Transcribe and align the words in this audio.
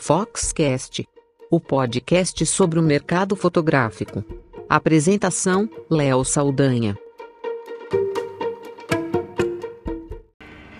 Foxcast, 0.00 1.06
o 1.50 1.60
podcast 1.60 2.46
sobre 2.46 2.78
o 2.78 2.82
mercado 2.82 3.34
fotográfico. 3.34 4.24
Apresentação: 4.68 5.68
Léo 5.90 6.24
Saldanha. 6.24 6.96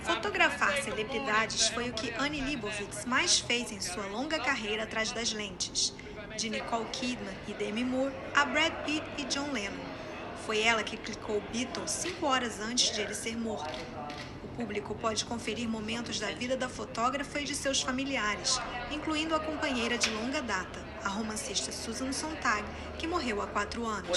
Fotografar 0.03 0.81
celebridades 0.83 1.69
foi 1.69 1.91
o 1.91 1.93
que 1.93 2.13
Annie 2.19 2.41
Leibovitz 2.41 3.05
mais 3.07 3.41
fez 3.41 3.73
em 3.73 3.81
sua 3.81 4.07
longa 4.07 4.39
carreira 4.39 4.85
atrás 4.85 5.11
das 5.11 5.33
lentes. 5.33 5.93
De 6.37 6.49
Nicole 6.49 6.87
Kidman 6.93 7.35
e 7.49 7.53
Demi 7.55 7.85
Moore 7.85 8.15
a 8.35 8.45
Brad 8.45 8.73
Pitt 8.85 9.05
e 9.19 9.25
John 9.25 9.51
Lennon. 9.53 9.85
Foi 10.47 10.63
ela 10.63 10.85
que 10.85 10.97
clicou 10.97 11.43
Beatles 11.53 11.91
cinco 11.91 12.25
horas 12.25 12.61
antes 12.61 12.95
de 12.95 13.03
ele 13.03 13.15
ser 13.15 13.37
morto. 13.37 13.98
O 14.59 14.63
público 14.63 14.93
pode 14.97 15.25
conferir 15.25 15.69
momentos 15.69 16.19
da 16.19 16.33
vida 16.33 16.57
da 16.57 16.69
fotógrafa 16.69 17.41
e 17.41 17.45
de 17.45 17.55
seus 17.55 17.81
familiares, 17.81 18.61
incluindo 18.91 19.33
a 19.33 19.39
companheira 19.39 19.97
de 19.97 20.11
longa 20.11 20.43
data, 20.43 20.85
a 21.05 21.09
romancista 21.09 21.71
Susan 21.71 22.11
Sontag, 22.13 22.65
que 22.99 23.07
morreu 23.07 23.41
há 23.41 23.47
quatro 23.47 23.87
anos. 23.87 24.09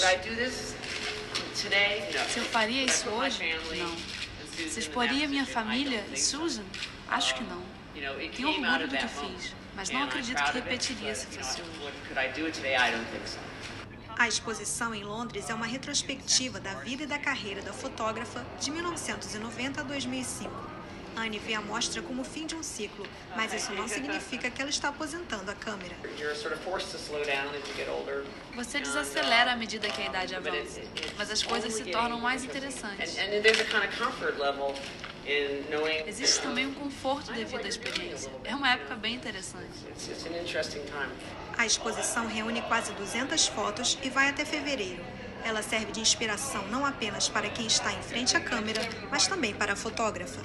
Se 2.28 2.38
eu 2.40 2.44
faria 2.46 2.84
isso 2.84 3.08
hoje? 3.08 3.38
Não. 3.78 3.96
Se 4.68 4.80
exporia 4.80 5.28
minha 5.28 5.46
família 5.46 6.04
e 6.12 6.16
Susan? 6.18 6.64
Acho 7.08 7.36
que 7.36 7.44
não. 7.44 7.62
Tenho 8.34 8.48
orgulho 8.48 8.88
do 8.88 8.96
que 8.96 9.06
fiz, 9.08 9.54
mas 9.76 9.90
não 9.90 10.02
acredito 10.02 10.42
que 10.42 10.52
repetiria 10.54 11.14
se 11.14 11.26
fosse 11.26 11.62
hoje. 11.62 11.70
A 14.22 14.28
exposição 14.28 14.94
em 14.94 15.02
Londres 15.02 15.50
é 15.50 15.54
uma 15.54 15.66
retrospectiva 15.66 16.60
da 16.60 16.74
vida 16.74 17.02
e 17.02 17.06
da 17.06 17.18
carreira 17.18 17.60
da 17.60 17.72
fotógrafa 17.72 18.46
de 18.60 18.70
1990 18.70 19.80
a 19.80 19.82
2005. 19.82 20.48
Anne 21.16 21.40
vê 21.40 21.54
a 21.54 21.60
mostra 21.60 22.00
como 22.00 22.22
o 22.22 22.24
fim 22.24 22.46
de 22.46 22.54
um 22.54 22.62
ciclo, 22.62 23.04
mas 23.34 23.52
isso 23.52 23.72
não 23.72 23.88
significa 23.88 24.48
que 24.48 24.62
ela 24.62 24.70
está 24.70 24.90
aposentando 24.90 25.50
a 25.50 25.56
câmera. 25.56 25.96
Você 28.54 28.78
desacelera 28.78 29.54
à 29.54 29.56
medida 29.56 29.88
que 29.88 30.02
a 30.02 30.06
idade 30.06 30.36
avança, 30.36 30.82
mas 31.18 31.28
as 31.28 31.42
coisas 31.42 31.74
se 31.74 31.82
tornam 31.86 32.20
mais 32.20 32.44
interessantes. 32.44 33.18
Existe 36.06 36.42
também 36.42 36.66
um 36.66 36.74
conforto 36.74 37.32
devido 37.32 37.64
à 37.64 37.68
experiência. 37.68 38.30
É 38.44 38.54
uma 38.54 38.72
época 38.72 38.96
bem 38.96 39.14
interessante. 39.14 39.66
A 41.56 41.66
exposição 41.66 42.26
reúne 42.26 42.60
quase 42.62 42.92
200 42.92 43.46
fotos 43.48 43.98
e 44.02 44.10
vai 44.10 44.28
até 44.28 44.44
fevereiro. 44.44 45.02
Ela 45.44 45.62
serve 45.62 45.92
de 45.92 46.00
inspiração 46.00 46.66
não 46.68 46.86
apenas 46.86 47.28
para 47.28 47.48
quem 47.48 47.66
está 47.66 47.92
em 47.92 48.02
frente 48.02 48.36
à 48.36 48.40
câmera, 48.40 48.80
mas 49.10 49.26
também 49.26 49.54
para 49.54 49.72
a 49.72 49.76
fotógrafa. 49.76 50.40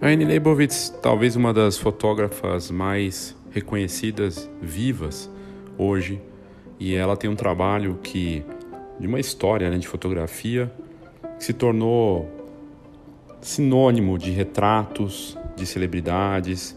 A 0.00 0.06
Annie 0.06 0.26
Leibovitz, 0.26 0.90
talvez 1.02 1.36
uma 1.36 1.52
das 1.52 1.76
fotógrafas 1.76 2.70
mais 2.70 3.36
reconhecidas 3.50 4.48
vivas 4.60 5.28
hoje, 5.76 6.20
e 6.78 6.94
ela 6.94 7.16
tem 7.16 7.28
um 7.28 7.36
trabalho 7.36 7.98
que 8.02 8.44
de 8.98 9.06
uma 9.06 9.20
história 9.20 9.70
né, 9.70 9.78
de 9.78 9.86
fotografia 9.86 10.70
que 11.38 11.44
se 11.44 11.52
tornou 11.52 12.28
sinônimo 13.40 14.18
de 14.18 14.30
retratos 14.30 15.38
de 15.56 15.64
celebridades, 15.64 16.76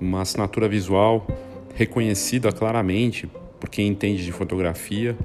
uma 0.00 0.22
assinatura 0.22 0.68
visual 0.68 1.26
reconhecida 1.74 2.52
claramente 2.52 3.28
por 3.58 3.68
quem 3.68 3.88
entende 3.88 4.24
de 4.24 4.32
fotografia 4.32 5.16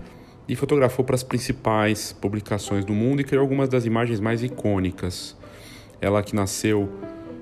e 0.47 0.55
fotografou 0.55 1.03
para 1.03 1.15
as 1.15 1.23
principais 1.23 2.13
publicações 2.13 2.85
do 2.85 2.93
mundo 2.93 3.21
e 3.21 3.23
criou 3.23 3.41
algumas 3.41 3.69
das 3.69 3.85
imagens 3.85 4.19
mais 4.19 4.43
icônicas. 4.43 5.35
Ela 5.99 6.21
que 6.21 6.35
nasceu 6.35 6.89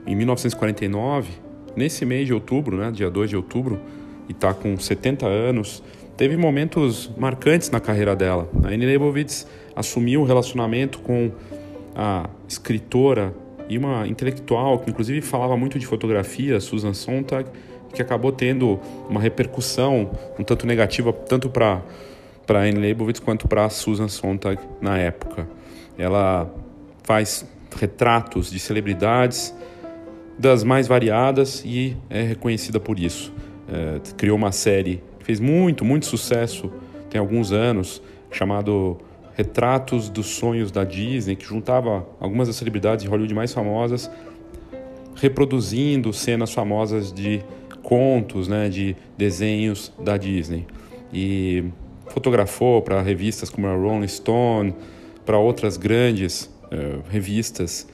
em 0.05 0.15
1949, 0.15 1.31
nesse 1.75 2.05
mês 2.05 2.27
de 2.27 2.33
outubro, 2.33 2.77
né, 2.77 2.91
dia 2.91 3.09
2 3.09 3.29
de 3.29 3.35
outubro, 3.35 3.79
e 4.29 4.31
está 4.31 4.53
com 4.53 4.77
70 4.77 5.25
anos, 5.25 5.83
teve 6.17 6.37
momentos 6.37 7.11
marcantes 7.17 7.69
na 7.69 7.79
carreira 7.79 8.15
dela. 8.15 8.49
A 8.63 8.67
Annie 8.67 8.85
Leibovitz 8.85 9.47
assumiu 9.75 10.21
um 10.21 10.25
relacionamento 10.25 10.99
com 10.99 11.31
a 11.95 12.29
escritora 12.47 13.33
e 13.69 13.77
uma 13.77 14.07
intelectual 14.07 14.79
que 14.79 14.89
inclusive 14.89 15.21
falava 15.21 15.55
muito 15.57 15.79
de 15.79 15.85
fotografia, 15.85 16.59
Susan 16.59 16.93
Sontag, 16.93 17.49
que 17.93 18.01
acabou 18.01 18.31
tendo 18.31 18.79
uma 19.09 19.21
repercussão 19.21 20.11
um 20.37 20.43
tanto 20.43 20.65
negativa 20.65 21.13
tanto 21.13 21.49
para 21.49 21.81
para 22.45 22.59
Anne 22.59 22.77
Leibovitz 22.77 23.21
quanto 23.21 23.47
para 23.47 23.69
Susan 23.69 24.09
Sontag 24.09 24.59
na 24.81 24.97
época. 24.97 25.47
Ela 25.97 26.53
faz 27.03 27.47
retratos 27.79 28.51
de 28.51 28.59
celebridades 28.59 29.55
das 30.37 30.63
mais 30.63 30.87
variadas 30.87 31.63
e 31.65 31.95
é 32.09 32.21
reconhecida 32.21 32.79
por 32.79 32.99
isso. 32.99 33.31
É, 33.71 33.99
criou 34.17 34.35
uma 34.35 34.51
série 34.51 35.01
fez 35.23 35.39
muito, 35.39 35.83
muito 35.83 36.05
sucesso 36.05 36.71
tem 37.09 37.19
alguns 37.19 37.51
anos, 37.51 38.01
chamado 38.31 38.97
Retratos 39.35 40.09
dos 40.09 40.25
Sonhos 40.25 40.71
da 40.71 40.83
Disney, 40.83 41.35
que 41.35 41.45
juntava 41.45 42.07
algumas 42.19 42.47
das 42.47 42.57
celebridades 42.57 43.03
de 43.03 43.09
Hollywood 43.09 43.35
mais 43.35 43.53
famosas, 43.53 44.09
reproduzindo 45.15 46.11
cenas 46.11 46.51
famosas 46.51 47.13
de 47.13 47.43
contos, 47.83 48.47
né, 48.47 48.67
de 48.67 48.95
desenhos 49.15 49.93
da 49.99 50.17
Disney. 50.17 50.65
E 51.13 51.65
fotografou 52.07 52.81
para 52.81 52.99
revistas 52.99 53.47
como 53.49 53.67
a 53.67 53.75
Rolling 53.75 54.07
Stone, 54.07 54.73
para 55.23 55.37
outras 55.37 55.77
grandes 55.77 56.45
uh, 56.65 57.03
revistas 57.11 57.87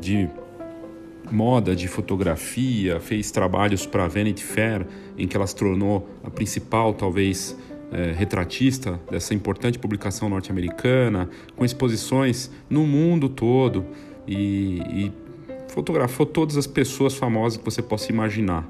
de 0.00 0.28
moda, 1.30 1.74
de 1.74 1.88
fotografia, 1.88 3.00
fez 3.00 3.30
trabalhos 3.30 3.86
para 3.86 4.04
a 4.04 4.08
Vanity 4.08 4.44
Fair, 4.44 4.86
em 5.16 5.26
que 5.26 5.36
ela 5.36 5.46
se 5.46 5.56
tornou 5.56 6.08
a 6.24 6.30
principal, 6.30 6.94
talvez, 6.94 7.56
é, 7.90 8.12
retratista 8.12 9.00
dessa 9.10 9.34
importante 9.34 9.78
publicação 9.78 10.28
norte-americana, 10.28 11.28
com 11.56 11.64
exposições 11.64 12.50
no 12.68 12.86
mundo 12.86 13.28
todo 13.28 13.86
e, 14.26 14.80
e 14.90 15.12
fotografou 15.68 16.26
todas 16.26 16.56
as 16.56 16.66
pessoas 16.66 17.14
famosas 17.14 17.58
que 17.58 17.64
você 17.64 17.82
possa 17.82 18.12
imaginar. 18.12 18.68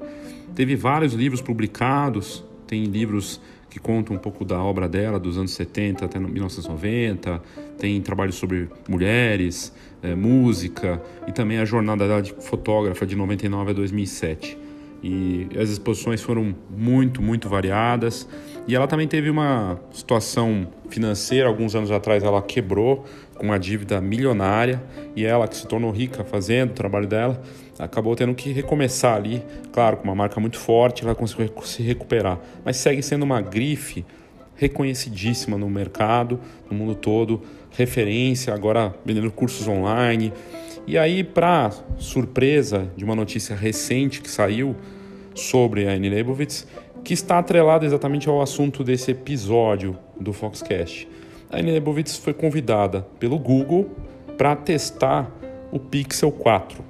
Teve 0.55 0.75
vários 0.75 1.13
livros 1.13 1.41
publicados, 1.41 2.43
tem 2.67 2.83
livros 2.85 3.41
que 3.69 3.79
contam 3.79 4.15
um 4.15 4.19
pouco 4.19 4.43
da 4.43 4.61
obra 4.61 4.89
dela, 4.89 5.19
dos 5.19 5.37
anos 5.37 5.51
70 5.51 6.05
até 6.05 6.19
1990, 6.19 7.41
tem 7.77 8.01
trabalhos 8.01 8.35
sobre 8.35 8.67
mulheres, 8.87 9.71
é, 10.01 10.15
música 10.15 11.01
e 11.27 11.31
também 11.31 11.57
a 11.59 11.65
jornada 11.65 12.07
dela 12.07 12.21
de 12.21 12.33
fotógrafa 12.33 13.05
de 13.05 13.15
99 13.15 13.71
a 13.71 13.73
2007. 13.73 14.57
E 15.01 15.47
as 15.57 15.69
exposições 15.69 16.21
foram 16.21 16.53
muito, 16.69 17.21
muito 17.21 17.47
variadas. 17.47 18.27
E 18.67 18.75
ela 18.75 18.85
também 18.85 19.07
teve 19.07 19.29
uma 19.29 19.79
situação 19.91 20.67
financeira, 20.89 21.47
alguns 21.47 21.73
anos 21.73 21.89
atrás 21.89 22.23
ela 22.23 22.41
quebrou 22.41 23.05
com 23.35 23.45
uma 23.45 23.57
dívida 23.57 24.01
milionária. 24.01 24.83
E 25.15 25.25
ela 25.25 25.47
que 25.47 25.55
se 25.55 25.65
tornou 25.65 25.91
rica 25.91 26.23
fazendo 26.23 26.71
o 26.71 26.73
trabalho 26.73 27.07
dela, 27.07 27.41
acabou 27.79 28.15
tendo 28.15 28.35
que 28.35 28.51
recomeçar 28.51 29.15
ali, 29.15 29.41
claro, 29.71 29.97
com 29.97 30.03
uma 30.03 30.15
marca 30.15 30.39
muito 30.39 30.57
forte, 30.59 31.03
ela 31.03 31.15
conseguiu 31.15 31.49
se 31.63 31.81
recuperar, 31.81 32.37
mas 32.65 32.75
segue 32.75 33.01
sendo 33.01 33.23
uma 33.23 33.41
grife 33.41 34.05
reconhecidíssima 34.55 35.57
no 35.57 35.69
mercado, 35.69 36.41
no 36.69 36.77
mundo 36.77 36.93
todo, 36.93 37.41
referência, 37.79 38.53
agora 38.53 38.93
vendendo 39.05 39.31
cursos 39.31 39.67
online. 39.67 40.33
E 40.85 40.97
aí, 40.97 41.23
para 41.23 41.71
surpresa 41.97 42.89
de 42.95 43.03
uma 43.03 43.15
notícia 43.15 43.55
recente 43.55 44.21
que 44.21 44.29
saiu 44.29 44.75
sobre 45.33 45.87
a 45.87 45.91
Annie 45.91 46.09
Leibovitz, 46.09 46.67
que 47.03 47.13
está 47.13 47.39
atrelada 47.39 47.85
exatamente 47.85 48.27
ao 48.27 48.41
assunto 48.41 48.83
desse 48.83 49.11
episódio 49.11 49.97
do 50.19 50.33
Foxcast. 50.33 51.07
A 51.49 51.57
Annie 51.57 51.71
Leibovitz 51.71 52.17
foi 52.17 52.33
convidada 52.33 53.01
pelo 53.19 53.39
Google 53.39 53.89
para 54.37 54.55
testar 54.55 55.31
o 55.71 55.79
Pixel 55.79 56.31
4. 56.31 56.83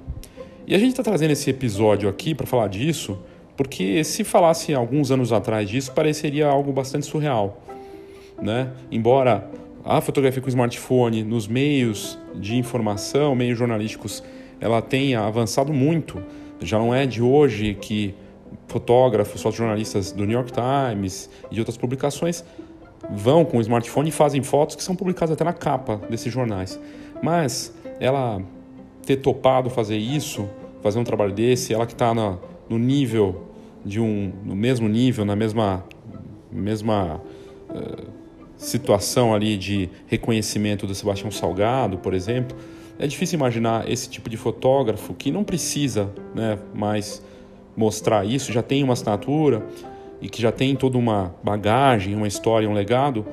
E 0.66 0.74
a 0.74 0.78
gente 0.78 0.90
está 0.90 1.02
trazendo 1.02 1.32
esse 1.32 1.50
episódio 1.50 2.08
aqui 2.08 2.34
para 2.34 2.46
falar 2.46 2.68
disso, 2.68 3.18
porque 3.56 4.02
se 4.04 4.24
falasse 4.24 4.72
alguns 4.72 5.10
anos 5.10 5.32
atrás 5.32 5.68
disso, 5.68 5.92
pareceria 5.92 6.46
algo 6.46 6.72
bastante 6.72 7.06
surreal. 7.06 7.60
Né? 8.40 8.72
Embora 8.90 9.50
a 9.90 10.00
fotografia 10.00 10.40
com 10.40 10.48
smartphone 10.48 11.24
nos 11.24 11.48
meios 11.48 12.16
de 12.36 12.56
informação, 12.56 13.34
meios 13.34 13.58
jornalísticos, 13.58 14.22
ela 14.60 14.80
tenha 14.80 15.18
avançado 15.18 15.72
muito. 15.72 16.22
Já 16.60 16.78
não 16.78 16.94
é 16.94 17.06
de 17.06 17.20
hoje 17.20 17.74
que 17.74 18.14
fotógrafos, 18.68 19.42
fotojornalistas 19.42 20.12
do 20.12 20.24
New 20.24 20.36
York 20.36 20.52
Times 20.52 21.28
e 21.50 21.54
de 21.54 21.60
outras 21.60 21.76
publicações 21.76 22.44
vão 23.10 23.44
com 23.44 23.58
o 23.58 23.60
smartphone 23.60 24.10
e 24.10 24.12
fazem 24.12 24.44
fotos 24.44 24.76
que 24.76 24.82
são 24.84 24.94
publicadas 24.94 25.32
até 25.32 25.42
na 25.42 25.52
capa 25.52 25.96
desses 26.08 26.32
jornais. 26.32 26.78
Mas 27.20 27.74
ela 27.98 28.40
ter 29.04 29.16
topado 29.16 29.68
fazer 29.70 29.96
isso, 29.96 30.48
fazer 30.82 31.00
um 31.00 31.04
trabalho 31.04 31.32
desse, 31.32 31.74
ela 31.74 31.84
que 31.84 31.94
está 31.94 32.14
no 32.14 32.78
nível 32.78 33.44
de 33.84 33.98
um, 33.98 34.32
no 34.44 34.54
mesmo 34.54 34.88
nível, 34.88 35.24
na 35.24 35.34
mesma, 35.34 35.84
mesma 36.52 37.20
uh, 37.70 38.19
situação 38.60 39.34
ali 39.34 39.56
de 39.56 39.88
reconhecimento 40.06 40.86
do 40.86 40.94
Sebastião 40.94 41.30
Salgado, 41.30 41.96
por 41.96 42.12
exemplo, 42.12 42.56
é 42.98 43.06
difícil 43.06 43.38
imaginar 43.38 43.90
esse 43.90 44.08
tipo 44.10 44.28
de 44.28 44.36
fotógrafo 44.36 45.14
que 45.14 45.30
não 45.30 45.42
precisa 45.42 46.12
né, 46.34 46.58
mais 46.74 47.22
mostrar 47.74 48.26
isso, 48.26 48.52
já 48.52 48.62
tem 48.62 48.84
uma 48.84 48.92
assinatura 48.92 49.66
e 50.20 50.28
que 50.28 50.42
já 50.42 50.52
tem 50.52 50.76
toda 50.76 50.98
uma 50.98 51.34
bagagem, 51.42 52.14
uma 52.14 52.28
história, 52.28 52.68
um 52.68 52.74
legado, 52.74 53.24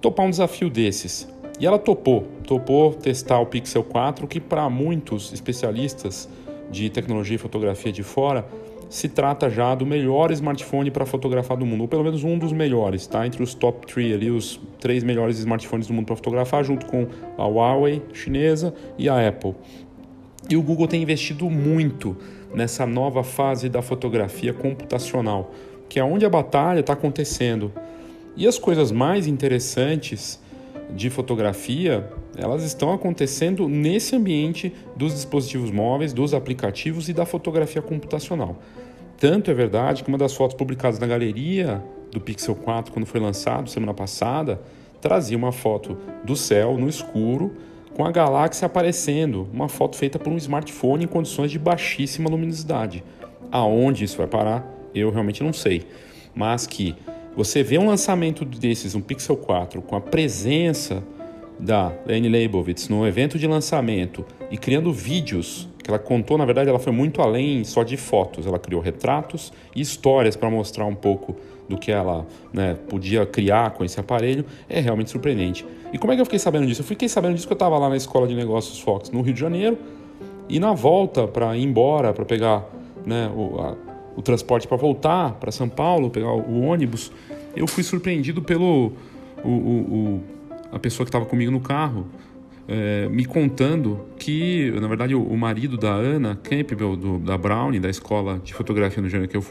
topar 0.00 0.24
um 0.24 0.30
desafio 0.30 0.70
desses. 0.70 1.28
E 1.58 1.66
ela 1.66 1.78
topou, 1.78 2.28
topou 2.46 2.94
testar 2.94 3.40
o 3.40 3.46
Pixel 3.46 3.82
4, 3.82 4.28
que 4.28 4.40
para 4.40 4.70
muitos 4.70 5.32
especialistas 5.32 6.28
de 6.70 6.88
tecnologia 6.88 7.34
e 7.34 7.38
fotografia 7.38 7.90
de 7.90 8.04
fora 8.04 8.46
se 8.90 9.08
trata 9.08 9.48
já 9.48 9.72
do 9.72 9.86
melhor 9.86 10.32
smartphone 10.32 10.90
para 10.90 11.06
fotografar 11.06 11.56
do 11.56 11.64
mundo, 11.64 11.82
ou 11.82 11.88
pelo 11.88 12.02
menos 12.02 12.24
um 12.24 12.36
dos 12.36 12.52
melhores, 12.52 13.06
tá? 13.06 13.24
Entre 13.24 13.40
os 13.40 13.54
top 13.54 13.86
3 13.86 14.14
ali, 14.14 14.30
os 14.32 14.60
três 14.80 15.04
melhores 15.04 15.38
smartphones 15.38 15.86
do 15.86 15.94
mundo 15.94 16.06
para 16.06 16.16
fotografar, 16.16 16.64
junto 16.64 16.84
com 16.86 17.06
a 17.38 17.46
Huawei 17.46 18.02
chinesa 18.12 18.74
e 18.98 19.08
a 19.08 19.28
Apple. 19.28 19.54
E 20.48 20.56
o 20.56 20.62
Google 20.62 20.88
tem 20.88 21.00
investido 21.00 21.48
muito 21.48 22.16
nessa 22.52 22.84
nova 22.84 23.22
fase 23.22 23.68
da 23.68 23.80
fotografia 23.80 24.52
computacional, 24.52 25.54
que 25.88 26.00
é 26.00 26.04
onde 26.04 26.26
a 26.26 26.30
batalha 26.30 26.80
está 26.80 26.94
acontecendo. 26.94 27.72
E 28.36 28.44
as 28.44 28.58
coisas 28.58 28.90
mais 28.90 29.28
interessantes 29.28 30.40
de 30.96 31.08
fotografia, 31.10 32.10
elas 32.36 32.64
estão 32.64 32.92
acontecendo 32.92 33.68
nesse 33.68 34.16
ambiente 34.16 34.72
dos 34.96 35.14
dispositivos 35.14 35.70
móveis, 35.70 36.12
dos 36.12 36.34
aplicativos 36.34 37.08
e 37.08 37.12
da 37.12 37.24
fotografia 37.24 37.80
computacional. 37.80 38.56
Tanto 39.20 39.50
é 39.50 39.54
verdade 39.54 40.02
que 40.02 40.08
uma 40.08 40.16
das 40.16 40.32
fotos 40.32 40.56
publicadas 40.56 40.98
na 40.98 41.06
galeria 41.06 41.84
do 42.10 42.18
Pixel 42.18 42.54
4 42.54 42.90
quando 42.90 43.04
foi 43.04 43.20
lançado 43.20 43.68
semana 43.68 43.92
passada 43.92 44.58
trazia 44.98 45.36
uma 45.36 45.52
foto 45.52 45.98
do 46.24 46.34
céu 46.34 46.78
no 46.78 46.88
escuro 46.88 47.52
com 47.94 48.06
a 48.06 48.10
galáxia 48.10 48.64
aparecendo, 48.64 49.46
uma 49.52 49.68
foto 49.68 49.94
feita 49.96 50.18
por 50.18 50.32
um 50.32 50.38
smartphone 50.38 51.04
em 51.04 51.06
condições 51.06 51.50
de 51.50 51.58
baixíssima 51.58 52.30
luminosidade. 52.30 53.04
Aonde 53.52 54.04
isso 54.04 54.16
vai 54.16 54.26
parar, 54.26 54.66
eu 54.94 55.10
realmente 55.10 55.42
não 55.42 55.52
sei. 55.52 55.86
Mas 56.34 56.66
que 56.66 56.96
você 57.36 57.62
vê 57.62 57.76
um 57.76 57.88
lançamento 57.88 58.42
desses, 58.42 58.94
um 58.94 59.02
Pixel 59.02 59.36
4, 59.36 59.82
com 59.82 59.96
a 59.96 60.00
presença 60.00 61.02
da 61.60 61.92
Lane 62.06 62.28
Leibovitz 62.28 62.88
no 62.88 63.06
evento 63.06 63.38
de 63.38 63.46
lançamento 63.46 64.24
e 64.50 64.56
criando 64.56 64.92
vídeos 64.92 65.68
que 65.82 65.90
ela 65.90 65.98
contou, 65.98 66.36
na 66.36 66.44
verdade, 66.44 66.68
ela 66.68 66.78
foi 66.78 66.92
muito 66.92 67.22
além 67.22 67.64
só 67.64 67.82
de 67.82 67.96
fotos. 67.96 68.46
Ela 68.46 68.58
criou 68.58 68.80
retratos 68.80 69.52
e 69.74 69.80
histórias 69.80 70.36
para 70.36 70.50
mostrar 70.50 70.86
um 70.86 70.94
pouco 70.94 71.36
do 71.68 71.78
que 71.78 71.90
ela 71.90 72.26
né, 72.52 72.76
podia 72.88 73.24
criar 73.24 73.70
com 73.70 73.84
esse 73.84 73.98
aparelho. 73.98 74.44
É 74.68 74.80
realmente 74.80 75.10
surpreendente. 75.10 75.64
E 75.92 75.98
como 75.98 76.12
é 76.12 76.16
que 76.16 76.20
eu 76.20 76.26
fiquei 76.26 76.38
sabendo 76.38 76.66
disso? 76.66 76.82
Eu 76.82 76.86
fiquei 76.86 77.08
sabendo 77.08 77.34
disso 77.34 77.46
que 77.46 77.52
eu 77.52 77.56
estava 77.56 77.78
lá 77.78 77.88
na 77.88 77.96
Escola 77.96 78.26
de 78.26 78.34
Negócios 78.34 78.78
Fox, 78.80 79.10
no 79.10 79.22
Rio 79.22 79.34
de 79.34 79.40
Janeiro, 79.40 79.78
e 80.48 80.58
na 80.58 80.72
volta 80.72 81.26
para 81.26 81.56
ir 81.56 81.62
embora, 81.62 82.12
para 82.12 82.24
pegar 82.24 82.64
né, 83.06 83.30
o, 83.34 83.60
a, 83.60 83.76
o 84.16 84.22
transporte 84.22 84.66
para 84.66 84.76
voltar 84.76 85.34
para 85.34 85.50
São 85.50 85.68
Paulo, 85.68 86.10
pegar 86.10 86.32
o, 86.32 86.40
o, 86.40 86.62
ônibus, 86.62 87.12
eu 87.54 87.66
fui 87.66 87.82
surpreendido 87.82 88.42
pelo 88.42 88.92
o, 89.44 89.48
o 89.48 90.20
a 90.72 90.78
pessoa 90.78 91.04
que 91.04 91.08
estava 91.08 91.24
comigo 91.26 91.50
no 91.50 91.60
carro 91.60 92.06
é, 92.68 93.08
me 93.08 93.24
contando 93.24 94.06
que, 94.16 94.70
na 94.80 94.86
verdade, 94.86 95.14
o, 95.14 95.22
o 95.22 95.36
marido 95.36 95.76
da 95.76 95.92
Ana 95.92 96.38
Campbell, 96.40 96.94
do, 96.96 97.18
da 97.18 97.36
Brownie, 97.36 97.80
da 97.80 97.90
escola 97.90 98.40
de 98.44 98.54
fotografia 98.54 99.02
no 99.02 99.08
Jânio, 99.08 99.26
que 99.26 99.36
eu, 99.36 99.44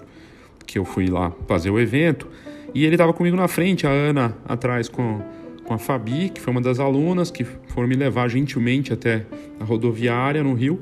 que 0.65 0.79
eu 0.79 0.85
fui 0.85 1.07
lá 1.07 1.31
fazer 1.45 1.69
o 1.69 1.79
evento, 1.79 2.29
e 2.73 2.85
ele 2.85 2.95
estava 2.95 3.11
comigo 3.11 3.35
na 3.35 3.47
frente, 3.47 3.85
a 3.85 3.89
Ana 3.89 4.37
atrás 4.47 4.87
com, 4.87 5.21
com 5.65 5.73
a 5.73 5.77
Fabi, 5.77 6.29
que 6.29 6.39
foi 6.39 6.51
uma 6.51 6.61
das 6.61 6.79
alunas 6.79 7.29
que 7.29 7.43
foram 7.43 7.89
me 7.89 7.95
levar 7.95 8.29
gentilmente 8.29 8.93
até 8.93 9.25
a 9.59 9.65
rodoviária 9.65 10.41
no 10.41 10.53
Rio. 10.53 10.81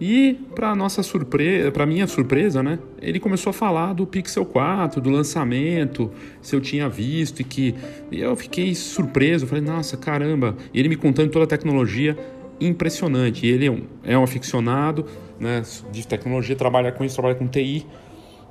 E 0.00 0.34
para 0.54 0.74
nossa 0.74 1.02
surpresa, 1.02 1.70
para 1.70 1.86
minha 1.86 2.06
surpresa, 2.06 2.62
né, 2.62 2.78
ele 3.00 3.20
começou 3.20 3.50
a 3.50 3.52
falar 3.52 3.92
do 3.92 4.06
Pixel 4.06 4.44
4, 4.44 5.00
do 5.00 5.08
lançamento, 5.08 6.10
se 6.42 6.56
eu 6.56 6.60
tinha 6.60 6.88
visto 6.88 7.40
e 7.40 7.44
que 7.44 7.74
e 8.10 8.20
eu 8.20 8.34
fiquei 8.34 8.74
surpreso, 8.74 9.46
falei: 9.46 9.62
"Nossa, 9.62 9.96
caramba". 9.96 10.56
E 10.72 10.80
ele 10.80 10.88
me 10.88 10.96
contando 10.96 11.30
toda 11.30 11.44
a 11.44 11.48
tecnologia 11.48 12.16
impressionante. 12.60 13.46
E 13.46 13.50
ele 13.50 13.66
é 13.66 13.70
um, 13.70 13.82
é 14.02 14.18
um 14.18 14.22
aficionado, 14.22 15.06
né, 15.38 15.62
de 15.92 16.06
tecnologia, 16.06 16.56
trabalha 16.56 16.92
com 16.92 17.04
isso, 17.04 17.14
trabalha 17.14 17.34
com 17.34 17.46
TI. 17.46 17.86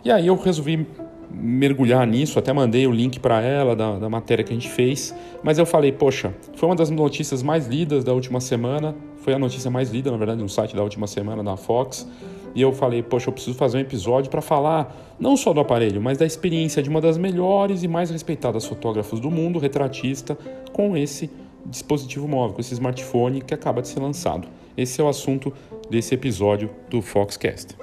E 0.04 0.12
aí 0.12 0.28
eu 0.28 0.36
resolvi 0.36 0.86
mergulhar 1.32 2.06
nisso, 2.08 2.40
até 2.40 2.52
mandei 2.54 2.88
o 2.88 2.92
link 2.92 3.20
para 3.20 3.42
ela 3.42 3.76
da, 3.76 4.00
da 4.00 4.10
matéria 4.10 4.44
que 4.44 4.52
a 4.52 4.56
gente 4.56 4.70
fez, 4.70 5.14
mas 5.44 5.58
eu 5.58 5.66
falei, 5.66 5.92
poxa, 5.92 6.34
foi 6.56 6.70
uma 6.70 6.76
das 6.76 6.90
notícias 6.90 7.44
mais 7.44 7.68
lidas 7.68 8.04
da 8.04 8.14
última 8.14 8.40
semana, 8.40 8.96
foi 9.18 9.34
a 9.34 9.40
notícia 9.40 9.70
mais 9.72 9.90
lida, 9.90 10.12
na 10.12 10.18
verdade, 10.18 10.42
no 10.42 10.50
site 10.50 10.76
da 10.76 10.84
última 10.84 11.08
semana 11.08 11.44
da 11.44 11.58
Fox, 11.58 12.08
e 12.56 12.62
eu 12.62 12.72
falei, 12.72 13.02
poxa, 13.02 13.30
eu 13.30 13.34
preciso 13.34 13.58
fazer 13.58 13.78
um 13.78 13.82
episódio 13.82 14.30
para 14.30 14.42
falar 14.42 15.16
não 15.20 15.36
só 15.36 15.54
do 15.54 15.60
aparelho, 15.60 16.02
mas 16.02 16.18
da 16.18 16.26
experiência 16.26 16.84
de 16.84 16.90
uma 16.90 17.02
das 17.02 17.18
melhores 17.18 17.84
e 17.84 17.88
mais 17.88 18.10
respeitadas 18.10 18.66
fotógrafos 18.66 19.20
do 19.20 19.32
mundo, 19.32 19.58
retratista, 19.60 20.38
com 20.72 20.96
esse 20.96 21.30
dispositivo 21.66 22.28
móvel, 22.28 22.56
com 22.56 22.62
esse 22.62 22.74
smartphone 22.74 23.42
que 23.42 23.54
acaba 23.54 23.82
de 23.82 23.88
ser 23.88 24.00
lançado. 24.00 24.48
Esse 24.78 25.02
é 25.02 25.04
o 25.04 25.08
assunto 25.08 25.54
desse 25.90 26.14
episódio 26.14 26.70
do 26.90 27.02
Foxcast. 27.02 27.83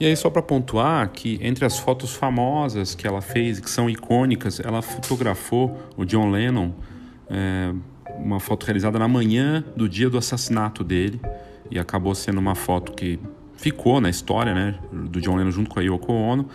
E 0.00 0.06
aí, 0.06 0.16
só 0.16 0.30
para 0.30 0.40
pontuar 0.40 1.10
que 1.10 1.38
entre 1.42 1.66
as 1.66 1.78
fotos 1.78 2.14
famosas 2.14 2.94
que 2.94 3.06
ela 3.06 3.20
fez, 3.20 3.60
que 3.60 3.68
são 3.68 3.90
icônicas, 3.90 4.58
ela 4.58 4.80
fotografou 4.80 5.78
o 5.94 6.06
John 6.06 6.30
Lennon, 6.30 6.70
é, 7.28 7.70
uma 8.16 8.40
foto 8.40 8.64
realizada 8.64 8.98
na 8.98 9.06
manhã 9.06 9.62
do 9.76 9.86
dia 9.86 10.08
do 10.08 10.16
assassinato 10.16 10.82
dele, 10.82 11.20
e 11.70 11.78
acabou 11.78 12.14
sendo 12.14 12.38
uma 12.38 12.54
foto 12.54 12.92
que 12.92 13.20
ficou 13.56 14.00
na 14.00 14.08
história, 14.08 14.54
né, 14.54 14.78
do 14.90 15.20
John 15.20 15.36
Lennon 15.36 15.50
junto 15.50 15.68
com 15.68 15.78
a 15.78 15.82
Yoko 15.82 16.10
Ono. 16.10 16.48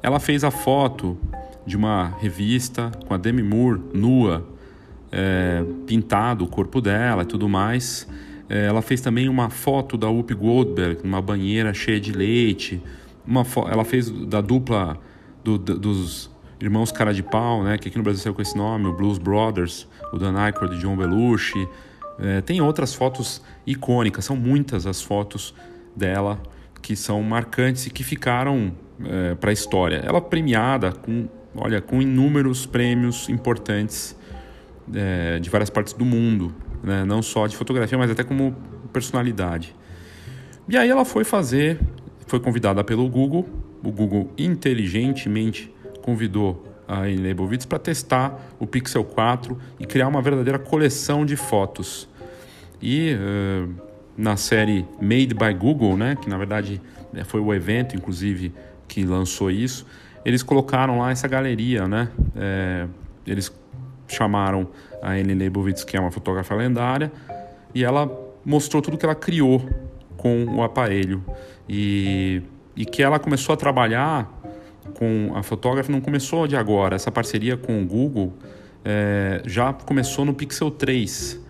Ela 0.00 0.20
fez 0.20 0.44
a 0.44 0.52
foto 0.52 1.18
de 1.66 1.76
uma 1.76 2.14
revista 2.20 2.92
com 3.08 3.12
a 3.12 3.16
Demi 3.16 3.42
Moore 3.42 3.82
nua, 3.92 4.46
é, 5.10 5.64
pintado 5.84 6.44
o 6.44 6.46
corpo 6.46 6.80
dela 6.80 7.24
e 7.24 7.26
tudo 7.26 7.48
mais. 7.48 8.06
É, 8.48 8.66
ela 8.66 8.82
fez 8.82 9.00
também 9.00 9.28
uma 9.28 9.48
foto 9.48 9.96
da 9.96 10.08
Whoopi 10.08 10.34
Goldberg 10.34 11.02
numa 11.02 11.22
banheira 11.22 11.72
cheia 11.72 12.00
de 12.00 12.12
leite. 12.12 12.82
Uma 13.26 13.44
ela 13.70 13.84
fez 13.84 14.10
da 14.10 14.40
dupla 14.40 14.98
do, 15.42 15.58
dos 15.58 16.30
irmãos 16.60 16.92
Cara 16.92 17.12
de 17.12 17.22
Pau, 17.22 17.62
né, 17.62 17.78
que 17.78 17.88
aqui 17.88 17.98
no 17.98 18.04
Brasil 18.04 18.22
saiu 18.22 18.34
com 18.34 18.42
esse 18.42 18.56
nome, 18.56 18.86
o 18.86 18.92
Blues 18.92 19.18
Brothers, 19.18 19.86
o 20.12 20.18
Dan 20.18 20.38
Aykroyd 20.38 20.78
John 20.78 20.96
Belushi. 20.96 21.68
É, 22.18 22.40
tem 22.40 22.60
outras 22.60 22.94
fotos 22.94 23.42
icônicas, 23.66 24.24
são 24.24 24.36
muitas 24.36 24.86
as 24.86 25.02
fotos 25.02 25.54
dela 25.96 26.40
que 26.80 26.94
são 26.94 27.22
marcantes 27.22 27.86
e 27.86 27.90
que 27.90 28.04
ficaram 28.04 28.72
é, 29.04 29.34
para 29.34 29.50
a 29.50 29.52
história. 29.52 30.02
Ela 30.04 30.20
premiada 30.20 30.92
com, 30.92 31.28
olha, 31.56 31.80
com 31.80 32.00
inúmeros 32.00 32.66
prêmios 32.66 33.28
importantes 33.28 34.16
é, 34.94 35.38
de 35.38 35.48
várias 35.48 35.70
partes 35.70 35.94
do 35.94 36.04
mundo 36.04 36.54
né? 36.84 37.04
não 37.04 37.22
só 37.22 37.46
de 37.46 37.56
fotografia, 37.56 37.98
mas 37.98 38.10
até 38.10 38.22
como 38.22 38.54
personalidade. 38.92 39.74
E 40.68 40.76
aí 40.76 40.88
ela 40.88 41.04
foi 41.04 41.24
fazer, 41.24 41.80
foi 42.26 42.38
convidada 42.40 42.84
pelo 42.84 43.08
Google, 43.08 43.48
o 43.82 43.90
Google 43.90 44.30
inteligentemente 44.38 45.72
convidou 46.02 46.64
a 46.86 47.00
Annie 47.00 47.16
Leibovitz 47.16 47.64
para 47.64 47.78
testar 47.78 48.54
o 48.58 48.66
Pixel 48.66 49.04
4 49.04 49.58
e 49.80 49.86
criar 49.86 50.08
uma 50.08 50.22
verdadeira 50.22 50.58
coleção 50.58 51.24
de 51.24 51.36
fotos. 51.36 52.08
E 52.80 53.14
uh, 53.14 53.74
na 54.16 54.36
série 54.36 54.86
Made 55.00 55.34
by 55.34 55.52
Google, 55.58 55.96
né, 55.96 56.16
que 56.16 56.28
na 56.28 56.36
verdade 56.36 56.80
né, 57.12 57.24
foi 57.24 57.40
o 57.40 57.52
evento, 57.52 57.96
inclusive, 57.96 58.52
que 58.86 59.04
lançou 59.04 59.50
isso, 59.50 59.86
eles 60.24 60.42
colocaram 60.42 60.98
lá 60.98 61.10
essa 61.10 61.28
galeria, 61.28 61.86
né? 61.86 62.08
É, 62.34 62.86
eles 63.26 63.52
chamaram 64.14 64.68
a 65.02 65.12
Annie 65.12 65.34
Leibovitz, 65.34 65.84
que 65.84 65.96
é 65.96 66.00
uma 66.00 66.10
fotógrafa 66.10 66.54
lendária, 66.54 67.12
e 67.74 67.84
ela 67.84 68.10
mostrou 68.44 68.80
tudo 68.80 68.96
que 68.96 69.04
ela 69.04 69.14
criou 69.14 69.68
com 70.16 70.44
o 70.46 70.62
aparelho. 70.62 71.24
E, 71.68 72.42
e 72.76 72.84
que 72.84 73.02
ela 73.02 73.18
começou 73.18 73.52
a 73.52 73.56
trabalhar 73.56 74.30
com 74.94 75.32
a 75.34 75.42
fotógrafa, 75.42 75.90
não 75.90 76.00
começou 76.00 76.46
de 76.46 76.56
agora, 76.56 76.94
essa 76.94 77.10
parceria 77.10 77.56
com 77.56 77.82
o 77.82 77.86
Google 77.86 78.32
é, 78.84 79.42
já 79.46 79.72
começou 79.72 80.24
no 80.24 80.34
Pixel 80.34 80.70
3. 80.70 81.40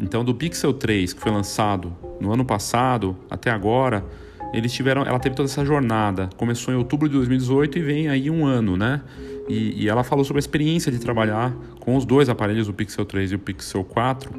Então, 0.00 0.24
do 0.24 0.34
Pixel 0.34 0.72
3, 0.72 1.12
que 1.12 1.20
foi 1.20 1.30
lançado 1.30 1.94
no 2.20 2.32
ano 2.32 2.44
passado 2.44 3.16
até 3.28 3.50
agora, 3.50 4.04
eles 4.52 4.72
tiveram, 4.72 5.02
ela 5.02 5.18
teve 5.18 5.34
toda 5.34 5.48
essa 5.48 5.64
jornada. 5.64 6.30
Começou 6.36 6.72
em 6.72 6.76
outubro 6.76 7.08
de 7.08 7.14
2018 7.14 7.78
e 7.78 7.82
vem 7.82 8.08
aí 8.08 8.30
um 8.30 8.46
ano, 8.46 8.76
né? 8.76 9.02
E, 9.48 9.84
e, 9.84 9.88
ela 9.88 10.04
falou 10.04 10.24
sobre 10.24 10.38
a 10.38 10.40
experiência 10.40 10.92
de 10.92 10.98
trabalhar 10.98 11.54
com 11.80 11.96
os 11.96 12.04
dois 12.04 12.28
aparelhos, 12.28 12.68
o 12.68 12.72
Pixel 12.72 13.04
3 13.04 13.32
e 13.32 13.34
o 13.34 13.38
Pixel 13.38 13.82
4. 13.82 14.30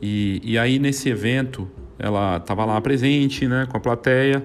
E, 0.00 0.40
e 0.44 0.58
aí 0.58 0.78
nesse 0.78 1.08
evento 1.08 1.68
ela 1.98 2.36
estava 2.36 2.64
lá 2.64 2.80
presente, 2.80 3.46
né, 3.46 3.66
com 3.70 3.76
a 3.76 3.80
plateia, 3.80 4.44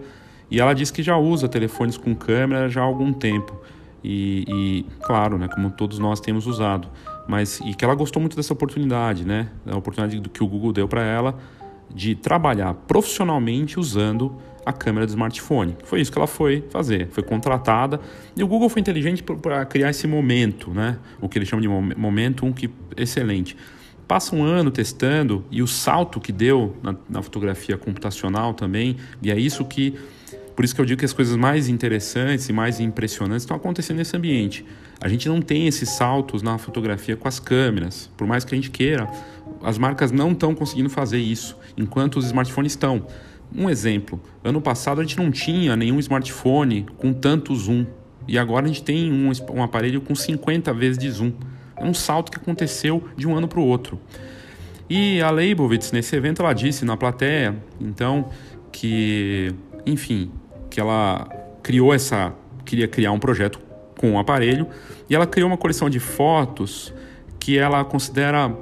e 0.49 0.59
ela 0.59 0.73
disse 0.73 0.91
que 0.91 1.03
já 1.03 1.17
usa 1.17 1.47
telefones 1.47 1.97
com 1.97 2.15
câmera 2.15 2.69
já 2.69 2.81
há 2.81 2.83
algum 2.83 3.13
tempo. 3.13 3.59
E, 4.03 4.45
e, 4.47 4.85
claro, 5.01 5.37
né, 5.37 5.47
como 5.47 5.69
todos 5.71 5.99
nós 5.99 6.19
temos 6.19 6.47
usado, 6.47 6.87
mas 7.27 7.59
e 7.59 7.73
que 7.73 7.83
ela 7.83 7.93
gostou 7.93 8.21
muito 8.21 8.35
dessa 8.35 8.53
oportunidade, 8.53 9.25
né, 9.25 9.49
a 9.69 9.77
oportunidade 9.77 10.21
que 10.29 10.43
o 10.43 10.47
Google 10.47 10.71
deu 10.71 10.87
para 10.87 11.03
ela 11.03 11.37
de 11.93 12.15
trabalhar 12.15 12.73
profissionalmente 12.73 13.79
usando 13.79 14.37
a 14.69 14.73
câmera 14.73 15.05
do 15.05 15.09
smartphone. 15.09 15.75
Foi 15.83 16.01
isso 16.01 16.11
que 16.11 16.17
ela 16.17 16.27
foi 16.27 16.63
fazer, 16.69 17.07
foi 17.11 17.23
contratada 17.23 17.99
e 18.35 18.43
o 18.43 18.47
Google 18.47 18.69
foi 18.69 18.79
inteligente 18.79 19.23
para 19.23 19.65
criar 19.65 19.89
esse 19.89 20.07
momento, 20.07 20.71
né? 20.71 20.97
O 21.19 21.27
que 21.27 21.37
ele 21.37 21.45
chama 21.45 21.61
de 21.61 21.67
momento 21.67 22.45
um 22.45 22.53
que 22.53 22.69
excelente. 22.95 23.55
Passa 24.07 24.35
um 24.35 24.43
ano 24.43 24.71
testando 24.71 25.45
e 25.51 25.61
o 25.61 25.67
salto 25.67 26.19
que 26.19 26.31
deu 26.31 26.75
na, 26.81 26.95
na 27.07 27.21
fotografia 27.21 27.77
computacional 27.77 28.53
também, 28.53 28.97
e 29.21 29.31
é 29.31 29.39
isso 29.39 29.63
que 29.65 29.93
por 30.55 30.65
isso 30.65 30.75
que 30.75 30.81
eu 30.81 30.85
digo 30.85 30.99
que 30.99 31.05
as 31.05 31.13
coisas 31.13 31.37
mais 31.37 31.69
interessantes 31.69 32.49
e 32.49 32.51
mais 32.51 32.81
impressionantes 32.81 33.43
estão 33.43 33.55
acontecendo 33.55 33.95
nesse 33.95 34.17
ambiente. 34.17 34.65
A 34.99 35.07
gente 35.07 35.29
não 35.29 35.41
tem 35.41 35.67
esses 35.67 35.87
saltos 35.87 36.41
na 36.41 36.57
fotografia 36.57 37.15
com 37.15 37.29
as 37.29 37.39
câmeras. 37.39 38.09
Por 38.17 38.27
mais 38.27 38.43
que 38.43 38.53
a 38.53 38.57
gente 38.57 38.69
queira, 38.69 39.09
as 39.63 39.77
marcas 39.77 40.11
não 40.11 40.33
estão 40.33 40.53
conseguindo 40.53 40.89
fazer 40.89 41.19
isso, 41.19 41.55
enquanto 41.77 42.17
os 42.17 42.25
smartphones 42.25 42.73
estão. 42.73 43.07
Um 43.55 43.69
exemplo: 43.69 44.19
ano 44.43 44.61
passado 44.61 45.01
a 45.01 45.03
gente 45.03 45.17
não 45.17 45.31
tinha 45.31 45.75
nenhum 45.75 45.99
smartphone 45.99 46.85
com 46.97 47.13
tanto 47.13 47.55
zoom. 47.55 47.85
E 48.27 48.37
agora 48.37 48.65
a 48.65 48.67
gente 48.67 48.83
tem 48.83 49.11
um, 49.11 49.31
um 49.53 49.63
aparelho 49.63 50.01
com 50.01 50.13
50 50.13 50.71
vezes 50.73 50.97
de 50.97 51.09
zoom. 51.09 51.31
É 51.75 51.83
um 51.83 51.93
salto 51.93 52.31
que 52.31 52.37
aconteceu 52.37 53.03
de 53.17 53.27
um 53.27 53.35
ano 53.35 53.47
para 53.47 53.59
o 53.59 53.65
outro. 53.65 53.99
E 54.89 55.21
a 55.21 55.29
Leibovitz, 55.29 55.91
nesse 55.91 56.15
evento, 56.15 56.41
ela 56.41 56.53
disse 56.53 56.83
na 56.83 56.97
plateia, 56.97 57.55
então, 57.79 58.29
que, 58.71 59.53
enfim, 59.85 60.31
que 60.69 60.79
ela 60.79 61.27
criou 61.61 61.93
essa. 61.93 62.33
queria 62.65 62.87
criar 62.87 63.11
um 63.11 63.19
projeto 63.19 63.59
com 63.99 64.11
o 64.11 64.13
um 64.13 64.19
aparelho 64.19 64.67
e 65.09 65.15
ela 65.15 65.27
criou 65.27 65.49
uma 65.49 65.57
coleção 65.57 65.89
de 65.89 65.99
fotos 65.99 66.93
que 67.39 67.57
ela 67.57 67.83
considera 67.83 68.55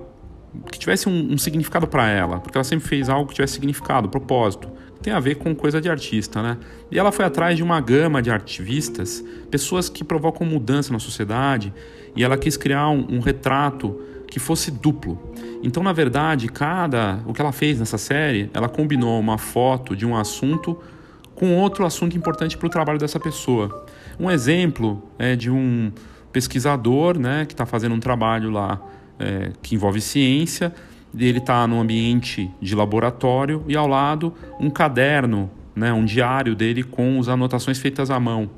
que 0.71 0.79
tivesse 0.79 1.07
um, 1.07 1.33
um 1.33 1.37
significado 1.37 1.87
para 1.87 2.09
ela, 2.09 2.39
porque 2.39 2.57
ela 2.57 2.63
sempre 2.63 2.87
fez 2.87 3.09
algo 3.09 3.29
que 3.29 3.35
tivesse 3.35 3.53
significado, 3.53 4.09
propósito, 4.09 4.69
tem 5.01 5.13
a 5.13 5.19
ver 5.19 5.35
com 5.35 5.55
coisa 5.55 5.79
de 5.79 5.89
artista, 5.89 6.41
né? 6.41 6.57
E 6.91 6.97
ela 6.97 7.11
foi 7.11 7.25
atrás 7.25 7.55
de 7.55 7.63
uma 7.63 7.79
gama 7.79 8.21
de 8.21 8.31
ativistas, 8.31 9.23
pessoas 9.49 9.89
que 9.89 10.03
provocam 10.03 10.45
mudança 10.45 10.91
na 10.91 10.99
sociedade, 10.99 11.73
e 12.15 12.23
ela 12.23 12.37
quis 12.37 12.57
criar 12.57 12.89
um, 12.89 13.05
um 13.09 13.19
retrato 13.19 13.99
que 14.27 14.39
fosse 14.39 14.71
duplo. 14.71 15.33
Então, 15.63 15.81
na 15.81 15.93
verdade, 15.93 16.47
cada 16.47 17.19
o 17.25 17.33
que 17.33 17.41
ela 17.41 17.51
fez 17.51 17.79
nessa 17.79 17.97
série, 17.97 18.49
ela 18.53 18.69
combinou 18.69 19.19
uma 19.19 19.37
foto 19.37 19.95
de 19.95 20.05
um 20.05 20.15
assunto 20.15 20.77
com 21.33 21.55
outro 21.55 21.85
assunto 21.85 22.17
importante 22.17 22.57
para 22.57 22.67
o 22.67 22.69
trabalho 22.69 22.97
dessa 22.97 23.19
pessoa. 23.19 23.85
Um 24.19 24.29
exemplo 24.29 25.03
é 25.19 25.35
de 25.35 25.51
um 25.51 25.91
pesquisador 26.31 27.17
né, 27.17 27.45
que 27.45 27.53
está 27.53 27.65
fazendo 27.65 27.93
um 27.93 27.99
trabalho 27.99 28.49
lá 28.49 28.81
é, 29.19 29.51
que 29.61 29.75
envolve 29.75 30.01
ciência. 30.01 30.73
Ele 31.17 31.39
está 31.39 31.65
num 31.67 31.79
ambiente 31.79 32.49
de 32.61 32.75
laboratório 32.75 33.63
e 33.67 33.75
ao 33.75 33.87
lado 33.87 34.33
um 34.59 34.69
caderno, 34.69 35.49
né, 35.75 35.91
um 35.93 36.05
diário 36.05 36.55
dele 36.55 36.83
com 36.83 37.19
as 37.19 37.27
anotações 37.27 37.79
feitas 37.79 38.09
à 38.11 38.19
mão. 38.19 38.49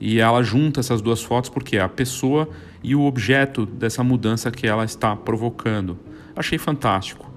E 0.00 0.20
ela 0.20 0.42
junta 0.42 0.80
essas 0.80 1.00
duas 1.00 1.22
fotos 1.22 1.50
porque 1.50 1.76
é 1.76 1.80
a 1.80 1.88
pessoa 1.88 2.48
e 2.82 2.94
o 2.94 3.02
objeto 3.02 3.66
dessa 3.66 4.04
mudança 4.04 4.50
que 4.50 4.66
ela 4.66 4.84
está 4.84 5.16
provocando. 5.16 5.98
Achei 6.36 6.56
fantástico. 6.56 7.28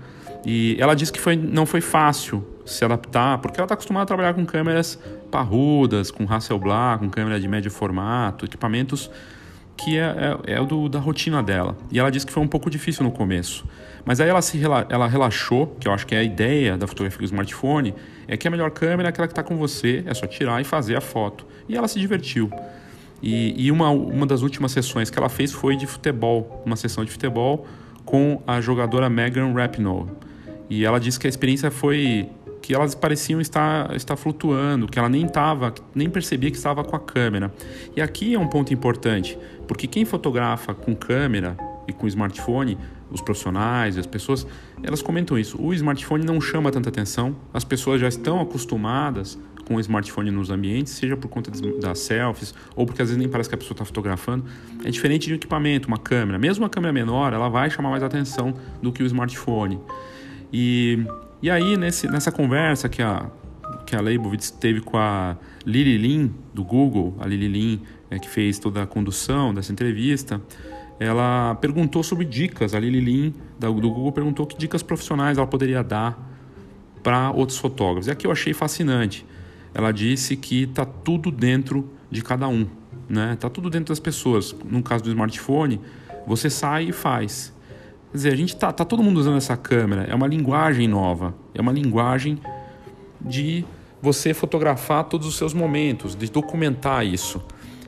E 0.46 0.76
ela 0.80 0.96
disse 0.96 1.12
que 1.12 1.20
foi, 1.20 1.36
não 1.36 1.66
foi 1.66 1.82
fácil 1.82 2.46
se 2.66 2.86
adaptar, 2.86 3.40
porque 3.40 3.60
ela 3.60 3.66
está 3.66 3.74
acostumada 3.74 4.04
a 4.04 4.08
trabalhar 4.08 4.34
com 4.34 4.46
câmeras 4.46 4.98
parrudas, 5.30 6.12
com 6.12 6.32
Hasselblad, 6.32 7.00
com 7.00 7.10
câmera 7.10 7.40
de 7.40 7.48
médio 7.48 7.72
formato, 7.72 8.46
equipamentos 8.46 9.10
que 9.78 9.98
é, 9.98 10.38
é, 10.46 10.54
é 10.54 10.66
do, 10.66 10.88
da 10.88 11.00
rotina 11.00 11.42
dela. 11.42 11.76
E 11.92 12.00
ela 12.00 12.12
disse 12.12 12.26
que 12.26 12.32
foi 12.32 12.44
um 12.44 12.48
pouco 12.48 12.70
difícil 12.70 13.04
no 13.04 13.12
começo. 13.12 13.66
Mas 14.06 14.20
aí 14.20 14.30
ela 14.30 14.42
se 14.42 14.60
ela 14.90 15.08
relaxou, 15.08 15.76
que 15.80 15.88
eu 15.88 15.92
acho 15.92 16.06
que 16.08 16.16
é 16.16 16.20
a 16.20 16.24
ideia 16.24 16.78
da 16.78 16.88
fotografia 16.88 17.20
do 17.20 17.26
smartphone, 17.26 17.94
é 18.28 18.36
que 18.36 18.48
a 18.48 18.52
melhor 18.52 18.72
câmera 18.72 19.10
é 19.10 19.10
aquela 19.10 19.28
que 19.28 19.34
está 19.34 19.44
com 19.44 19.58
você, 19.58 20.04
é 20.06 20.14
só 20.14 20.26
tirar 20.26 20.60
e 20.62 20.64
fazer 20.64 20.96
a 20.96 21.02
foto. 21.02 21.46
E 21.68 21.76
ela 21.76 21.88
se 21.88 22.00
divertiu. 22.00 22.50
E, 23.22 23.66
e 23.66 23.72
uma, 23.72 23.90
uma 23.90 24.26
das 24.26 24.42
últimas 24.42 24.72
sessões 24.72 25.10
que 25.10 25.20
ela 25.20 25.30
fez 25.30 25.52
foi 25.52 25.76
de 25.76 25.86
futebol, 25.86 26.62
uma 26.66 26.76
sessão 26.76 27.06
de 27.06 27.12
futebol 27.12 27.68
com 28.04 28.42
a 28.48 28.60
jogadora 28.60 29.10
Megan 29.10 29.54
Rapinoe. 29.54 30.08
E 30.70 30.86
ela 30.86 31.00
disse 31.00 31.20
que 31.20 31.28
a 31.28 31.30
experiência 31.30 31.70
foi 31.70 32.30
que 32.62 32.74
elas 32.74 32.94
pareciam 32.94 33.42
estar, 33.42 33.94
estar 33.96 34.16
flutuando, 34.16 34.88
que 34.88 34.98
ela 34.98 35.10
nem 35.10 35.26
estava, 35.26 35.74
nem 35.94 36.10
percebia 36.10 36.50
que 36.52 36.58
estava 36.58 36.84
com 36.84 36.96
a 36.96 37.00
câmera. 37.00 37.52
E 37.96 38.02
aqui 38.02 38.36
é 38.36 38.40
um 38.40 38.48
ponto 38.48 38.74
importante, 38.74 39.38
porque 39.68 39.88
quem 39.88 40.06
fotografa 40.06 40.74
com 40.74 40.96
câmera 40.96 41.58
e 41.88 41.94
com 41.94 42.08
smartphone, 42.08 42.78
os 43.12 43.22
profissionais, 43.22 43.98
as 43.98 44.06
pessoas, 44.06 44.48
elas 44.82 45.02
comentam 45.02 45.38
isso. 45.38 45.62
O 45.62 45.74
smartphone 45.74 46.26
não 46.26 46.40
chama 46.40 46.72
tanta 46.72 46.90
atenção, 46.90 47.36
as 47.54 47.64
pessoas 47.64 48.00
já 48.00 48.08
estão 48.08 48.40
acostumadas 48.40 49.38
com 49.66 49.76
o 49.76 49.80
smartphone 49.80 50.32
nos 50.32 50.50
ambientes, 50.50 50.94
seja 50.94 51.16
por 51.16 51.28
conta 51.28 51.52
das 51.80 52.00
selfies 52.00 52.54
ou 52.76 52.86
porque 52.86 53.02
às 53.02 53.10
vezes 53.10 53.18
nem 53.18 53.30
parece 53.30 53.48
que 53.48 53.56
a 53.56 53.58
pessoa 53.58 53.74
está 53.74 53.86
fotografando. 53.86 54.46
É 54.84 54.90
diferente 54.90 55.28
de 55.28 55.34
um 55.34 55.36
equipamento, 55.36 55.88
uma 55.88 55.98
câmera. 55.98 56.38
Mesmo 56.40 56.64
uma 56.64 56.70
câmera 56.70 56.92
menor, 56.92 57.34
ela 57.34 57.50
vai 57.50 57.70
chamar 57.70 57.90
mais 57.90 58.04
atenção 58.04 58.54
do 58.82 58.92
que 58.92 59.04
o 59.04 59.06
smartphone. 59.06 59.80
E, 60.52 61.06
e 61.42 61.50
aí, 61.50 61.78
nesse, 61.78 62.08
nessa 62.08 62.32
conversa 62.32 62.90
que 62.90 63.02
a, 63.02 63.30
que 63.86 63.96
a 63.96 64.02
Leibovitz 64.02 64.52
teve 64.52 64.82
com 64.82 64.98
a 64.98 65.38
Lili 65.66 65.98
Lin, 65.98 66.34
do 66.54 66.64
Google, 66.64 67.16
a 67.20 67.28
Lili 67.28 67.48
Lin, 67.48 67.82
é, 68.10 68.20
que 68.20 68.28
fez 68.28 68.60
toda 68.60 68.84
a 68.84 68.88
condução 68.88 69.54
dessa 69.54 69.72
entrevista, 69.72 70.42
ela 71.02 71.56
perguntou 71.56 72.04
sobre 72.04 72.24
dicas. 72.24 72.76
A 72.76 72.80
Lili 72.80 73.00
Lin, 73.00 73.34
do 73.58 73.74
Google, 73.74 74.12
perguntou 74.12 74.46
que 74.46 74.56
dicas 74.56 74.84
profissionais 74.84 75.36
ela 75.36 75.48
poderia 75.48 75.84
dar 75.84 76.16
para 77.02 77.32
outros 77.32 77.58
fotógrafos. 77.58 78.06
E 78.06 78.12
aqui 78.12 78.28
eu 78.28 78.32
achei 78.32 78.54
fascinante. 78.54 79.26
Ela 79.74 79.92
disse 79.92 80.36
que 80.36 80.64
está 80.64 80.86
tudo 80.86 81.32
dentro 81.32 81.90
de 82.12 82.22
cada 82.22 82.48
um, 82.48 82.68
né? 83.10 83.36
Tá 83.40 83.50
tudo 83.50 83.68
dentro 83.68 83.88
das 83.88 84.00
pessoas. 84.00 84.56
No 84.64 84.84
caso 84.84 85.04
do 85.04 85.10
smartphone, 85.10 85.82
você 86.28 86.52
sai 86.52 86.90
e 86.90 86.92
faz. 86.92 87.52
Quer 88.12 88.18
dizer, 88.18 88.34
a 88.34 88.36
gente 88.36 88.56
tá, 88.56 88.72
tá 88.72 88.86
todo 88.86 89.02
mundo 89.02 89.18
usando 89.20 89.38
essa 89.38 89.58
câmera, 89.58 90.04
é 90.04 90.14
uma 90.14 90.28
linguagem 90.28 90.88
nova, 90.88 91.34
é 91.56 91.62
uma 91.62 91.72
linguagem 91.72 92.38
de 93.20 93.66
você 94.00 94.36
fotografar 94.36 95.06
todos 95.06 95.26
os 95.26 95.36
seus 95.36 95.52
momentos, 95.52 96.16
de 96.16 96.30
documentar 96.30 97.04
isso. 97.04 97.42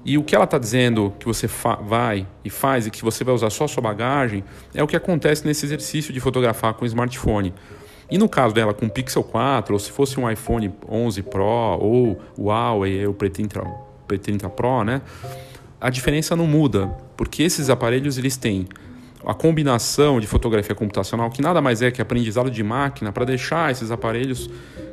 E 0.05 0.17
o 0.17 0.23
que 0.23 0.35
ela 0.35 0.43
está 0.43 0.57
dizendo 0.57 1.13
que 1.17 1.25
você 1.25 1.47
vai 1.81 2.27
e 2.43 2.49
faz 2.49 2.85
e 2.85 2.91
que 2.91 3.03
você 3.03 3.23
vai 3.23 3.33
usar 3.33 3.49
só 3.49 3.63
a 3.63 3.67
sua 3.67 3.81
bagagem 3.81 4.43
é 4.73 4.83
o 4.83 4.87
que 4.87 4.95
acontece 4.95 5.45
nesse 5.45 5.65
exercício 5.65 6.13
de 6.13 6.19
fotografar 6.19 6.73
com 6.73 6.85
smartphone. 6.85 7.53
E 8.11 8.17
no 8.17 8.27
caso 8.27 8.53
dela 8.53 8.73
com 8.73 8.85
o 8.85 8.89
Pixel 8.89 9.23
4, 9.23 9.73
ou 9.73 9.79
se 9.79 9.91
fosse 9.91 10.19
um 10.19 10.29
iPhone 10.29 10.73
11 10.89 11.23
Pro 11.23 11.45
ou 11.45 12.19
o 12.37 12.47
Huawei, 12.47 13.07
o 13.07 13.13
P30, 13.13 13.65
P30 14.07 14.49
Pro, 14.49 14.83
né? 14.83 15.01
A 15.79 15.89
diferença 15.89 16.35
não 16.35 16.45
muda, 16.45 16.87
porque 17.15 17.43
esses 17.43 17.69
aparelhos 17.69 18.17
eles 18.17 18.35
têm 18.35 18.67
a 19.25 19.33
combinação 19.33 20.19
de 20.19 20.27
fotografia 20.27 20.75
computacional, 20.75 21.29
que 21.29 21.41
nada 21.41 21.61
mais 21.61 21.81
é 21.81 21.89
que 21.91 22.01
aprendizado 22.01 22.51
de 22.51 22.61
máquina, 22.61 23.11
para 23.11 23.25
deixar 23.25 23.71
esses 23.71 23.89
aparelhos 23.89 24.49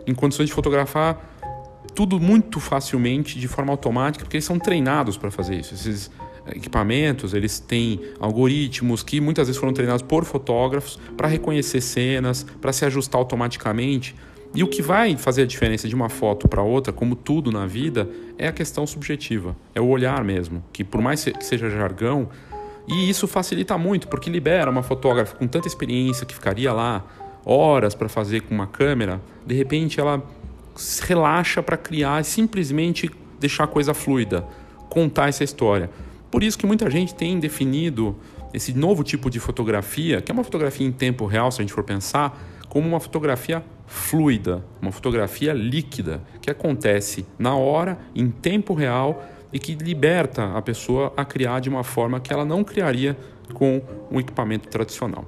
em 0.06 0.14
condições 0.14 0.48
de 0.48 0.54
fotografar 0.54 1.39
tudo 1.94 2.20
muito 2.20 2.60
facilmente, 2.60 3.38
de 3.38 3.48
forma 3.48 3.72
automática, 3.72 4.24
porque 4.24 4.36
eles 4.36 4.44
são 4.44 4.58
treinados 4.58 5.16
para 5.16 5.30
fazer 5.30 5.56
isso. 5.56 5.74
Esses, 5.74 6.10
equipamentos, 6.54 7.34
eles 7.34 7.58
têm 7.58 8.00
algoritmos 8.18 9.02
que 9.02 9.20
muitas 9.20 9.46
vezes 9.46 9.60
foram 9.60 9.72
treinados 9.72 10.02
por 10.02 10.24
fotógrafos 10.24 10.98
para 11.16 11.28
reconhecer 11.28 11.80
cenas, 11.80 12.44
para 12.60 12.72
se 12.72 12.84
ajustar 12.84 13.18
automaticamente. 13.18 14.14
E 14.54 14.64
o 14.64 14.68
que 14.68 14.82
vai 14.82 15.16
fazer 15.16 15.42
a 15.42 15.46
diferença 15.46 15.86
de 15.86 15.94
uma 15.94 16.08
foto 16.08 16.48
para 16.48 16.62
outra, 16.62 16.92
como 16.92 17.14
tudo 17.14 17.52
na 17.52 17.66
vida, 17.66 18.08
é 18.36 18.48
a 18.48 18.52
questão 18.52 18.86
subjetiva, 18.86 19.56
é 19.74 19.80
o 19.80 19.86
olhar 19.86 20.24
mesmo, 20.24 20.64
que 20.72 20.82
por 20.82 21.00
mais 21.00 21.24
que 21.24 21.44
seja 21.44 21.70
jargão, 21.70 22.28
e 22.88 23.08
isso 23.08 23.28
facilita 23.28 23.78
muito, 23.78 24.08
porque 24.08 24.28
libera 24.28 24.68
uma 24.68 24.82
fotógrafa 24.82 25.36
com 25.36 25.46
tanta 25.46 25.68
experiência 25.68 26.26
que 26.26 26.34
ficaria 26.34 26.72
lá 26.72 27.04
horas 27.44 27.94
para 27.94 28.08
fazer 28.08 28.40
com 28.40 28.52
uma 28.52 28.66
câmera, 28.66 29.20
de 29.46 29.54
repente 29.54 30.00
ela 30.00 30.20
relaxa 31.02 31.62
para 31.62 31.76
criar 31.76 32.20
e 32.20 32.24
simplesmente 32.24 33.10
deixar 33.38 33.64
a 33.64 33.66
coisa 33.66 33.94
fluida, 33.94 34.46
contar 34.88 35.28
essa 35.28 35.44
história. 35.44 35.90
Por 36.30 36.42
isso 36.42 36.58
que 36.58 36.66
muita 36.66 36.88
gente 36.90 37.14
tem 37.14 37.38
definido 37.38 38.16
esse 38.52 38.72
novo 38.72 39.02
tipo 39.02 39.30
de 39.30 39.40
fotografia, 39.40 40.20
que 40.20 40.30
é 40.30 40.34
uma 40.34 40.44
fotografia 40.44 40.86
em 40.86 40.92
tempo 40.92 41.26
real, 41.26 41.50
se 41.50 41.60
a 41.60 41.62
gente 41.62 41.72
for 41.72 41.84
pensar, 41.84 42.38
como 42.68 42.88
uma 42.88 43.00
fotografia 43.00 43.64
fluida, 43.86 44.64
uma 44.80 44.92
fotografia 44.92 45.52
líquida, 45.52 46.22
que 46.40 46.50
acontece 46.50 47.26
na 47.38 47.54
hora, 47.56 47.98
em 48.14 48.30
tempo 48.30 48.74
real 48.74 49.24
e 49.52 49.58
que 49.58 49.74
liberta 49.74 50.56
a 50.56 50.62
pessoa 50.62 51.12
a 51.16 51.24
criar 51.24 51.60
de 51.60 51.68
uma 51.68 51.82
forma 51.82 52.20
que 52.20 52.32
ela 52.32 52.44
não 52.44 52.62
criaria 52.62 53.16
com 53.52 53.82
um 54.10 54.20
equipamento 54.20 54.68
tradicional. 54.68 55.24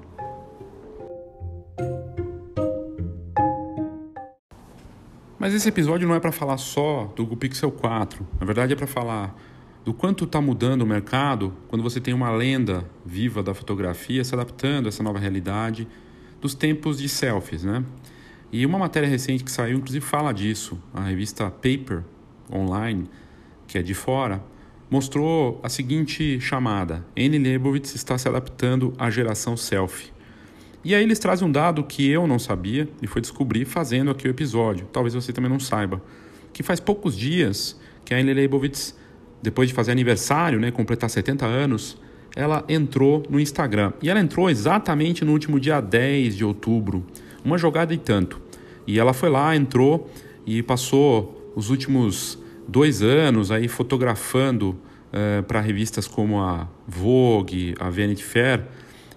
Mas 5.42 5.54
esse 5.54 5.68
episódio 5.68 6.06
não 6.06 6.14
é 6.14 6.20
para 6.20 6.30
falar 6.30 6.56
só 6.56 7.12
do 7.16 7.24
Google 7.24 7.36
Pixel 7.36 7.72
4. 7.72 8.24
Na 8.38 8.46
verdade, 8.46 8.74
é 8.74 8.76
para 8.76 8.86
falar 8.86 9.36
do 9.84 9.92
quanto 9.92 10.22
está 10.22 10.40
mudando 10.40 10.82
o 10.82 10.86
mercado 10.86 11.52
quando 11.66 11.82
você 11.82 12.00
tem 12.00 12.14
uma 12.14 12.30
lenda 12.30 12.88
viva 13.04 13.42
da 13.42 13.52
fotografia 13.52 14.22
se 14.22 14.32
adaptando 14.36 14.86
a 14.86 14.88
essa 14.88 15.02
nova 15.02 15.18
realidade 15.18 15.88
dos 16.40 16.54
tempos 16.54 16.98
de 16.98 17.08
selfies, 17.08 17.64
né? 17.64 17.84
E 18.52 18.64
uma 18.64 18.78
matéria 18.78 19.08
recente 19.08 19.42
que 19.42 19.50
saiu, 19.50 19.78
inclusive, 19.78 20.06
fala 20.06 20.32
disso. 20.32 20.80
A 20.94 21.00
revista 21.00 21.50
Paper 21.50 22.04
Online, 22.48 23.10
que 23.66 23.76
é 23.76 23.82
de 23.82 23.94
fora, 23.94 24.40
mostrou 24.88 25.58
a 25.64 25.68
seguinte 25.68 26.38
chamada: 26.38 27.04
Annie 27.18 27.40
Leibovitz 27.40 27.96
está 27.96 28.16
se 28.16 28.28
adaptando 28.28 28.94
à 28.96 29.10
geração 29.10 29.56
selfie. 29.56 30.12
E 30.84 30.94
aí 30.94 31.02
eles 31.02 31.18
trazem 31.18 31.46
um 31.46 31.52
dado 31.52 31.84
que 31.84 32.08
eu 32.08 32.26
não 32.26 32.38
sabia 32.38 32.88
e 33.00 33.06
foi 33.06 33.20
descobrir 33.20 33.64
fazendo 33.64 34.10
aqui 34.10 34.26
o 34.26 34.30
episódio. 34.30 34.86
Talvez 34.92 35.14
você 35.14 35.32
também 35.32 35.50
não 35.50 35.60
saiba. 35.60 36.02
Que 36.52 36.62
faz 36.62 36.80
poucos 36.80 37.16
dias 37.16 37.78
que 38.04 38.12
a 38.12 38.18
Annie 38.18 38.34
Leibovitz, 38.34 38.96
depois 39.40 39.68
de 39.68 39.74
fazer 39.74 39.92
aniversário, 39.92 40.58
né, 40.58 40.70
completar 40.70 41.08
70 41.08 41.46
anos, 41.46 41.96
ela 42.34 42.64
entrou 42.68 43.22
no 43.30 43.38
Instagram. 43.38 43.92
E 44.02 44.10
ela 44.10 44.18
entrou 44.18 44.50
exatamente 44.50 45.24
no 45.24 45.32
último 45.32 45.60
dia 45.60 45.80
10 45.80 46.36
de 46.36 46.44
outubro. 46.44 47.06
Uma 47.44 47.58
jogada 47.58 47.94
e 47.94 47.98
tanto. 47.98 48.40
E 48.86 48.98
ela 48.98 49.12
foi 49.12 49.28
lá, 49.28 49.54
entrou 49.54 50.10
e 50.44 50.62
passou 50.62 51.52
os 51.54 51.70
últimos 51.70 52.38
dois 52.66 53.02
anos 53.02 53.50
aí 53.50 53.68
fotografando 53.68 54.70
uh, 54.70 54.78
eh, 55.12 55.42
para 55.42 55.60
revistas 55.60 56.08
como 56.08 56.40
a 56.40 56.68
Vogue, 56.86 57.74
a 57.78 57.90
Vanity 57.90 58.24
Fair. 58.24 58.64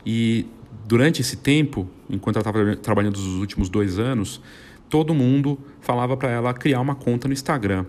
E 0.06 0.46
durante 0.86 1.22
esse 1.22 1.38
tempo, 1.38 1.90
enquanto 2.10 2.38
ela 2.38 2.42
estava 2.42 2.76
trabalhando 2.76 3.16
os 3.16 3.36
últimos 3.40 3.70
dois 3.70 3.98
anos, 3.98 4.42
todo 4.90 5.14
mundo 5.14 5.60
falava 5.82 6.16
para 6.16 6.30
ela 6.30 6.54
criar 6.54 6.80
uma 6.80 6.96
conta 6.96 7.28
no 7.28 7.34
Instagram. 7.34 7.86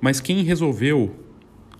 Mas 0.00 0.20
quem 0.20 0.42
resolveu 0.42 1.14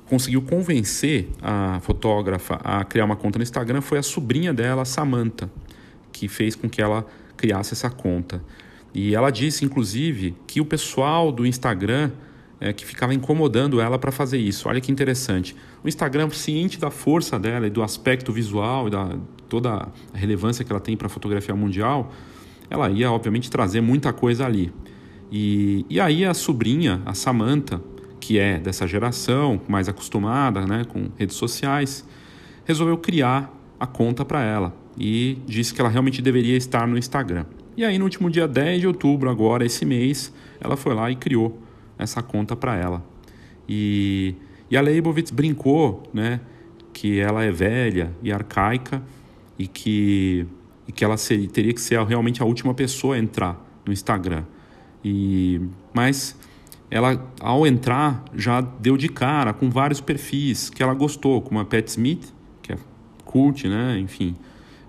conseguiu 0.06 0.42
convencer 0.42 1.28
a 1.42 1.80
fotógrafa 1.80 2.60
a 2.62 2.84
criar 2.84 3.04
uma 3.04 3.16
conta 3.16 3.38
no 3.38 3.42
Instagram 3.42 3.80
foi 3.80 3.98
a 3.98 4.02
sobrinha 4.02 4.54
dela, 4.54 4.84
Samantha, 4.84 5.50
que 6.12 6.28
fez 6.28 6.54
com 6.54 6.68
que 6.68 6.80
ela 6.80 7.04
criasse 7.36 7.74
essa 7.74 7.90
conta. 7.90 8.42
E 8.94 9.14
ela 9.14 9.30
disse, 9.30 9.64
inclusive, 9.64 10.36
que 10.46 10.60
o 10.60 10.64
pessoal 10.64 11.32
do 11.32 11.44
Instagram 11.44 12.12
é, 12.60 12.72
que 12.72 12.86
ficava 12.86 13.12
incomodando 13.12 13.80
ela 13.80 13.98
para 13.98 14.12
fazer 14.12 14.38
isso. 14.38 14.68
Olha 14.68 14.80
que 14.80 14.92
interessante. 14.92 15.56
O 15.82 15.88
Instagram, 15.88 16.30
ciente 16.30 16.78
da 16.78 16.90
força 16.90 17.38
dela 17.38 17.66
e 17.66 17.70
do 17.70 17.82
aspecto 17.82 18.32
visual 18.32 18.86
e 18.86 18.90
da 18.90 19.18
toda 19.48 19.88
a 20.12 20.16
relevância 20.16 20.64
que 20.64 20.72
ela 20.72 20.80
tem 20.80 20.96
para 20.96 21.06
a 21.06 21.10
fotografia 21.10 21.54
mundial, 21.54 22.12
ela 22.68 22.90
ia, 22.90 23.10
obviamente, 23.10 23.50
trazer 23.50 23.80
muita 23.80 24.12
coisa 24.12 24.44
ali. 24.44 24.72
E, 25.30 25.84
e 25.88 26.00
aí 26.00 26.24
a 26.24 26.34
sobrinha, 26.34 27.02
a 27.04 27.14
Samantha, 27.14 27.80
que 28.20 28.38
é 28.38 28.58
dessa 28.58 28.86
geração, 28.86 29.60
mais 29.68 29.88
acostumada 29.88 30.66
né, 30.66 30.84
com 30.84 31.08
redes 31.16 31.36
sociais, 31.36 32.06
resolveu 32.64 32.96
criar 32.96 33.52
a 33.78 33.86
conta 33.86 34.24
para 34.24 34.42
ela 34.42 34.74
e 34.98 35.38
disse 35.46 35.74
que 35.74 35.80
ela 35.80 35.90
realmente 35.90 36.22
deveria 36.22 36.56
estar 36.56 36.86
no 36.86 36.96
Instagram. 36.96 37.44
E 37.76 37.84
aí, 37.84 37.98
no 37.98 38.04
último 38.04 38.30
dia 38.30 38.46
10 38.46 38.80
de 38.80 38.86
outubro, 38.86 39.28
agora, 39.28 39.66
esse 39.66 39.84
mês, 39.84 40.32
ela 40.60 40.76
foi 40.76 40.94
lá 40.94 41.10
e 41.10 41.16
criou 41.16 41.60
essa 41.98 42.22
conta 42.22 42.54
para 42.54 42.76
ela. 42.76 43.04
E, 43.68 44.36
e 44.70 44.76
a 44.76 44.80
Leibovitz 44.80 45.30
brincou 45.30 46.02
né, 46.12 46.40
que 46.92 47.18
ela 47.18 47.42
é 47.42 47.50
velha 47.50 48.12
e 48.22 48.32
arcaica 48.32 49.02
e 49.58 49.66
que, 49.66 50.46
e 50.86 50.92
que 50.92 51.04
ela 51.04 51.16
seria, 51.16 51.48
teria 51.48 51.72
que 51.72 51.80
ser 51.80 52.02
realmente 52.04 52.42
a 52.42 52.44
última 52.44 52.74
pessoa 52.74 53.16
a 53.16 53.18
entrar 53.18 53.62
no 53.84 53.92
Instagram. 53.92 54.44
E, 55.04 55.60
mas 55.92 56.36
ela, 56.90 57.32
ao 57.40 57.66
entrar, 57.66 58.24
já 58.34 58.60
deu 58.60 58.96
de 58.96 59.08
cara 59.08 59.52
com 59.52 59.70
vários 59.70 60.00
perfis 60.00 60.70
que 60.70 60.82
ela 60.82 60.94
gostou, 60.94 61.42
como 61.42 61.60
a 61.60 61.64
Pat 61.64 61.88
Smith, 61.88 62.32
que 62.62 62.72
é 62.72 62.78
cult, 63.24 63.68
né? 63.68 63.98
enfim, 63.98 64.34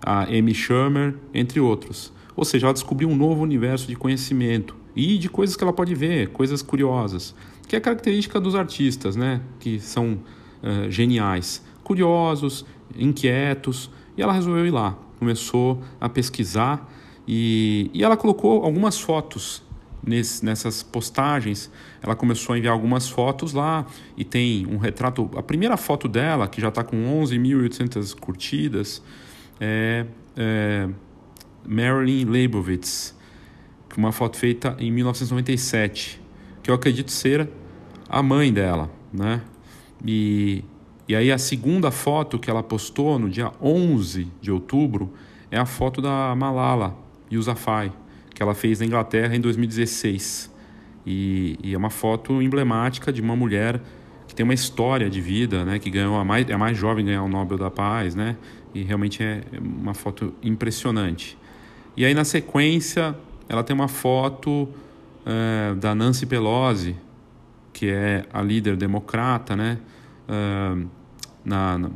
a 0.01 0.23
Amy 0.23 0.54
Schumer, 0.54 1.15
entre 1.34 1.60
outros. 1.60 2.13
Ou 2.36 2.45
seja, 2.45 2.67
ela 2.67 2.73
descobriu 2.73 3.10
um 3.10 3.15
novo 3.15 3.41
universo 3.41 3.88
de 3.88 3.95
conhecimento 3.95 4.75
e 4.95 5.17
de 5.17 5.30
coisas 5.30 5.56
que 5.56 5.63
ela 5.63 5.73
pode 5.73 5.95
ver, 5.95 6.30
coisas 6.30 6.62
curiosas, 6.62 7.36
que 7.67 7.75
é 7.75 7.80
característica 7.80 8.39
dos 8.39 8.56
artistas, 8.56 9.15
né? 9.15 9.41
que 9.60 9.80
são 9.80 10.19
uh, 10.62 10.89
geniais, 10.89 11.63
curiosos, 11.84 12.65
inquietos, 12.95 13.89
e 14.17 14.21
ela 14.21 14.34
resolveu 14.34 14.65
ir 14.65 14.71
lá, 14.71 14.97
começou 15.19 15.82
a 15.99 16.08
pesquisar 16.10 16.91
e, 17.28 17.89
e 17.93 18.04
ela 18.04 18.15
colocou 18.15 18.63
algumas 18.63 18.99
fotos 18.99 19.63
nesse, 20.06 20.45
nessas 20.45 20.84
postagens, 20.84 21.71
ela 22.01 22.15
começou 22.15 22.54
a 22.54 22.58
enviar 22.58 22.73
algumas 22.73 23.10
fotos 23.10 23.54
lá 23.54 23.86
e 24.15 24.23
tem 24.23 24.65
um 24.67 24.78
retrato. 24.78 25.30
A 25.36 25.43
primeira 25.43 25.75
foto 25.78 26.08
dela, 26.08 26.47
que 26.47 26.62
já 26.62 26.69
está 26.69 26.84
com 26.84 26.97
11.800 27.23 28.17
curtidas, 28.19 29.01
é, 29.60 30.06
é 30.38 30.89
Marilyn 31.67 32.25
Leibovitz, 32.25 33.15
uma 33.97 34.12
foto 34.12 34.38
feita 34.38 34.75
em 34.78 34.91
1997, 34.91 36.21
que 36.62 36.69
eu 36.69 36.75
acredito 36.75 37.12
ser 37.12 37.49
a 38.10 38.21
mãe 38.21 38.51
dela, 38.51 38.91
né? 39.12 39.41
E, 40.06 40.63
e 41.08 41.15
aí 41.15 41.32
a 41.32 41.38
segunda 41.38 41.91
foto 41.91 42.39
que 42.39 42.50
ela 42.50 42.63
postou 42.63 43.20
no 43.20 43.30
dia 43.30 43.52
11 43.62 44.28
de 44.41 44.52
outubro 44.52 45.13
é 45.52 45.58
a 45.58 45.65
foto 45.65 46.02
da 46.02 46.36
Malala 46.36 46.98
Yousafzai, 47.32 47.91
que 48.34 48.41
ela 48.41 48.56
fez 48.56 48.80
na 48.80 48.88
Inglaterra 48.88 49.36
em 49.36 49.39
2016. 49.39 50.52
E, 51.06 51.60
e, 51.63 51.76
é 51.76 51.78
uma 51.78 51.91
foto 51.91 52.41
emblemática 52.41 53.13
de 53.13 53.22
uma 53.22 53.36
mulher 53.36 53.80
que 54.28 54.34
tem 54.34 54.44
uma 54.44 54.56
história 54.56 55.08
de 55.08 55.22
vida, 55.22 55.63
né, 55.63 55.78
que 55.78 55.91
ganhou 55.91 56.18
a 56.18 56.26
mais, 56.26 56.50
é 56.50 56.54
a 56.54 56.58
mais 56.58 56.76
jovem 56.76 57.06
ganhar 57.06 57.22
o 57.22 57.30
Nobel 57.30 57.60
da 57.60 57.70
Paz, 57.70 58.15
né, 58.15 58.36
e 58.74 58.82
realmente 58.82 59.22
é 59.22 59.44
uma 59.62 59.94
foto 59.94 60.34
impressionante. 60.41 61.38
E 61.96 62.04
aí 62.04 62.15
na 62.15 62.26
sequência 62.26 63.15
ela 63.48 63.63
tem 63.63 63.76
uma 63.76 63.88
foto 63.88 64.68
é, 65.24 65.76
da 65.76 65.94
Nancy 65.94 66.26
Pelosi, 66.26 66.96
que 67.72 67.88
é 67.88 68.26
a 68.34 68.41
líder 68.41 68.76
democrata, 68.76 69.56
né, 69.56 69.78
na, 71.44 71.78
na, 71.78 71.92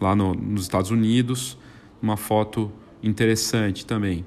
lá 0.00 0.14
no, 0.14 0.34
nos 0.34 0.62
Estados 0.62 0.90
Unidos, 0.90 1.58
uma 2.00 2.16
foto 2.16 2.72
interessante 3.02 3.84
também. 3.86 4.24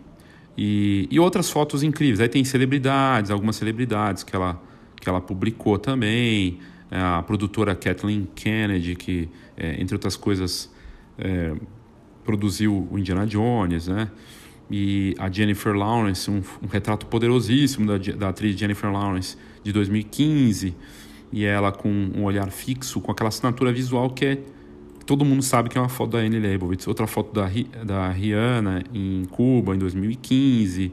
E, 0.57 1.07
e 1.09 1.19
outras 1.19 1.49
fotos 1.49 1.83
incríveis. 1.83 2.19
Aí 2.19 2.29
tem 2.29 2.43
celebridades, 2.43 3.31
algumas 3.31 3.55
celebridades 3.55 4.23
que 4.23 4.35
ela, 4.35 4.61
que 4.99 5.07
ela 5.07 5.21
publicou 5.21 5.77
também. 5.77 6.59
É, 6.89 6.99
a 6.99 7.23
produtora 7.23 7.73
Kathleen 7.73 8.27
Kennedy, 8.35 8.95
que, 8.95 9.29
é, 9.55 9.81
entre 9.81 9.95
outras 9.95 10.17
coisas, 10.17 10.69
é, 11.17 11.53
produziu 12.23 12.87
o 12.91 12.99
Indiana 12.99 13.25
Jones, 13.25 13.87
né? 13.87 14.11
E 14.69 15.15
a 15.17 15.29
Jennifer 15.29 15.73
Lawrence, 15.73 16.29
um, 16.29 16.41
um 16.61 16.67
retrato 16.67 17.05
poderosíssimo 17.05 17.87
da, 17.87 17.97
da 17.97 18.29
atriz 18.29 18.57
Jennifer 18.57 18.91
Lawrence, 18.91 19.37
de 19.63 19.71
2015. 19.71 20.75
E 21.31 21.45
ela 21.45 21.71
com 21.71 21.89
um 21.89 22.23
olhar 22.23 22.49
fixo, 22.51 22.99
com 22.99 23.11
aquela 23.11 23.29
assinatura 23.29 23.71
visual 23.71 24.09
que 24.09 24.25
é 24.25 24.37
todo 25.05 25.25
mundo 25.25 25.41
sabe 25.41 25.67
que 25.67 25.77
é 25.77 25.81
uma 25.81 25.89
foto 25.89 26.11
da 26.11 26.19
Annie 26.19 26.39
Leibovitz. 26.39 26.87
Outra 26.87 27.07
foto 27.07 27.33
da, 27.33 27.49
da 27.83 28.09
Rihanna 28.09 28.83
em 28.93 29.25
Cuba, 29.25 29.75
em 29.75 29.77
2015. 29.77 30.91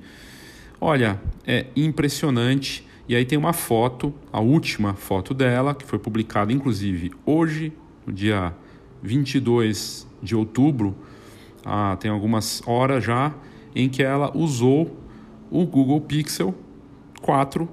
Olha, 0.80 1.20
é 1.46 1.66
impressionante. 1.76 2.86
E 3.08 3.14
aí 3.14 3.24
tem 3.24 3.38
uma 3.38 3.52
foto, 3.52 4.12
a 4.32 4.40
última 4.40 4.94
foto 4.94 5.32
dela, 5.32 5.74
que 5.74 5.84
foi 5.84 5.98
publicada 5.98 6.52
inclusive 6.52 7.12
hoje, 7.24 7.72
no 8.06 8.12
dia 8.12 8.54
22 9.02 10.06
de 10.22 10.34
outubro, 10.36 10.96
ah, 11.64 11.96
tem 11.98 12.10
algumas 12.10 12.62
horas 12.66 13.04
já, 13.04 13.34
em 13.74 13.88
que 13.88 14.02
ela 14.02 14.36
usou 14.36 14.98
o 15.50 15.64
Google 15.64 16.00
Pixel 16.00 16.54
4 17.22 17.68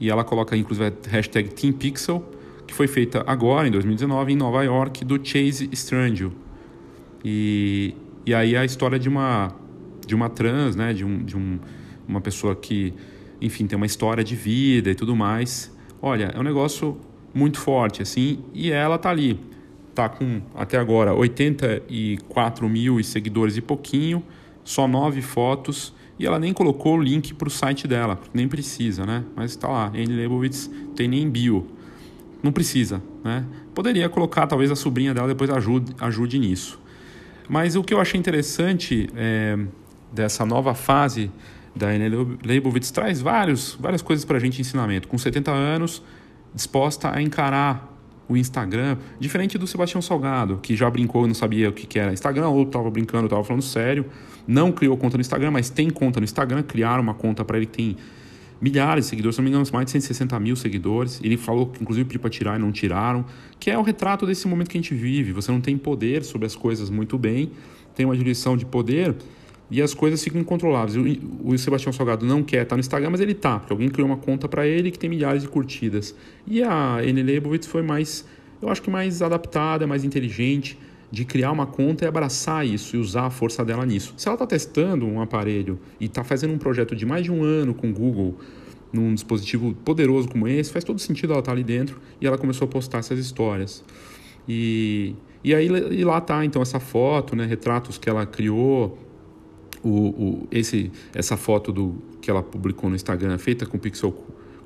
e 0.00 0.10
ela 0.10 0.24
coloca 0.24 0.56
inclusive 0.56 0.86
a 0.86 1.10
hashtag 1.10 1.50
TeamPixel, 1.50 2.24
que 2.66 2.74
foi 2.74 2.86
feita 2.86 3.22
agora, 3.26 3.68
em 3.68 3.70
2019, 3.70 4.32
em 4.32 4.36
Nova 4.36 4.62
York, 4.64 5.04
do 5.04 5.18
Chase 5.22 5.68
Strangel. 5.72 6.32
E, 7.24 7.94
e 8.26 8.34
aí 8.34 8.56
a 8.56 8.64
história 8.64 8.98
de 8.98 9.08
uma, 9.08 9.52
de 10.06 10.14
uma 10.14 10.28
trans, 10.28 10.76
né, 10.76 10.92
de, 10.92 11.04
um, 11.04 11.24
de 11.24 11.36
um, 11.36 11.58
uma 12.06 12.20
pessoa 12.20 12.54
que, 12.54 12.92
enfim, 13.40 13.66
tem 13.66 13.76
uma 13.76 13.86
história 13.86 14.22
de 14.22 14.34
vida 14.34 14.90
e 14.90 14.94
tudo 14.94 15.14
mais. 15.14 15.74
Olha, 16.00 16.32
é 16.34 16.38
um 16.38 16.42
negócio 16.42 16.98
muito 17.32 17.58
forte, 17.58 18.02
assim, 18.02 18.44
e 18.52 18.70
ela 18.70 18.98
tá 18.98 19.10
ali. 19.10 19.38
Tá 19.94 20.08
com, 20.08 20.42
até 20.54 20.76
agora, 20.76 21.14
84 21.14 22.68
mil 22.68 23.02
seguidores 23.04 23.56
e 23.56 23.60
pouquinho, 23.60 24.22
só 24.64 24.88
nove 24.88 25.22
fotos, 25.22 25.94
e 26.18 26.26
ela 26.26 26.38
nem 26.38 26.52
colocou 26.52 26.96
o 26.96 27.02
link 27.02 27.34
para 27.34 27.48
o 27.48 27.50
site 27.50 27.88
dela, 27.88 28.20
nem 28.32 28.46
precisa, 28.48 29.04
né? 29.04 29.24
Mas 29.34 29.50
está 29.50 29.68
lá, 29.68 29.86
Anne 29.88 30.06
Leibovitz 30.06 30.70
tem 30.94 31.08
nem 31.08 31.28
bio. 31.28 31.66
Não 32.42 32.52
precisa, 32.52 33.02
né? 33.24 33.44
Poderia 33.74 34.08
colocar, 34.08 34.46
talvez 34.46 34.70
a 34.70 34.76
sobrinha 34.76 35.12
dela 35.12 35.28
depois 35.28 35.50
ajude, 35.50 35.94
ajude 35.98 36.38
nisso. 36.38 36.78
Mas 37.48 37.74
o 37.76 37.82
que 37.82 37.92
eu 37.92 38.00
achei 38.00 38.18
interessante 38.18 39.08
é, 39.16 39.58
dessa 40.12 40.46
nova 40.46 40.74
fase 40.74 41.30
da 41.74 41.88
Anne 41.88 42.08
Leibovitz 42.44 42.90
traz 42.90 43.20
vários, 43.20 43.76
várias 43.80 44.00
coisas 44.00 44.24
para 44.24 44.36
a 44.36 44.40
gente 44.40 44.60
ensinamento. 44.60 45.08
Com 45.08 45.18
70 45.18 45.50
anos, 45.50 46.02
disposta 46.54 47.14
a 47.14 47.20
encarar 47.20 47.93
o 48.28 48.36
Instagram, 48.36 48.96
diferente 49.18 49.58
do 49.58 49.66
Sebastião 49.66 50.00
Salgado, 50.00 50.58
que 50.62 50.74
já 50.74 50.88
brincou 50.88 51.24
e 51.24 51.28
não 51.28 51.34
sabia 51.34 51.68
o 51.68 51.72
que 51.72 51.98
era 51.98 52.12
Instagram, 52.12 52.48
ou 52.48 52.62
estava 52.62 52.90
brincando, 52.90 53.26
estava 53.26 53.44
falando 53.44 53.62
sério, 53.62 54.06
não 54.46 54.72
criou 54.72 54.96
conta 54.96 55.16
no 55.16 55.20
Instagram, 55.20 55.50
mas 55.50 55.70
tem 55.70 55.90
conta 55.90 56.20
no 56.20 56.24
Instagram, 56.24 56.62
criaram 56.62 57.02
uma 57.02 57.14
conta 57.14 57.44
para 57.44 57.56
ele 57.56 57.66
que 57.66 57.72
tem 57.72 57.96
milhares 58.60 59.04
de 59.04 59.10
seguidores, 59.10 59.36
se 59.36 59.42
não 59.42 59.44
me 59.44 59.50
engano, 59.50 59.66
mais 59.72 59.86
de 59.86 59.92
160 59.92 60.40
mil 60.40 60.56
seguidores. 60.56 61.20
Ele 61.22 61.36
falou 61.36 61.66
que, 61.66 61.82
inclusive, 61.82 62.06
pediu 62.06 62.20
para 62.20 62.30
tirar 62.30 62.58
e 62.58 62.62
não 62.62 62.72
tiraram, 62.72 63.24
que 63.60 63.70
é 63.70 63.76
o 63.76 63.82
retrato 63.82 64.26
desse 64.26 64.48
momento 64.48 64.70
que 64.70 64.78
a 64.78 64.80
gente 64.80 64.94
vive. 64.94 65.32
Você 65.32 65.52
não 65.52 65.60
tem 65.60 65.76
poder 65.76 66.24
sobre 66.24 66.46
as 66.46 66.56
coisas 66.56 66.88
muito 66.88 67.18
bem, 67.18 67.50
tem 67.94 68.06
uma 68.06 68.16
direção 68.16 68.56
de 68.56 68.64
poder 68.64 69.14
e 69.70 69.80
as 69.80 69.94
coisas 69.94 70.22
ficam 70.22 70.40
incontroláveis. 70.40 70.96
O, 70.96 71.52
o 71.52 71.58
Sebastião 71.58 71.92
Salgado 71.92 72.24
não 72.24 72.42
quer 72.42 72.62
estar 72.62 72.76
no 72.76 72.80
Instagram, 72.80 73.10
mas 73.10 73.20
ele 73.20 73.32
está, 73.32 73.58
porque 73.58 73.72
alguém 73.72 73.88
criou 73.88 74.08
uma 74.08 74.16
conta 74.16 74.48
para 74.48 74.66
ele 74.66 74.90
que 74.90 74.98
tem 74.98 75.08
milhares 75.08 75.42
de 75.42 75.48
curtidas. 75.48 76.14
E 76.46 76.62
a 76.62 76.96
Anne 76.96 77.22
Leibovitz 77.22 77.66
foi 77.66 77.82
mais, 77.82 78.24
eu 78.60 78.68
acho 78.68 78.82
que 78.82 78.90
mais 78.90 79.22
adaptada, 79.22 79.86
mais 79.86 80.04
inteligente, 80.04 80.78
de 81.10 81.24
criar 81.24 81.52
uma 81.52 81.66
conta 81.66 82.04
e 82.04 82.08
abraçar 82.08 82.66
isso 82.66 82.96
e 82.96 82.98
usar 82.98 83.26
a 83.26 83.30
força 83.30 83.64
dela 83.64 83.86
nisso. 83.86 84.14
Se 84.16 84.26
ela 84.28 84.34
está 84.34 84.46
testando 84.46 85.06
um 85.06 85.20
aparelho 85.20 85.78
e 86.00 86.06
está 86.06 86.24
fazendo 86.24 86.52
um 86.52 86.58
projeto 86.58 86.96
de 86.96 87.06
mais 87.06 87.22
de 87.22 87.30
um 87.30 87.44
ano 87.44 87.72
com 87.72 87.88
o 87.88 87.92
Google, 87.92 88.36
num 88.92 89.14
dispositivo 89.14 89.74
poderoso 89.84 90.28
como 90.28 90.46
esse, 90.46 90.72
faz 90.72 90.84
todo 90.84 90.98
sentido 91.00 91.32
ela 91.32 91.40
estar 91.40 91.52
tá 91.52 91.56
ali 91.56 91.64
dentro 91.64 92.00
e 92.20 92.26
ela 92.26 92.38
começou 92.38 92.66
a 92.66 92.68
postar 92.68 92.98
essas 92.98 93.18
histórias. 93.18 93.84
E, 94.48 95.14
e 95.42 95.54
aí 95.54 95.66
e 95.66 96.04
lá 96.04 96.20
tá 96.20 96.44
então 96.44 96.60
essa 96.60 96.80
foto, 96.80 97.34
né, 97.34 97.46
retratos 97.46 97.96
que 97.96 98.08
ela 98.08 98.26
criou, 98.26 98.98
o, 99.84 99.88
o, 99.88 100.48
esse, 100.50 100.90
essa 101.14 101.36
foto 101.36 101.70
do, 101.70 102.02
que 102.20 102.30
ela 102.30 102.42
publicou 102.42 102.88
no 102.88 102.96
Instagram, 102.96 103.36
feita 103.38 103.66
com 103.66 103.76
o 103.76 103.80
Pixel 103.80 104.12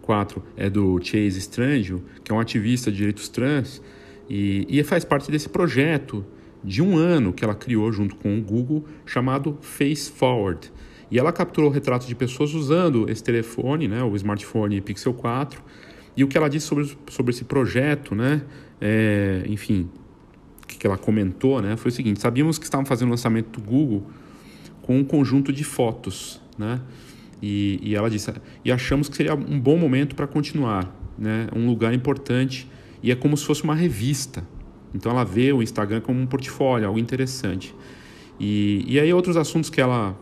4, 0.03 0.43
é 0.57 0.71
do 0.71 0.99
Chase 1.03 1.39
Strangio, 1.39 2.03
que 2.23 2.31
é 2.31 2.35
um 2.35 2.41
ativista 2.41 2.91
de 2.91 2.99
direitos 2.99 3.29
trans, 3.29 3.83
e, 4.31 4.65
e 4.69 4.83
faz 4.85 5.05
parte 5.05 5.31
desse 5.31 5.49
projeto 5.49 6.25
de 6.63 6.83
um 6.83 6.97
ano 6.97 7.33
que 7.33 7.45
ela 7.45 7.55
criou 7.55 7.91
junto 7.93 8.17
com 8.17 8.39
o 8.39 8.43
Google, 8.43 8.85
chamado 9.05 9.59
Face 9.61 10.11
Forward. 10.11 10.73
E 11.11 11.19
ela 11.19 11.33
capturou 11.33 11.71
retratos 11.71 12.07
de 12.07 12.15
pessoas 12.15 12.55
usando 12.55 13.09
esse 13.11 13.23
telefone, 13.23 13.89
né, 13.89 14.03
o 14.03 14.15
smartphone 14.17 14.81
Pixel 14.81 15.15
4. 15.15 15.63
E 16.17 16.25
o 16.25 16.29
que 16.29 16.37
ela 16.37 16.49
disse 16.49 16.67
sobre, 16.67 16.97
sobre 17.09 17.33
esse 17.33 17.45
projeto, 17.45 18.15
né, 18.15 18.43
é, 18.81 19.43
enfim, 19.47 19.89
que 20.67 20.87
ela 20.87 20.99
comentou, 20.99 21.63
né, 21.63 21.77
foi 21.77 21.91
o 21.91 21.93
seguinte: 21.93 22.21
sabíamos 22.21 22.59
que 22.59 22.65
estavam 22.65 22.85
fazendo 22.85 23.09
o 23.09 23.13
lançamento 23.13 23.59
do 23.59 23.67
Google 23.67 24.07
com 24.89 24.99
um 24.99 25.05
conjunto 25.05 25.53
de 25.53 25.65
fotos, 25.65 26.41
né, 26.57 26.81
e, 27.43 27.79
e 27.83 27.95
ela 27.95 28.09
disse: 28.09 28.33
e 28.65 28.73
achamos 28.73 29.07
que 29.07 29.19
seria 29.19 29.35
um 29.35 29.61
bom 29.61 29.77
momento 29.77 30.15
para 30.15 30.27
continuar, 30.27 30.91
né, 31.19 31.47
um 31.55 31.67
lugar 31.67 31.93
importante 31.93 32.67
e 33.03 33.13
é 33.13 33.15
como 33.15 33.37
se 33.37 33.45
fosse 33.45 33.63
uma 33.63 33.75
revista, 33.75 34.43
então 34.95 35.13
ela 35.13 35.25
vê 35.25 35.53
o 35.53 35.63
Instagram 35.63 36.01
como 36.01 36.19
um 36.19 36.27
portfólio, 36.27 36.87
algo 36.87 36.99
interessante. 36.99 37.75
E, 38.41 38.83
e 38.89 38.99
aí 38.99 39.13
outros 39.13 39.37
assuntos 39.37 39.69
que 39.69 39.79
ela 39.79 40.19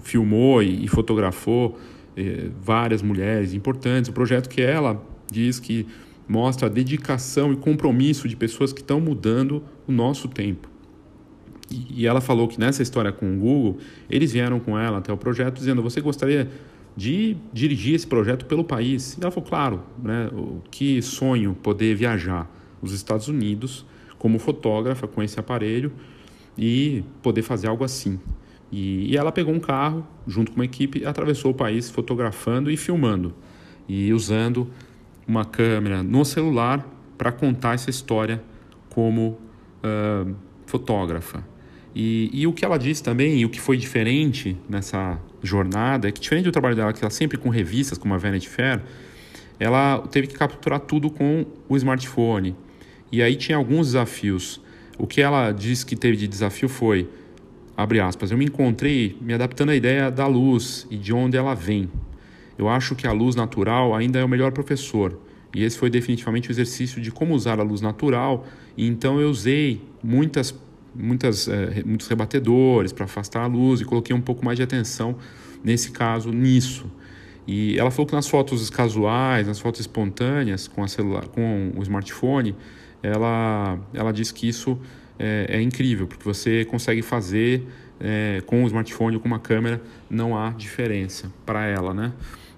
filmou 0.00 0.62
e, 0.62 0.86
e 0.86 0.88
fotografou, 0.88 1.78
eh, 2.16 2.48
várias 2.58 3.02
mulheres 3.02 3.52
importantes, 3.52 4.08
o 4.08 4.14
projeto 4.14 4.48
que 4.48 4.62
ela 4.62 5.04
diz 5.30 5.60
que 5.60 5.86
mostra 6.26 6.68
a 6.68 6.70
dedicação 6.70 7.52
e 7.52 7.56
compromisso 7.56 8.26
de 8.26 8.34
pessoas 8.34 8.72
que 8.72 8.80
estão 8.80 8.98
mudando 8.98 9.62
o 9.86 9.92
nosso 9.92 10.26
tempo. 10.26 10.75
E, 11.70 12.02
e 12.02 12.06
ela 12.06 12.20
falou 12.20 12.48
que 12.48 12.58
nessa 12.58 12.82
história 12.82 13.12
com 13.12 13.36
o 13.36 13.38
Google, 13.38 13.78
eles 14.08 14.32
vieram 14.32 14.60
com 14.60 14.78
ela 14.78 14.98
até 14.98 15.12
o 15.12 15.16
projeto 15.16 15.54
dizendo: 15.56 15.82
Você 15.82 16.00
gostaria 16.00 16.48
de 16.96 17.36
dirigir 17.52 17.94
esse 17.94 18.06
projeto 18.06 18.46
pelo 18.46 18.64
país? 18.64 19.16
E 19.16 19.22
ela 19.22 19.30
falou: 19.30 19.48
Claro, 19.48 19.82
né, 20.02 20.30
que 20.70 21.02
sonho 21.02 21.56
poder 21.62 21.94
viajar 21.94 22.50
os 22.80 22.92
Estados 22.92 23.28
Unidos 23.28 23.84
como 24.18 24.38
fotógrafa 24.38 25.06
com 25.06 25.22
esse 25.22 25.38
aparelho 25.38 25.92
e 26.56 27.04
poder 27.22 27.42
fazer 27.42 27.68
algo 27.68 27.84
assim. 27.84 28.18
E, 28.72 29.12
e, 29.12 29.16
ela 29.16 29.30
pegou 29.30 29.54
um 29.54 29.60
carro 29.60 30.06
junto 30.26 30.50
com 30.50 30.58
uma 30.58 30.64
equipe, 30.64 31.04
atravessou 31.04 31.52
o 31.52 31.54
país 31.54 31.88
fotografando 31.88 32.70
e 32.70 32.76
filmando 32.76 33.34
e 33.88 34.12
usando 34.12 34.68
uma 35.26 35.44
câmera 35.44 36.02
no 36.02 36.24
celular 36.24 36.86
para 37.16 37.30
contar 37.30 37.74
essa 37.74 37.90
história 37.90 38.42
como 38.90 39.38
uh, 39.82 40.34
fotógrafa. 40.66 41.44
E, 41.98 42.28
e, 42.30 42.46
o 42.46 42.52
que 42.52 42.62
ela 42.62 42.78
disse 42.78 43.02
também, 43.02 43.40
e 43.40 43.46
o 43.46 43.48
que 43.48 43.58
foi 43.58 43.78
diferente 43.78 44.54
nessa 44.68 45.18
jornada, 45.42 46.06
é 46.06 46.12
que 46.12 46.20
diferente 46.20 46.44
do 46.44 46.52
trabalho 46.52 46.76
dela, 46.76 46.92
que 46.92 47.02
ela 47.02 47.08
sempre 47.08 47.38
com 47.38 47.48
revistas 47.48 47.96
como 47.96 48.12
a 48.12 48.18
Vanity 48.18 48.50
Fair, 48.50 48.82
ela 49.58 50.00
teve 50.10 50.26
que 50.26 50.34
capturar 50.34 50.80
tudo 50.80 51.08
com 51.08 51.46
o 51.66 51.74
smartphone. 51.74 52.54
E 53.10 53.22
aí 53.22 53.34
tinha 53.34 53.56
alguns 53.56 53.86
desafios. 53.86 54.60
O 54.98 55.06
que 55.06 55.22
ela 55.22 55.50
disse 55.52 55.86
que 55.86 55.96
teve 55.96 56.18
de 56.18 56.28
desafio 56.28 56.68
foi, 56.68 57.08
abre 57.74 57.98
aspas, 57.98 58.30
eu 58.30 58.36
me 58.36 58.44
encontrei 58.44 59.16
me 59.18 59.32
adaptando 59.32 59.70
à 59.70 59.74
ideia 59.74 60.10
da 60.10 60.26
luz 60.26 60.86
e 60.90 60.98
de 60.98 61.14
onde 61.14 61.38
ela 61.38 61.54
vem. 61.54 61.90
Eu 62.58 62.68
acho 62.68 62.94
que 62.94 63.06
a 63.06 63.12
luz 63.12 63.34
natural 63.34 63.94
ainda 63.94 64.18
é 64.18 64.24
o 64.24 64.28
melhor 64.28 64.52
professor. 64.52 65.18
E 65.54 65.64
esse 65.64 65.78
foi 65.78 65.88
definitivamente 65.88 66.50
o 66.50 66.52
exercício 66.52 67.00
de 67.00 67.10
como 67.10 67.34
usar 67.34 67.58
a 67.58 67.62
luz 67.62 67.80
natural. 67.80 68.46
E 68.76 68.86
então 68.86 69.18
eu 69.18 69.30
usei 69.30 69.80
muitas, 70.02 70.54
muitas, 70.98 71.48
é, 71.48 71.82
muitos 71.84 72.08
rebatedores 72.08 72.92
para 72.92 73.04
afastar 73.04 73.42
a 73.42 73.46
luz 73.46 73.80
e 73.80 73.84
coloquei 73.84 74.14
um 74.14 74.20
pouco 74.20 74.44
mais 74.44 74.56
de 74.56 74.62
atenção 74.62 75.16
nesse 75.62 75.90
caso 75.90 76.30
nisso. 76.30 76.90
E 77.46 77.78
ela 77.78 77.90
falou 77.90 78.06
que 78.06 78.14
nas 78.14 78.28
fotos 78.28 78.68
casuais, 78.70 79.46
nas 79.46 79.58
fotos 79.60 79.80
espontâneas 79.80 80.66
com, 80.66 80.82
a 80.82 80.88
celular, 80.88 81.28
com 81.28 81.72
o 81.76 81.82
smartphone, 81.82 82.54
ela, 83.02 83.78
ela 83.94 84.12
diz 84.12 84.32
que 84.32 84.48
isso 84.48 84.78
é, 85.18 85.46
é 85.48 85.62
incrível, 85.62 86.06
porque 86.06 86.24
você 86.24 86.64
consegue 86.64 87.02
fazer 87.02 87.66
é, 88.00 88.42
com 88.46 88.64
o 88.64 88.66
smartphone 88.66 89.16
ou 89.16 89.22
com 89.22 89.28
uma 89.28 89.38
câmera, 89.38 89.80
não 90.10 90.36
há 90.36 90.50
diferença 90.50 91.32
para 91.44 91.64
ela, 91.64 91.94
né? 91.94 92.12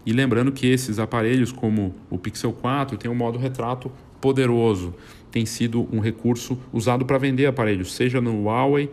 E 0.07 0.13
lembrando 0.13 0.51
que 0.51 0.67
esses 0.67 0.99
aparelhos, 0.99 1.53
como 1.53 1.95
o 2.09 2.19
Pixel 2.19 2.53
4, 2.53 2.97
tem 2.97 3.11
um 3.11 3.15
modo 3.15 3.39
retrato 3.39 3.93
poderoso, 4.21 4.95
tem 5.31 5.47
sido 5.47 5.89
um 5.93 6.01
recurso 6.01 6.59
usado 6.73 7.05
para 7.05 7.19
vender 7.19 7.47
aparelhos, 7.47 7.95
seja 7.95 8.21
no 8.21 8.45
Huawei, 8.45 8.91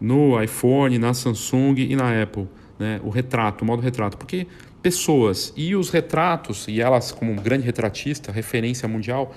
no 0.00 0.42
iPhone, 0.42 0.98
na 0.98 1.12
Samsung 1.12 1.74
e 1.78 1.94
na 1.94 2.22
Apple, 2.22 2.48
né? 2.78 3.00
O 3.04 3.10
retrato, 3.10 3.62
o 3.62 3.66
modo 3.66 3.82
retrato, 3.82 4.16
porque 4.16 4.46
pessoas 4.82 5.52
e 5.56 5.76
os 5.76 5.90
retratos, 5.90 6.66
e 6.68 6.80
elas 6.80 7.12
como 7.12 7.32
um 7.32 7.36
grande 7.36 7.64
retratista, 7.64 8.32
referência 8.32 8.88
mundial, 8.88 9.34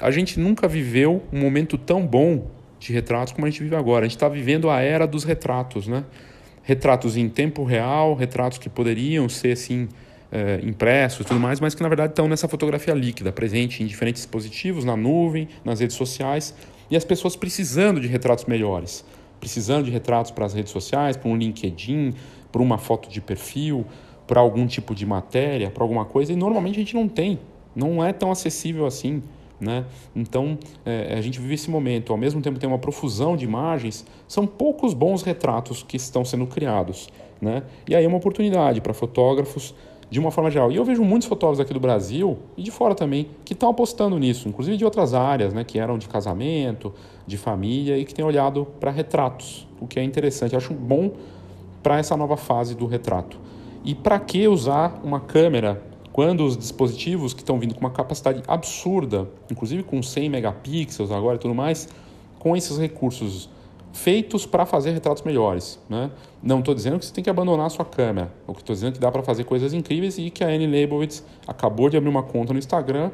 a 0.00 0.10
gente 0.10 0.38
nunca 0.38 0.68
viveu 0.68 1.22
um 1.32 1.40
momento 1.40 1.76
tão 1.76 2.06
bom 2.06 2.50
de 2.78 2.92
retratos 2.92 3.32
como 3.32 3.46
a 3.46 3.50
gente 3.50 3.62
vive 3.62 3.74
agora. 3.74 4.04
A 4.04 4.08
gente 4.08 4.16
está 4.16 4.28
vivendo 4.28 4.70
a 4.70 4.80
era 4.80 5.06
dos 5.06 5.24
retratos, 5.24 5.88
né? 5.88 6.04
Retratos 6.62 7.16
em 7.16 7.28
tempo 7.28 7.64
real, 7.64 8.14
retratos 8.14 8.58
que 8.58 8.68
poderiam 8.68 9.28
ser 9.28 9.52
assim 9.52 9.88
é, 10.30 10.60
impressos 10.62 11.20
e 11.20 11.24
tudo 11.24 11.40
mais, 11.40 11.60
mas 11.60 11.74
que 11.74 11.82
na 11.82 11.88
verdade 11.88 12.12
estão 12.12 12.28
nessa 12.28 12.48
fotografia 12.48 12.94
líquida, 12.94 13.32
presente 13.32 13.82
em 13.82 13.86
diferentes 13.86 14.22
dispositivos, 14.22 14.84
na 14.84 14.96
nuvem, 14.96 15.48
nas 15.64 15.80
redes 15.80 15.96
sociais, 15.96 16.54
e 16.90 16.96
as 16.96 17.04
pessoas 17.04 17.36
precisando 17.36 18.00
de 18.00 18.06
retratos 18.06 18.44
melhores, 18.44 19.04
precisando 19.40 19.84
de 19.84 19.90
retratos 19.90 20.30
para 20.30 20.44
as 20.46 20.54
redes 20.54 20.72
sociais, 20.72 21.16
para 21.16 21.28
um 21.28 21.36
LinkedIn, 21.36 22.14
para 22.50 22.62
uma 22.62 22.78
foto 22.78 23.08
de 23.08 23.20
perfil, 23.20 23.84
para 24.26 24.40
algum 24.40 24.66
tipo 24.66 24.94
de 24.94 25.06
matéria, 25.06 25.70
para 25.70 25.84
alguma 25.84 26.04
coisa, 26.04 26.32
e 26.32 26.36
normalmente 26.36 26.76
a 26.76 26.78
gente 26.78 26.94
não 26.94 27.08
tem, 27.08 27.38
não 27.74 28.04
é 28.04 28.12
tão 28.12 28.30
acessível 28.30 28.86
assim 28.86 29.22
Né? 29.58 29.86
Então, 30.14 30.58
é, 30.84 31.14
a 31.16 31.20
gente 31.22 31.40
vive 31.40 31.54
esse 31.54 31.70
momento, 31.70 32.12
ao 32.12 32.18
mesmo 32.18 32.42
tempo 32.42 32.58
tem 32.58 32.68
uma 32.68 32.78
profusão 32.78 33.38
de 33.38 33.44
imagens, 33.46 34.04
são 34.28 34.46
poucos 34.46 34.92
bons 34.92 35.22
retratos 35.22 35.82
que 35.82 35.96
estão 35.96 36.26
sendo 36.26 36.46
criados. 36.46 37.08
Né? 37.40 37.62
E 37.88 37.94
aí 37.94 38.04
é 38.04 38.08
uma 38.08 38.18
oportunidade 38.18 38.82
para 38.82 38.92
fotógrafos 38.92 39.74
de 40.08 40.20
uma 40.20 40.30
forma 40.30 40.50
geral. 40.50 40.70
E 40.70 40.76
eu 40.76 40.84
vejo 40.84 41.02
muitos 41.02 41.28
fotógrafos 41.28 41.60
aqui 41.60 41.74
do 41.74 41.80
Brasil 41.80 42.38
e 42.56 42.62
de 42.62 42.70
fora 42.70 42.94
também 42.94 43.28
que 43.44 43.52
estão 43.52 43.70
apostando 43.70 44.18
nisso, 44.18 44.48
inclusive 44.48 44.76
de 44.76 44.84
outras 44.84 45.14
áreas, 45.14 45.52
né, 45.52 45.64
que 45.64 45.78
eram 45.78 45.98
de 45.98 46.08
casamento, 46.08 46.92
de 47.26 47.36
família 47.36 47.98
e 47.98 48.04
que 48.04 48.14
têm 48.14 48.24
olhado 48.24 48.66
para 48.78 48.90
retratos, 48.90 49.66
o 49.80 49.86
que 49.86 49.98
é 49.98 50.02
interessante. 50.02 50.52
Eu 50.52 50.58
acho 50.58 50.72
bom 50.72 51.12
para 51.82 51.98
essa 51.98 52.16
nova 52.16 52.36
fase 52.36 52.74
do 52.74 52.86
retrato. 52.86 53.38
E 53.84 53.94
para 53.94 54.18
que 54.18 54.48
usar 54.48 55.00
uma 55.04 55.20
câmera 55.20 55.82
quando 56.12 56.46
os 56.46 56.56
dispositivos 56.56 57.34
que 57.34 57.42
estão 57.42 57.58
vindo 57.58 57.74
com 57.74 57.80
uma 57.80 57.90
capacidade 57.90 58.42
absurda, 58.48 59.28
inclusive 59.50 59.82
com 59.82 60.02
100 60.02 60.30
megapixels 60.30 61.10
agora 61.10 61.36
e 61.36 61.38
tudo 61.38 61.54
mais, 61.54 61.88
com 62.38 62.56
esses 62.56 62.78
recursos 62.78 63.50
feitos 63.96 64.44
para 64.44 64.66
fazer 64.66 64.90
retratos 64.90 65.22
melhores. 65.22 65.80
Né? 65.88 66.10
Não 66.42 66.58
estou 66.58 66.74
dizendo 66.74 66.98
que 66.98 67.06
você 67.06 67.12
tem 67.12 67.24
que 67.24 67.30
abandonar 67.30 67.66
a 67.66 67.70
sua 67.70 67.84
câmera. 67.84 68.30
O 68.46 68.52
que 68.52 68.60
estou 68.60 68.74
dizendo 68.74 68.90
é 68.90 68.92
que 68.94 69.00
dá 69.00 69.10
para 69.10 69.22
fazer 69.22 69.44
coisas 69.44 69.72
incríveis 69.72 70.18
e 70.18 70.30
que 70.30 70.44
a 70.44 70.48
Annie 70.48 70.66
Leibovitz 70.66 71.24
acabou 71.46 71.88
de 71.88 71.96
abrir 71.96 72.08
uma 72.08 72.22
conta 72.22 72.52
no 72.52 72.58
Instagram, 72.58 73.10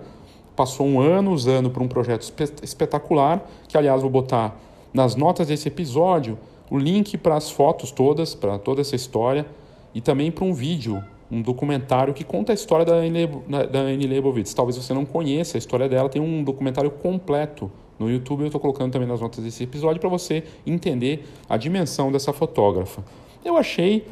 passou 0.57 0.87
um 0.87 1.01
ano 1.01 1.31
usando 1.33 1.71
para 1.71 1.83
um 1.83 1.88
projeto 1.88 2.31
espetacular, 2.62 3.49
que 3.68 3.79
aliás 3.79 4.03
vou 4.03 4.11
botar 4.11 4.57
nas 4.92 5.14
notas 5.14 5.47
desse 5.47 5.68
episódio 5.68 6.38
o 6.68 6.77
link 6.77 7.16
para 7.16 7.37
as 7.37 7.51
fotos 7.51 7.90
todas, 7.90 8.35
para 8.35 8.59
toda 8.59 8.81
essa 8.81 8.97
história, 8.97 9.47
e 9.95 10.01
também 10.01 10.33
para 10.33 10.45
um 10.45 10.53
vídeo, 10.53 11.03
um 11.31 11.40
documentário 11.40 12.12
que 12.12 12.25
conta 12.25 12.53
a 12.53 12.55
história 12.55 12.85
da 12.85 12.95
Annie 12.95 14.07
Leibovitz. 14.07 14.53
Talvez 14.53 14.77
você 14.77 14.92
não 14.92 15.05
conheça 15.05 15.57
a 15.57 15.59
história 15.59 15.88
dela, 15.88 16.09
tem 16.09 16.21
um 16.21 16.42
documentário 16.42 16.90
completo 16.90 17.71
no 17.99 18.11
YouTube 18.11 18.41
eu 18.41 18.47
estou 18.47 18.61
colocando 18.61 18.93
também 18.93 19.09
nas 19.09 19.21
notas 19.21 19.45
desse 19.45 19.63
episódio 19.65 20.01
para 20.01 20.09
você 20.09 20.45
entender 20.67 21.27
a 21.49 21.57
dimensão 21.57 22.11
dessa 22.11 22.33
fotógrafa. 22.33 23.05
Eu 23.45 23.57
achei 23.57 24.07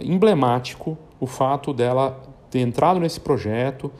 emblemático 0.00 0.96
o 1.20 1.26
fato 1.26 1.72
dela 1.72 2.20
ter 2.50 2.60
entrado 2.60 3.00
nesse 3.00 3.20
projeto, 3.20 3.90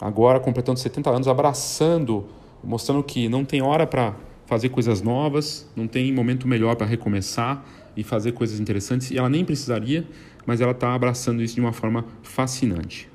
agora 0.00 0.40
completando 0.40 0.78
70 0.78 1.10
anos, 1.10 1.28
abraçando, 1.28 2.26
mostrando 2.62 3.02
que 3.02 3.28
não 3.28 3.44
tem 3.44 3.62
hora 3.62 3.86
para 3.86 4.14
fazer 4.46 4.70
coisas 4.70 5.02
novas, 5.02 5.68
não 5.76 5.86
tem 5.86 6.12
momento 6.12 6.48
melhor 6.48 6.74
para 6.76 6.86
recomeçar 6.86 7.64
e 7.96 8.02
fazer 8.02 8.32
coisas 8.32 8.58
interessantes, 8.60 9.10
e 9.10 9.18
ela 9.18 9.28
nem 9.28 9.44
precisaria, 9.44 10.06
mas 10.46 10.60
ela 10.60 10.72
está 10.72 10.94
abraçando 10.94 11.42
isso 11.42 11.54
de 11.54 11.60
uma 11.60 11.72
forma 11.72 12.04
fascinante. 12.22 13.10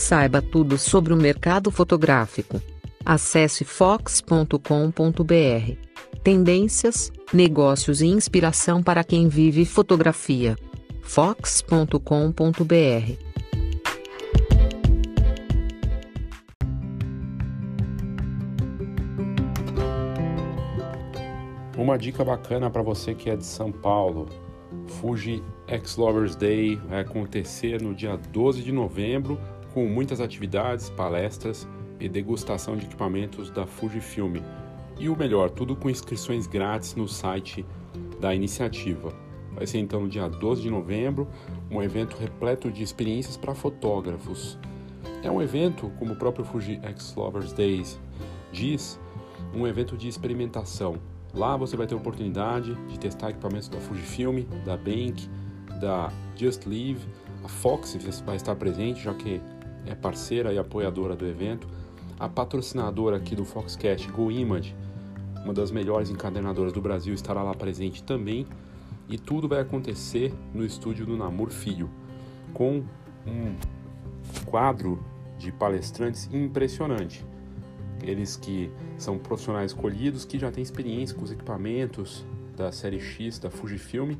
Saiba 0.00 0.40
tudo 0.40 0.78
sobre 0.78 1.12
o 1.12 1.16
mercado 1.16 1.70
fotográfico. 1.70 2.58
Acesse 3.04 3.66
fox.com.br. 3.66 4.56
Tendências, 6.24 7.12
negócios 7.34 8.00
e 8.00 8.06
inspiração 8.06 8.82
para 8.82 9.04
quem 9.04 9.28
vive 9.28 9.66
fotografia. 9.66 10.56
fox.com.br. 11.02 12.00
Uma 21.76 21.98
dica 21.98 22.24
bacana 22.24 22.70
para 22.70 22.82
você 22.82 23.14
que 23.14 23.28
é 23.28 23.36
de 23.36 23.44
São 23.44 23.70
Paulo. 23.70 24.30
Fuji 24.86 25.42
X 25.66 25.96
Lovers 25.96 26.34
Day 26.34 26.76
vai 26.88 27.00
acontecer 27.00 27.82
no 27.82 27.94
dia 27.94 28.16
12 28.16 28.62
de 28.62 28.72
novembro 28.72 29.38
com 29.72 29.86
muitas 29.86 30.20
atividades, 30.20 30.90
palestras 30.90 31.68
e 31.98 32.08
degustação 32.08 32.76
de 32.76 32.86
equipamentos 32.86 33.50
da 33.50 33.66
Fujifilm. 33.66 34.36
E 34.98 35.08
o 35.08 35.16
melhor, 35.16 35.50
tudo 35.50 35.76
com 35.76 35.88
inscrições 35.88 36.46
grátis 36.46 36.94
no 36.94 37.08
site 37.08 37.64
da 38.20 38.34
iniciativa. 38.34 39.12
Vai 39.54 39.66
ser 39.66 39.78
então 39.78 40.02
no 40.02 40.08
dia 40.08 40.28
12 40.28 40.62
de 40.62 40.70
novembro, 40.70 41.28
um 41.70 41.82
evento 41.82 42.16
repleto 42.16 42.70
de 42.70 42.82
experiências 42.82 43.36
para 43.36 43.54
fotógrafos. 43.54 44.58
É 45.22 45.30
um 45.30 45.40
evento, 45.42 45.90
como 45.98 46.14
o 46.14 46.16
próprio 46.16 46.44
Fuji 46.44 46.80
X 46.82 47.14
Lovers 47.14 47.52
Days 47.52 47.98
diz, 48.52 48.98
um 49.54 49.66
evento 49.66 49.96
de 49.96 50.08
experimentação. 50.08 50.96
Lá 51.34 51.56
você 51.56 51.76
vai 51.76 51.86
ter 51.86 51.94
a 51.94 51.98
oportunidade 51.98 52.74
de 52.86 52.98
testar 52.98 53.30
equipamentos 53.30 53.68
da 53.68 53.78
Fujifilm, 53.78 54.44
da 54.64 54.76
Bank, 54.76 55.28
da 55.80 56.12
Just 56.36 56.66
Live, 56.66 57.06
a 57.44 57.48
Fox 57.48 57.96
vai 58.24 58.36
estar 58.36 58.54
presente, 58.56 59.02
já 59.02 59.14
que 59.14 59.40
é 59.86 59.94
parceira 59.94 60.52
e 60.52 60.58
apoiadora 60.58 61.16
do 61.16 61.26
evento, 61.26 61.66
a 62.18 62.28
patrocinadora 62.28 63.16
aqui 63.16 63.34
do 63.34 63.44
Foxcast, 63.44 64.10
GoImage, 64.10 64.76
uma 65.42 65.54
das 65.54 65.70
melhores 65.70 66.10
encadernadoras 66.10 66.72
do 66.72 66.80
Brasil, 66.80 67.14
estará 67.14 67.42
lá 67.42 67.54
presente 67.54 68.02
também. 68.02 68.46
E 69.08 69.18
tudo 69.18 69.48
vai 69.48 69.60
acontecer 69.60 70.32
no 70.54 70.64
estúdio 70.64 71.06
do 71.06 71.16
Namur 71.16 71.50
Filho, 71.50 71.90
com 72.52 72.84
um 73.26 73.56
quadro 74.44 75.02
de 75.38 75.50
palestrantes 75.50 76.28
impressionante. 76.32 77.24
Eles 78.02 78.36
que 78.36 78.70
são 78.98 79.18
profissionais 79.18 79.72
escolhidos, 79.72 80.24
que 80.24 80.38
já 80.38 80.50
têm 80.52 80.62
experiência 80.62 81.16
com 81.16 81.24
os 81.24 81.32
equipamentos 81.32 82.24
da 82.56 82.70
série 82.70 83.00
X 83.00 83.38
da 83.38 83.50
Fujifilm, 83.50 84.12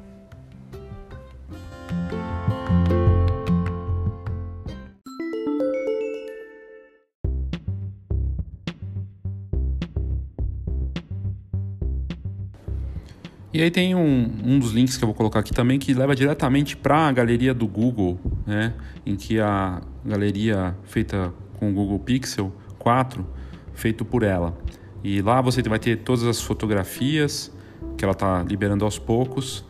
E 13.54 13.62
aí 13.62 13.70
tem 13.70 13.94
um, 13.94 14.32
um 14.44 14.58
dos 14.58 14.72
links 14.72 14.96
que 14.96 15.04
eu 15.04 15.06
vou 15.06 15.14
colocar 15.14 15.38
aqui 15.38 15.54
também 15.54 15.78
que 15.78 15.94
leva 15.94 16.12
diretamente 16.12 16.76
para 16.76 17.06
a 17.06 17.12
galeria 17.12 17.54
do 17.54 17.68
Google, 17.68 18.18
né? 18.44 18.74
em 19.06 19.14
que 19.14 19.38
a 19.38 19.80
galeria 20.04 20.76
feita 20.82 21.32
com 21.56 21.70
o 21.70 21.72
Google 21.72 22.00
Pixel 22.00 22.52
4, 22.80 23.24
feito 23.72 24.04
por 24.04 24.24
ela. 24.24 24.58
E 25.04 25.22
lá 25.22 25.40
você 25.40 25.62
vai 25.62 25.78
ter 25.78 25.98
todas 25.98 26.24
as 26.24 26.40
fotografias 26.40 27.52
que 27.96 28.04
ela 28.04 28.10
está 28.10 28.42
liberando 28.42 28.84
aos 28.84 28.98
poucos. 28.98 29.64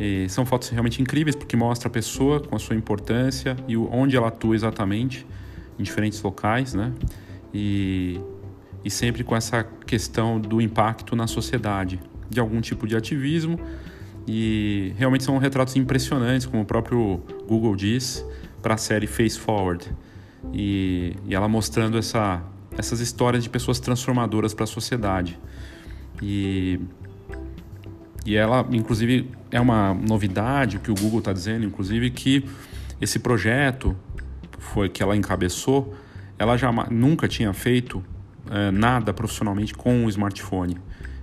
E 0.00 0.28
são 0.28 0.44
fotos 0.44 0.68
realmente 0.70 1.00
incríveis 1.00 1.36
porque 1.36 1.56
mostra 1.56 1.86
a 1.86 1.90
pessoa 1.90 2.40
com 2.40 2.56
a 2.56 2.58
sua 2.58 2.74
importância 2.74 3.56
e 3.68 3.76
onde 3.76 4.16
ela 4.16 4.26
atua 4.26 4.56
exatamente 4.56 5.24
em 5.78 5.84
diferentes 5.84 6.20
locais, 6.20 6.74
né? 6.74 6.92
E, 7.54 8.20
e 8.84 8.90
sempre 8.90 9.22
com 9.22 9.36
essa 9.36 9.62
questão 9.86 10.40
do 10.40 10.60
impacto 10.60 11.14
na 11.14 11.28
sociedade 11.28 12.00
de 12.30 12.40
algum 12.40 12.60
tipo 12.60 12.86
de 12.86 12.96
ativismo 12.96 13.58
e 14.26 14.94
realmente 14.96 15.24
são 15.24 15.36
retratos 15.38 15.76
impressionantes, 15.76 16.46
como 16.46 16.62
o 16.62 16.66
próprio 16.66 17.20
Google 17.48 17.74
diz, 17.74 18.24
para 18.62 18.74
a 18.74 18.76
série 18.76 19.06
Face 19.06 19.38
Forward. 19.38 19.90
E, 20.52 21.16
e 21.26 21.34
ela 21.34 21.48
mostrando 21.48 21.98
essa, 21.98 22.42
essas 22.78 23.00
histórias 23.00 23.42
de 23.42 23.50
pessoas 23.50 23.80
transformadoras 23.80 24.54
para 24.54 24.64
a 24.64 24.66
sociedade. 24.66 25.38
E, 26.22 26.78
e 28.24 28.36
ela, 28.36 28.66
inclusive, 28.70 29.30
é 29.50 29.60
uma 29.60 29.94
novidade 29.94 30.76
o 30.76 30.80
que 30.80 30.90
o 30.90 30.94
Google 30.94 31.18
está 31.18 31.32
dizendo, 31.32 31.64
inclusive, 31.64 32.10
que 32.10 32.44
esse 33.00 33.18
projeto 33.18 33.96
foi 34.58 34.88
que 34.88 35.02
ela 35.02 35.16
encabeçou, 35.16 35.94
ela 36.38 36.56
já 36.56 36.70
nunca 36.90 37.26
tinha 37.26 37.52
feito 37.52 38.04
é, 38.50 38.70
nada 38.70 39.12
profissionalmente 39.12 39.74
com 39.74 40.04
o 40.04 40.08
smartphone. 40.08 40.76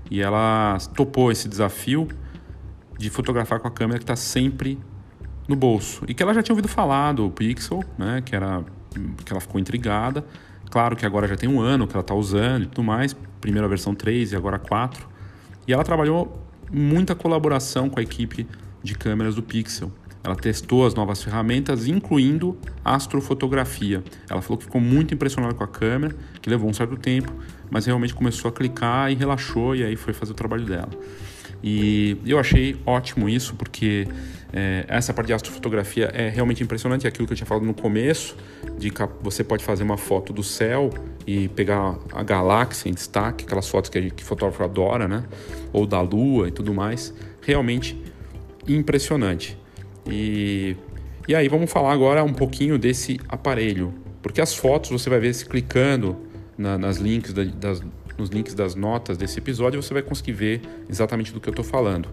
E 0.10 0.22
ela 0.22 0.78
topou 0.96 1.32
esse 1.32 1.48
desafio 1.48 2.08
de 2.98 3.10
fotografar 3.10 3.60
com 3.60 3.68
a 3.68 3.72
câmera 3.72 4.00
que 4.00 4.04
está 4.04 4.16
sempre 4.16 4.80
no 5.48 5.56
bolso. 5.56 6.04
E 6.08 6.14
que 6.14 6.24
ela 6.24 6.34
já 6.34 6.42
tinha 6.42 6.54
ouvido 6.54 6.68
falar 6.68 7.14
do 7.14 7.30
Pixel, 7.30 7.84
né? 7.98 8.22
Que, 8.26 8.36
era, 8.36 8.64
que 9.24 9.32
ela 9.32 9.40
ficou 9.40 9.60
intrigada. 9.60 10.26
Claro 10.70 10.96
que 10.96 11.06
agora 11.06 11.28
já 11.28 11.36
tem 11.36 11.50
um 11.50 11.62
ano 11.62 11.88
que 11.88 11.94
ela 11.94 12.02
está 12.02 12.14
usando 12.14 12.64
e 12.64 12.66
tudo 12.68 12.84
mais. 12.84 13.16
Primeira 13.40 13.68
versão 13.68 13.94
3 13.96 14.34
e 14.34 14.36
agora 14.36 14.60
4. 14.60 15.08
E 15.68 15.74
ela 15.74 15.84
trabalhou 15.84 16.44
muita 16.72 17.16
colaboração 17.16 17.90
com 17.90 18.00
a 18.00 18.04
equipe 18.04 18.48
de 18.84 18.96
câmeras 18.96 19.36
do 19.36 19.44
Pixel. 19.44 19.92
Ela 20.24 20.36
testou 20.36 20.86
as 20.86 20.94
novas 20.94 21.24
ferramentas, 21.24 21.88
incluindo 21.88 22.58
astrofotografia. 22.84 24.04
Ela 24.30 24.42
falou 24.42 24.58
que 24.58 24.66
ficou 24.66 24.82
muito 24.82 25.14
impressionada 25.14 25.54
com 25.54 25.64
a 25.64 25.68
câmera, 25.68 26.16
que 26.42 26.50
levou 26.50 26.70
um 26.70 26.74
certo 26.74 26.98
tempo, 26.98 27.34
mas 27.70 27.86
realmente 27.86 28.14
começou 28.14 28.50
a 28.50 28.52
clicar 28.52 29.12
e 29.12 29.16
relaxou 29.16 29.76
e 29.76 29.84
aí 29.84 29.96
foi 29.96 30.14
fazer 30.14 30.32
o 30.32 30.36
trabalho 30.36 30.66
dela. 30.66 30.90
E 31.64 32.18
eu 32.26 32.38
achei 32.38 32.80
ótimo 32.86 33.28
isso, 33.28 33.56
porque 33.56 34.08
é, 34.54 34.86
essa 34.88 35.14
parte 35.14 35.28
de 35.28 35.34
astrofotografia 35.34 36.06
é 36.14 36.30
realmente 36.30 36.64
impressionante. 36.64 37.06
É 37.06 37.10
aquilo 37.10 37.26
que 37.28 37.34
eu 37.34 37.38
tinha 37.38 37.48
falado 37.48 37.66
no 37.66 37.74
começo, 37.74 38.36
de 38.78 38.90
que 38.90 39.02
você 39.22 39.44
pode 39.44 39.64
fazer 39.64 39.84
uma 39.84 39.98
foto 39.98 40.32
do 40.32 40.44
céu 40.44 40.90
e 41.26 41.48
pegar 41.50 41.98
a 42.14 42.24
galáxia 42.24 42.90
em 42.90 42.94
destaque, 42.94 43.46
aquelas 43.46 43.68
fotos 43.68 43.90
que, 43.90 44.12
que 44.12 44.24
fotógrafo 44.24 44.64
adora, 44.64 45.08
né? 45.08 45.24
Ou 45.74 45.86
da 45.86 46.00
lua 46.02 46.48
e 46.48 46.52
tudo 46.52 46.74
mais. 46.74 47.14
Realmente 47.42 48.00
impressionante. 48.68 49.58
E, 50.10 50.76
e 51.28 51.36
aí 51.36 51.48
vamos 51.48 51.72
falar 51.72 51.92
agora 51.92 52.24
um 52.24 52.34
pouquinho 52.34 52.78
desse 52.78 53.20
aparelho, 53.28 53.94
porque 54.22 54.42
as 54.42 54.54
fotos 54.54 54.90
você 54.90 55.10
vai 55.10 55.20
ver 55.20 55.34
se 55.34 55.46
clicando 55.46 56.18
na, 56.58 56.78
nas 56.78 56.98
links 56.98 57.34
da, 57.34 57.44
das, 57.44 57.82
nos 58.18 58.30
links 58.30 58.54
das 58.54 58.76
notas 58.76 59.18
desse 59.18 59.38
episódio 59.40 59.82
você 59.82 59.94
vai 59.94 60.02
conseguir 60.02 60.34
ver 60.34 60.62
exatamente 60.90 61.32
do 61.32 61.40
que 61.40 61.48
eu 61.48 61.52
estou 61.52 61.66
falando. 61.66 62.10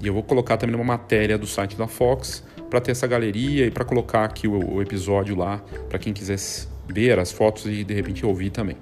E 0.00 0.06
eu 0.06 0.12
vou 0.12 0.22
colocar 0.22 0.56
também 0.56 0.74
uma 0.74 0.84
matéria 0.84 1.38
do 1.38 1.46
site 1.46 1.76
da 1.76 1.86
Fox 1.86 2.44
para 2.68 2.80
ter 2.80 2.90
essa 2.90 3.06
galeria 3.06 3.66
e 3.66 3.70
para 3.70 3.84
colocar 3.84 4.24
aqui 4.24 4.48
o, 4.48 4.74
o 4.74 4.82
episódio 4.82 5.36
lá 5.36 5.58
para 5.88 5.98
quem 5.98 6.12
quiser 6.12 6.38
ver 6.88 7.18
as 7.18 7.30
fotos 7.30 7.66
e 7.66 7.84
de 7.84 7.94
repente 7.94 8.26
ouvir 8.26 8.50
também. 8.50 8.76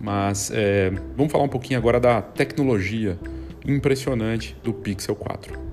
Mas 0.00 0.50
é, 0.52 0.90
vamos 1.16 1.32
falar 1.32 1.44
um 1.44 1.48
pouquinho 1.48 1.78
agora 1.78 2.00
da 2.00 2.20
tecnologia 2.20 3.18
impressionante 3.66 4.56
do 4.62 4.72
Pixel 4.72 5.14
4. 5.14 5.67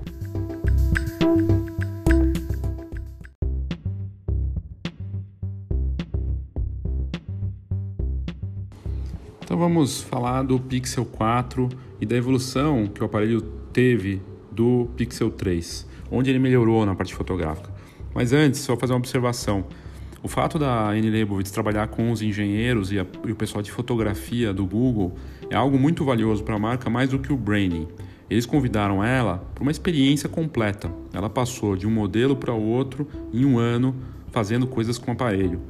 Então 9.56 9.66
vamos 9.66 10.02
falar 10.02 10.42
do 10.42 10.60
Pixel 10.60 11.06
4 11.06 11.70
e 11.98 12.04
da 12.04 12.14
evolução 12.14 12.86
que 12.88 13.02
o 13.02 13.06
aparelho 13.06 13.40
teve 13.72 14.20
do 14.52 14.86
Pixel 14.98 15.30
3, 15.30 15.88
onde 16.10 16.28
ele 16.28 16.38
melhorou 16.38 16.84
na 16.84 16.94
parte 16.94 17.14
fotográfica. 17.14 17.70
Mas 18.14 18.34
antes, 18.34 18.60
só 18.60 18.76
fazer 18.76 18.92
uma 18.92 18.98
observação. 18.98 19.64
O 20.22 20.28
fato 20.28 20.58
da 20.58 20.90
Annie 20.90 21.08
Leibovitz 21.08 21.50
trabalhar 21.50 21.88
com 21.88 22.10
os 22.10 22.20
engenheiros 22.20 22.92
e, 22.92 22.98
a, 23.00 23.06
e, 23.26 23.32
o 23.32 23.34
pessoal 23.34 23.62
de 23.62 23.72
fotografia 23.72 24.52
do 24.52 24.66
Google 24.66 25.16
é 25.48 25.56
algo 25.56 25.78
muito 25.78 26.04
valioso 26.04 26.44
para 26.44 26.56
a 26.56 26.58
marca, 26.58 26.90
mais 26.90 27.08
do 27.08 27.18
que 27.18 27.32
o 27.32 27.36
branding. 27.38 27.88
Eles 28.28 28.44
convidaram 28.44 29.02
ela 29.02 29.38
para 29.54 29.62
uma 29.62 29.70
experiência 29.70 30.28
completa. 30.28 30.92
Ela 31.14 31.30
passou 31.30 31.76
de 31.76 31.86
um 31.86 31.90
modelo 31.90 32.36
para 32.36 32.52
o 32.52 32.62
outro 32.62 33.08
em 33.32 33.46
um 33.46 33.58
ano, 33.58 33.96
fazendo 34.30 34.66
coisas 34.66 34.98
com 34.98 35.12
o 35.12 35.14
aparelho. 35.14 35.62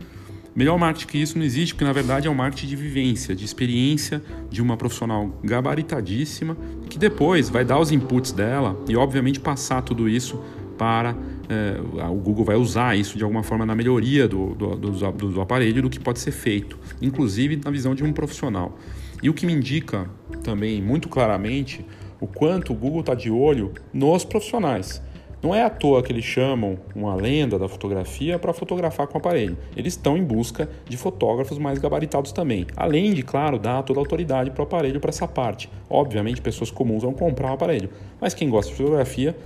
Melhor 0.57 0.79
marketing 0.79 1.07
que 1.07 1.19
isso 1.19 1.37
não 1.37 1.45
existe, 1.45 1.75
porque 1.75 1.85
na 1.85 1.93
verdade 1.93 2.27
é 2.27 2.31
um 2.31 2.35
marketing 2.35 2.67
de 2.67 2.77
vivência, 2.77 3.37
de 3.37 3.45
experiência 3.45 4.23
de 4.49 4.63
uma 4.63 4.75
profissional 4.75 5.39
gabaritadíssima, 5.45 6.57
que 6.89 6.99
depois 6.99 7.51
vai 7.51 7.63
dar 7.63 7.79
os 7.79 7.93
inputs 7.93 8.33
dela 8.33 8.75
e, 8.89 8.97
obviamente, 8.97 9.39
passar 9.39 9.83
tudo 9.83 10.09
isso 10.09 10.43
para. 10.79 11.15
É, 11.49 11.79
o 12.09 12.15
Google 12.15 12.45
vai 12.47 12.57
usar 12.57 12.97
isso 12.97 13.19
de 13.19 13.23
alguma 13.23 13.43
forma 13.43 13.67
na 13.67 13.75
melhoria 13.75 14.27
do, 14.27 14.55
do, 14.55 14.77
do, 14.77 15.13
do 15.33 15.41
aparelho 15.43 15.83
do 15.83 15.91
que 15.91 16.01
pode 16.01 16.21
ser 16.21 16.33
feito, 16.33 16.79
inclusive 17.03 17.61
na 17.63 17.71
visão 17.71 17.95
de 17.95 18.03
um 18.03 18.11
profissional. 18.11 18.79
E 19.23 19.29
o 19.29 19.35
que 19.35 19.45
me 19.45 19.53
indica 19.53 20.09
também 20.43 20.81
muito 20.81 21.07
claramente 21.07 21.85
o 22.19 22.27
quanto 22.27 22.73
o 22.73 22.75
Google 22.75 23.01
está 23.01 23.15
de 23.15 23.31
olho 23.31 23.73
nos 23.93 24.25
profissionais. 24.25 25.03
Não 25.43 25.55
é 25.55 25.63
à 25.63 25.71
toa 25.71 26.03
que 26.03 26.11
eles 26.11 26.25
chamam 26.25 26.79
uma 26.95 27.15
lenda 27.15 27.59
da 27.59 27.69
fotografia 27.69 28.39
para 28.39 28.53
fotografar 28.53 29.07
com 29.07 29.15
o 29.15 29.19
aparelho. 29.19 29.57
Eles 29.77 29.93
estão 29.93 30.17
em 30.17 30.25
busca 30.25 30.69
de 30.89 30.97
fotógrafos 30.97 31.59
mais 31.59 31.79
gabaritados 31.79 32.33
também. 32.33 32.67
Além 32.75 33.13
de, 33.13 33.23
claro, 33.23 33.59
dar 33.59 33.83
toda 33.83 34.01
a 34.01 34.03
autoridade 34.03 34.51
para 34.51 34.63
o 34.63 34.65
aparelho 34.65 34.99
para 34.99 35.11
essa 35.11 35.29
parte. 35.29 35.71
Obviamente, 35.91 36.41
pessoas 36.41 36.71
comuns 36.71 37.03
vão 37.03 37.13
comprar 37.13 37.51
o 37.51 37.55
aparelho. 37.55 37.91
Mas 38.21 38.33
quem 38.33 38.49
gosta 38.49 38.71
de 38.71 38.79
fotografia 38.79 39.37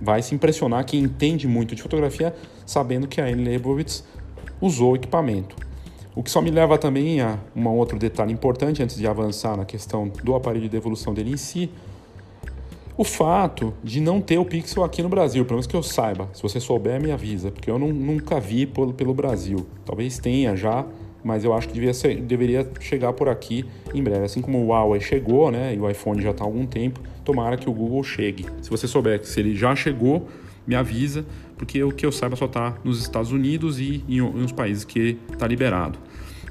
vai 0.00 0.22
se 0.22 0.34
impressionar, 0.34 0.84
quem 0.84 1.00
entende 1.00 1.46
muito 1.46 1.74
de 1.74 1.82
fotografia, 1.82 2.34
sabendo 2.64 3.08
que 3.08 3.20
a 3.20 3.24
Anne 3.24 3.44
Leibovitz 3.44 4.04
usou 4.60 4.92
o 4.92 4.96
equipamento. 4.96 5.56
O 6.14 6.22
que 6.22 6.30
só 6.30 6.40
me 6.40 6.50
leva 6.50 6.78
também 6.78 7.20
a 7.20 7.38
um 7.54 7.66
outro 7.68 7.98
detalhe 7.98 8.32
importante 8.32 8.82
antes 8.82 8.96
de 8.96 9.06
avançar 9.06 9.56
na 9.56 9.64
questão 9.64 10.08
do 10.24 10.34
aparelho 10.34 10.68
de 10.68 10.76
evolução 10.76 11.14
dele 11.14 11.32
em 11.32 11.36
si, 11.36 11.70
o 13.00 13.04
fato 13.04 13.72
de 13.82 13.98
não 13.98 14.20
ter 14.20 14.36
o 14.36 14.44
Pixel 14.44 14.84
aqui 14.84 15.02
no 15.02 15.08
Brasil, 15.08 15.42
pelo 15.46 15.54
menos 15.54 15.66
que 15.66 15.74
eu 15.74 15.82
saiba, 15.82 16.28
se 16.34 16.42
você 16.42 16.60
souber, 16.60 17.00
me 17.00 17.10
avisa, 17.10 17.50
porque 17.50 17.70
eu 17.70 17.78
não, 17.78 17.88
nunca 17.88 18.38
vi 18.38 18.66
pelo, 18.66 18.92
pelo 18.92 19.14
Brasil. 19.14 19.66
Talvez 19.86 20.18
tenha 20.18 20.54
já, 20.54 20.84
mas 21.24 21.42
eu 21.42 21.54
acho 21.54 21.66
que 21.70 21.94
ser, 21.94 22.20
deveria 22.20 22.70
chegar 22.78 23.14
por 23.14 23.26
aqui 23.26 23.64
em 23.94 24.02
breve. 24.02 24.26
Assim 24.26 24.42
como 24.42 24.58
o 24.58 24.66
Huawei 24.66 25.00
chegou, 25.00 25.50
né, 25.50 25.74
e 25.74 25.80
o 25.80 25.88
iPhone 25.88 26.20
já 26.20 26.30
está 26.30 26.44
há 26.44 26.46
algum 26.46 26.66
tempo, 26.66 27.00
tomara 27.24 27.56
que 27.56 27.70
o 27.70 27.72
Google 27.72 28.04
chegue. 28.04 28.44
Se 28.60 28.68
você 28.68 28.86
souber 28.86 29.24
se 29.24 29.40
ele 29.40 29.56
já 29.56 29.74
chegou, 29.74 30.28
me 30.66 30.74
avisa, 30.74 31.24
porque 31.56 31.82
o 31.82 31.90
que 31.90 32.04
eu 32.04 32.12
saiba 32.12 32.36
só 32.36 32.44
está 32.44 32.76
nos 32.84 33.00
Estados 33.00 33.32
Unidos 33.32 33.80
e 33.80 34.04
em, 34.06 34.18
em 34.18 34.20
uns 34.20 34.52
países 34.52 34.84
que 34.84 35.16
está 35.32 35.46
liberado. 35.46 35.98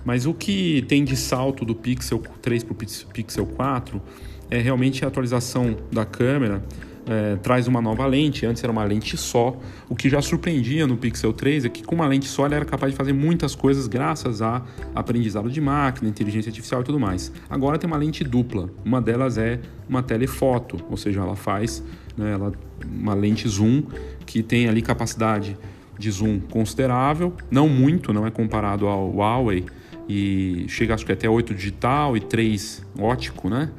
Mas 0.03 0.25
o 0.25 0.33
que 0.33 0.83
tem 0.87 1.03
de 1.03 1.15
salto 1.15 1.63
do 1.63 1.75
Pixel 1.75 2.23
3 2.41 2.63
para 2.63 2.73
o 2.73 2.75
Pixel 3.13 3.45
4 3.45 4.01
é 4.49 4.59
realmente 4.59 5.03
a 5.05 5.07
atualização 5.07 5.77
da 5.91 6.05
câmera. 6.05 6.63
É, 7.07 7.37
traz 7.37 7.67
uma 7.67 7.81
nova 7.81 8.05
lente, 8.05 8.45
antes 8.45 8.63
era 8.63 8.71
uma 8.71 8.83
lente 8.83 9.17
só. 9.17 9.57
O 9.87 9.95
que 9.95 10.07
já 10.09 10.21
surpreendia 10.21 10.85
no 10.85 10.95
Pixel 10.95 11.33
3 11.33 11.65
é 11.65 11.69
que 11.69 11.83
com 11.83 11.95
uma 11.95 12.05
lente 12.05 12.27
só 12.27 12.45
ele 12.45 12.53
era 12.53 12.65
capaz 12.65 12.91
de 12.91 12.97
fazer 12.97 13.13
muitas 13.13 13.55
coisas 13.55 13.87
graças 13.87 14.43
a 14.43 14.63
aprendizado 14.93 15.49
de 15.49 15.59
máquina, 15.59 16.07
inteligência 16.07 16.49
artificial 16.49 16.81
e 16.81 16.83
tudo 16.83 16.99
mais. 16.99 17.31
Agora 17.49 17.79
tem 17.79 17.87
uma 17.87 17.97
lente 17.97 18.23
dupla. 18.23 18.69
Uma 18.85 19.01
delas 19.01 19.39
é 19.39 19.59
uma 19.87 20.03
telefoto, 20.03 20.77
ou 20.87 20.97
seja, 20.97 21.21
ela 21.21 21.35
faz 21.35 21.83
né, 22.15 22.33
ela, 22.33 22.51
uma 22.85 23.15
lente 23.15 23.47
zoom 23.47 23.81
que 24.25 24.43
tem 24.43 24.67
ali 24.67 24.81
capacidade 24.81 25.57
de 25.97 26.11
zoom 26.11 26.39
considerável, 26.39 27.33
não 27.49 27.67
muito, 27.67 28.13
não 28.13 28.27
é 28.27 28.31
comparado 28.31 28.87
ao 28.87 29.11
Huawei 29.11 29.65
e 30.07 30.65
chega 30.67 30.95
acho 30.95 31.05
que 31.05 31.11
até 31.11 31.29
8 31.29 31.53
digital 31.53 32.17
e 32.17 32.19
3 32.19 32.83
ótico, 32.97 33.47
né? 33.47 33.69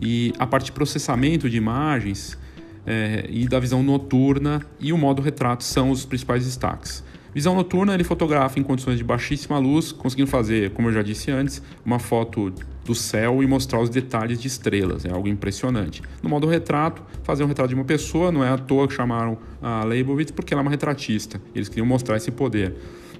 E 0.00 0.32
a 0.38 0.46
parte 0.46 0.66
de 0.66 0.72
processamento 0.72 1.48
de 1.48 1.56
imagens 1.56 2.38
é, 2.86 3.26
e 3.28 3.46
da 3.46 3.58
visão 3.58 3.82
noturna 3.82 4.62
e 4.80 4.92
o 4.92 4.98
modo 4.98 5.20
retrato 5.20 5.64
são 5.64 5.90
os 5.90 6.04
principais 6.04 6.44
destaques. 6.44 7.04
Visão 7.34 7.54
noturna, 7.54 7.94
ele 7.94 8.04
fotografa 8.04 8.58
em 8.58 8.62
condições 8.62 8.96
de 8.96 9.04
baixíssima 9.04 9.58
luz, 9.58 9.92
conseguindo 9.92 10.30
fazer, 10.30 10.70
como 10.70 10.88
eu 10.88 10.92
já 10.92 11.02
disse 11.02 11.30
antes, 11.30 11.62
uma 11.84 11.98
foto 11.98 12.52
do 12.84 12.94
céu 12.94 13.42
e 13.42 13.46
mostrar 13.46 13.80
os 13.80 13.90
detalhes 13.90 14.40
de 14.40 14.48
estrelas, 14.48 15.04
é 15.04 15.10
algo 15.10 15.28
impressionante. 15.28 16.02
No 16.22 16.30
modo 16.30 16.46
retrato, 16.46 17.02
fazer 17.22 17.44
um 17.44 17.46
retrato 17.46 17.68
de 17.68 17.74
uma 17.74 17.84
pessoa, 17.84 18.32
não 18.32 18.42
é 18.42 18.48
à 18.48 18.56
toa 18.56 18.88
que 18.88 18.94
chamaram 18.94 19.36
a 19.60 19.84
Leibovitz, 19.84 20.30
porque 20.30 20.54
ela 20.54 20.62
é 20.62 20.64
uma 20.64 20.70
retratista, 20.70 21.40
eles 21.54 21.68
queriam 21.68 21.86
mostrar 21.86 22.16
esse 22.16 22.30
poder. 22.30 22.74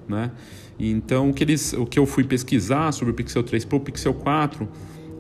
Né? 0.08 0.30
Então, 0.80 1.28
o 1.28 1.34
que, 1.34 1.44
eles, 1.44 1.74
o 1.74 1.84
que 1.84 1.98
eu 1.98 2.06
fui 2.06 2.24
pesquisar 2.24 2.92
sobre 2.92 3.12
o 3.12 3.14
Pixel 3.14 3.42
3 3.42 3.66
para 3.66 3.76
o 3.76 3.80
Pixel 3.80 4.14
4 4.14 4.66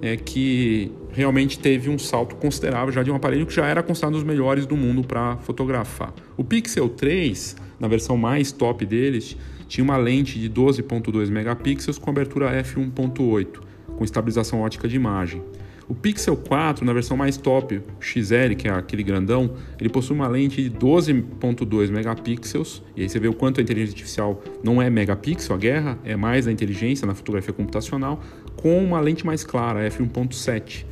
é 0.00 0.16
que 0.16 0.92
realmente 1.10 1.58
teve 1.58 1.90
um 1.90 1.98
salto 1.98 2.36
considerável 2.36 2.92
já 2.92 3.02
de 3.02 3.10
um 3.10 3.14
aparelho 3.14 3.46
que 3.46 3.54
já 3.54 3.66
era 3.66 3.82
considerado 3.82 4.14
um 4.14 4.16
dos 4.18 4.24
melhores 4.24 4.66
do 4.66 4.76
mundo 4.76 5.06
para 5.06 5.36
fotografar. 5.38 6.12
O 6.36 6.44
Pixel 6.44 6.88
3, 6.88 7.56
na 7.80 7.88
versão 7.88 8.16
mais 8.16 8.52
top 8.52 8.84
deles, 8.86 9.36
tinha 9.66 9.84
uma 9.84 9.96
lente 9.96 10.38
de 10.38 10.48
12.2 10.48 11.30
megapixels 11.30 11.98
com 11.98 12.10
abertura 12.10 12.50
f1.8, 12.62 13.60
com 13.96 14.04
estabilização 14.04 14.60
ótica 14.60 14.88
de 14.88 14.96
imagem. 14.96 15.42
O 15.88 15.94
Pixel 15.94 16.36
4, 16.36 16.84
na 16.84 16.92
versão 16.92 17.16
mais 17.16 17.38
top, 17.38 17.80
XL, 17.98 18.54
que 18.58 18.68
é 18.68 18.70
aquele 18.70 19.02
grandão, 19.02 19.54
ele 19.80 19.88
possui 19.88 20.14
uma 20.14 20.28
lente 20.28 20.62
de 20.62 20.70
12.2 20.70 21.90
megapixels, 21.90 22.82
e 22.94 23.00
aí 23.00 23.08
você 23.08 23.18
vê 23.18 23.26
o 23.26 23.32
quanto 23.32 23.58
a 23.58 23.62
inteligência 23.62 23.94
artificial 23.94 24.42
não 24.62 24.82
é 24.82 24.90
megapixel, 24.90 25.56
a 25.56 25.58
guerra 25.58 25.98
é 26.04 26.14
mais 26.14 26.46
a 26.46 26.52
inteligência 26.52 27.06
na 27.06 27.14
fotografia 27.14 27.54
computacional, 27.54 28.22
com 28.60 28.78
uma 28.78 29.00
lente 29.00 29.24
mais 29.24 29.44
clara, 29.44 29.88
f1.7. 29.88 30.84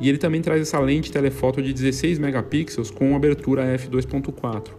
E 0.00 0.08
ele 0.08 0.18
também 0.18 0.42
traz 0.42 0.60
essa 0.60 0.78
lente 0.80 1.12
telefoto 1.12 1.62
de 1.62 1.72
16 1.72 2.18
megapixels 2.18 2.90
com 2.90 3.14
abertura 3.14 3.62
f2.4. 3.78 4.70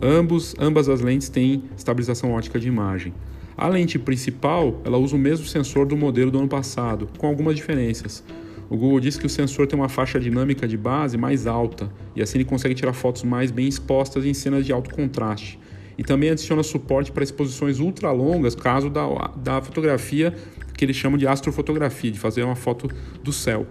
Ambos, 0.00 0.54
ambas 0.58 0.88
as 0.88 1.00
lentes 1.00 1.28
têm 1.28 1.64
estabilização 1.76 2.32
ótica 2.32 2.58
de 2.58 2.66
imagem. 2.66 3.12
A 3.56 3.68
lente 3.68 3.98
principal, 3.98 4.80
ela 4.84 4.98
usa 4.98 5.14
o 5.14 5.18
mesmo 5.18 5.46
sensor 5.46 5.86
do 5.86 5.96
modelo 5.96 6.30
do 6.30 6.38
ano 6.38 6.48
passado, 6.48 7.08
com 7.18 7.26
algumas 7.26 7.54
diferenças. 7.54 8.24
O 8.70 8.76
Google 8.76 8.98
diz 8.98 9.18
que 9.18 9.26
o 9.26 9.30
sensor 9.30 9.66
tem 9.66 9.78
uma 9.78 9.88
faixa 9.88 10.18
dinâmica 10.18 10.66
de 10.66 10.76
base 10.76 11.18
mais 11.18 11.46
alta 11.46 11.90
e 12.16 12.22
assim 12.22 12.38
ele 12.38 12.44
consegue 12.44 12.74
tirar 12.74 12.94
fotos 12.94 13.22
mais 13.22 13.50
bem 13.50 13.68
expostas 13.68 14.24
em 14.24 14.32
cenas 14.32 14.64
de 14.64 14.72
alto 14.72 14.92
contraste. 14.92 15.58
E 15.96 16.02
também 16.02 16.30
adiciona 16.30 16.62
suporte 16.62 17.12
para 17.12 17.22
exposições 17.22 17.78
ultra 17.78 18.10
longas, 18.10 18.54
caso 18.54 18.90
da, 18.90 19.06
da 19.36 19.62
fotografia 19.62 20.34
que 20.76 20.84
eles 20.84 20.96
chamam 20.96 21.18
de 21.18 21.26
astrofotografia, 21.26 22.10
de 22.10 22.18
fazer 22.18 22.42
uma 22.42 22.56
foto 22.56 22.88
do 23.22 23.32
céu. 23.32 23.66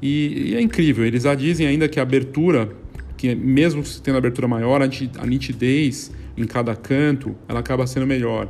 E, 0.00 0.50
e 0.50 0.54
é 0.54 0.60
incrível, 0.60 1.04
eles 1.04 1.22
já 1.22 1.34
dizem 1.34 1.66
ainda 1.66 1.88
que 1.88 1.98
a 1.98 2.02
abertura, 2.02 2.70
que 3.16 3.34
mesmo 3.34 3.82
tendo 4.02 4.18
abertura 4.18 4.46
maior, 4.46 4.82
a 4.82 5.26
nitidez 5.26 6.12
em 6.36 6.44
cada 6.44 6.76
canto, 6.76 7.34
ela 7.48 7.60
acaba 7.60 7.86
sendo 7.86 8.06
melhor. 8.06 8.48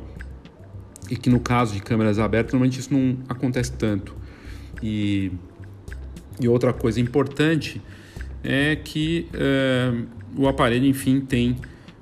E 1.09 1.17
que 1.17 1.31
no 1.31 1.39
caso 1.39 1.75
de 1.75 1.81
câmeras 1.81 2.19
abertas, 2.19 2.53
normalmente 2.53 2.81
isso 2.81 2.93
não 2.93 3.19
acontece 3.29 3.73
tanto. 3.73 4.17
E 4.83 5.31
e 6.41 6.49
outra 6.49 6.73
coisa 6.73 7.01
importante 7.01 7.81
é 8.45 8.77
que 8.77 9.27
é, 9.33 9.93
o 10.37 10.47
aparelho, 10.47 10.87
enfim, 10.87 11.21
tem 11.21 11.57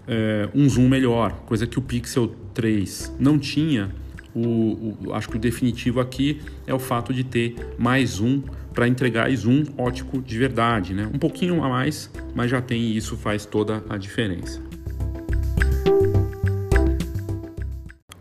é, 0.06 0.48
um 0.54 0.68
zoom 0.68 0.88
melhor, 0.88 1.32
coisa 1.46 1.66
que 1.66 1.78
o 1.78 1.82
Pixel 1.82 2.34
3 2.52 3.14
não 3.18 3.38
tinha. 3.38 3.94
O, 4.34 4.96
o, 5.06 5.12
acho 5.12 5.28
que 5.28 5.36
o 5.36 5.38
definitivo 5.38 6.00
aqui 6.00 6.40
é 6.66 6.74
o 6.74 6.78
fato 6.78 7.14
de 7.14 7.22
ter 7.22 7.54
mais 7.78 8.10
zoom 8.10 8.42
para 8.72 8.88
entregar 8.88 9.30
zoom 9.30 9.64
ótico 9.78 10.20
de 10.20 10.36
verdade, 10.36 10.92
né? 10.92 11.08
Um 11.12 11.18
pouquinho 11.18 11.62
a 11.62 11.68
mais, 11.68 12.10
mas 12.34 12.50
já 12.50 12.60
tem 12.60 12.80
e 12.80 12.96
isso 12.96 13.16
faz 13.16 13.46
toda 13.46 13.84
a 13.88 13.96
diferença. 13.96 14.60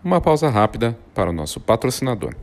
Uma 0.03 0.21
pausa 0.21 0.49
rápida 0.49 0.97
para 1.15 1.29
o 1.29 1.33
nosso 1.33 1.59
patrocinador. 1.59 2.35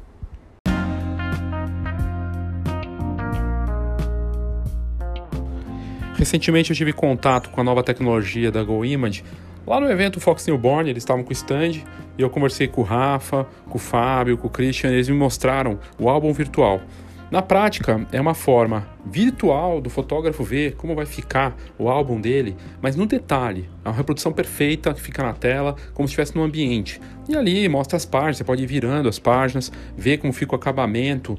Recentemente 6.20 6.70
eu 6.70 6.76
tive 6.76 6.92
contato 6.92 7.48
com 7.50 7.60
a 7.60 7.64
nova 7.64 7.82
tecnologia 7.82 8.50
da 8.50 8.62
GoImage. 8.62 9.24
Lá 9.66 9.80
no 9.80 9.90
evento 9.90 10.20
Fox 10.20 10.46
Newborn, 10.46 10.90
eles 10.90 11.02
estavam 11.02 11.22
com 11.22 11.30
o 11.30 11.32
stand 11.32 11.82
e 12.20 12.22
eu 12.22 12.28
conversei 12.28 12.68
com 12.68 12.82
o 12.82 12.84
Rafa, 12.84 13.46
com 13.66 13.78
o 13.78 13.80
Fábio, 13.80 14.36
com 14.36 14.46
o 14.46 14.50
Christian, 14.50 14.90
eles 14.90 15.08
me 15.08 15.16
mostraram 15.16 15.78
o 15.98 16.06
álbum 16.06 16.34
virtual. 16.34 16.82
Na 17.30 17.40
prática, 17.40 18.06
é 18.12 18.20
uma 18.20 18.34
forma 18.34 18.86
virtual 19.06 19.80
do 19.80 19.88
fotógrafo 19.88 20.44
ver 20.44 20.74
como 20.74 20.94
vai 20.94 21.06
ficar 21.06 21.56
o 21.78 21.88
álbum 21.88 22.20
dele, 22.20 22.56
mas 22.82 22.94
no 22.94 23.06
detalhe. 23.06 23.70
É 23.82 23.88
uma 23.88 23.94
reprodução 23.94 24.32
perfeita 24.32 24.92
que 24.92 25.00
fica 25.00 25.22
na 25.22 25.32
tela, 25.32 25.76
como 25.94 26.06
se 26.06 26.12
estivesse 26.12 26.36
no 26.36 26.42
ambiente. 26.42 27.00
E 27.26 27.34
ali 27.34 27.66
mostra 27.70 27.96
as 27.96 28.04
páginas, 28.04 28.36
você 28.36 28.44
pode 28.44 28.62
ir 28.62 28.66
virando 28.66 29.08
as 29.08 29.18
páginas, 29.18 29.72
ver 29.96 30.18
como 30.18 30.32
fica 30.32 30.52
o 30.52 30.56
acabamento, 30.56 31.38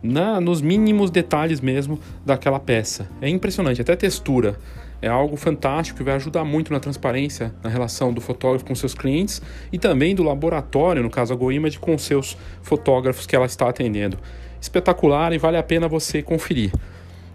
na, 0.00 0.40
nos 0.40 0.62
mínimos 0.62 1.10
detalhes 1.10 1.60
mesmo 1.60 1.98
daquela 2.24 2.60
peça. 2.60 3.08
É 3.20 3.28
impressionante, 3.28 3.80
até 3.80 3.96
textura. 3.96 4.56
É 5.02 5.08
algo 5.08 5.36
fantástico 5.36 5.98
que 5.98 6.04
vai 6.04 6.14
ajudar 6.14 6.44
muito 6.44 6.72
na 6.72 6.80
transparência 6.80 7.54
na 7.62 7.70
relação 7.70 8.12
do 8.12 8.20
fotógrafo 8.20 8.64
com 8.64 8.74
seus 8.74 8.94
clientes 8.94 9.40
e 9.72 9.78
também 9.78 10.14
do 10.14 10.22
laboratório, 10.22 11.02
no 11.02 11.10
caso 11.10 11.32
a 11.32 11.36
GoImage, 11.36 11.78
com 11.78 11.96
seus 11.96 12.36
fotógrafos 12.62 13.26
que 13.26 13.34
ela 13.34 13.46
está 13.46 13.68
atendendo. 13.68 14.18
Espetacular 14.60 15.32
e 15.32 15.38
vale 15.38 15.56
a 15.56 15.62
pena 15.62 15.88
você 15.88 16.22
conferir. 16.22 16.70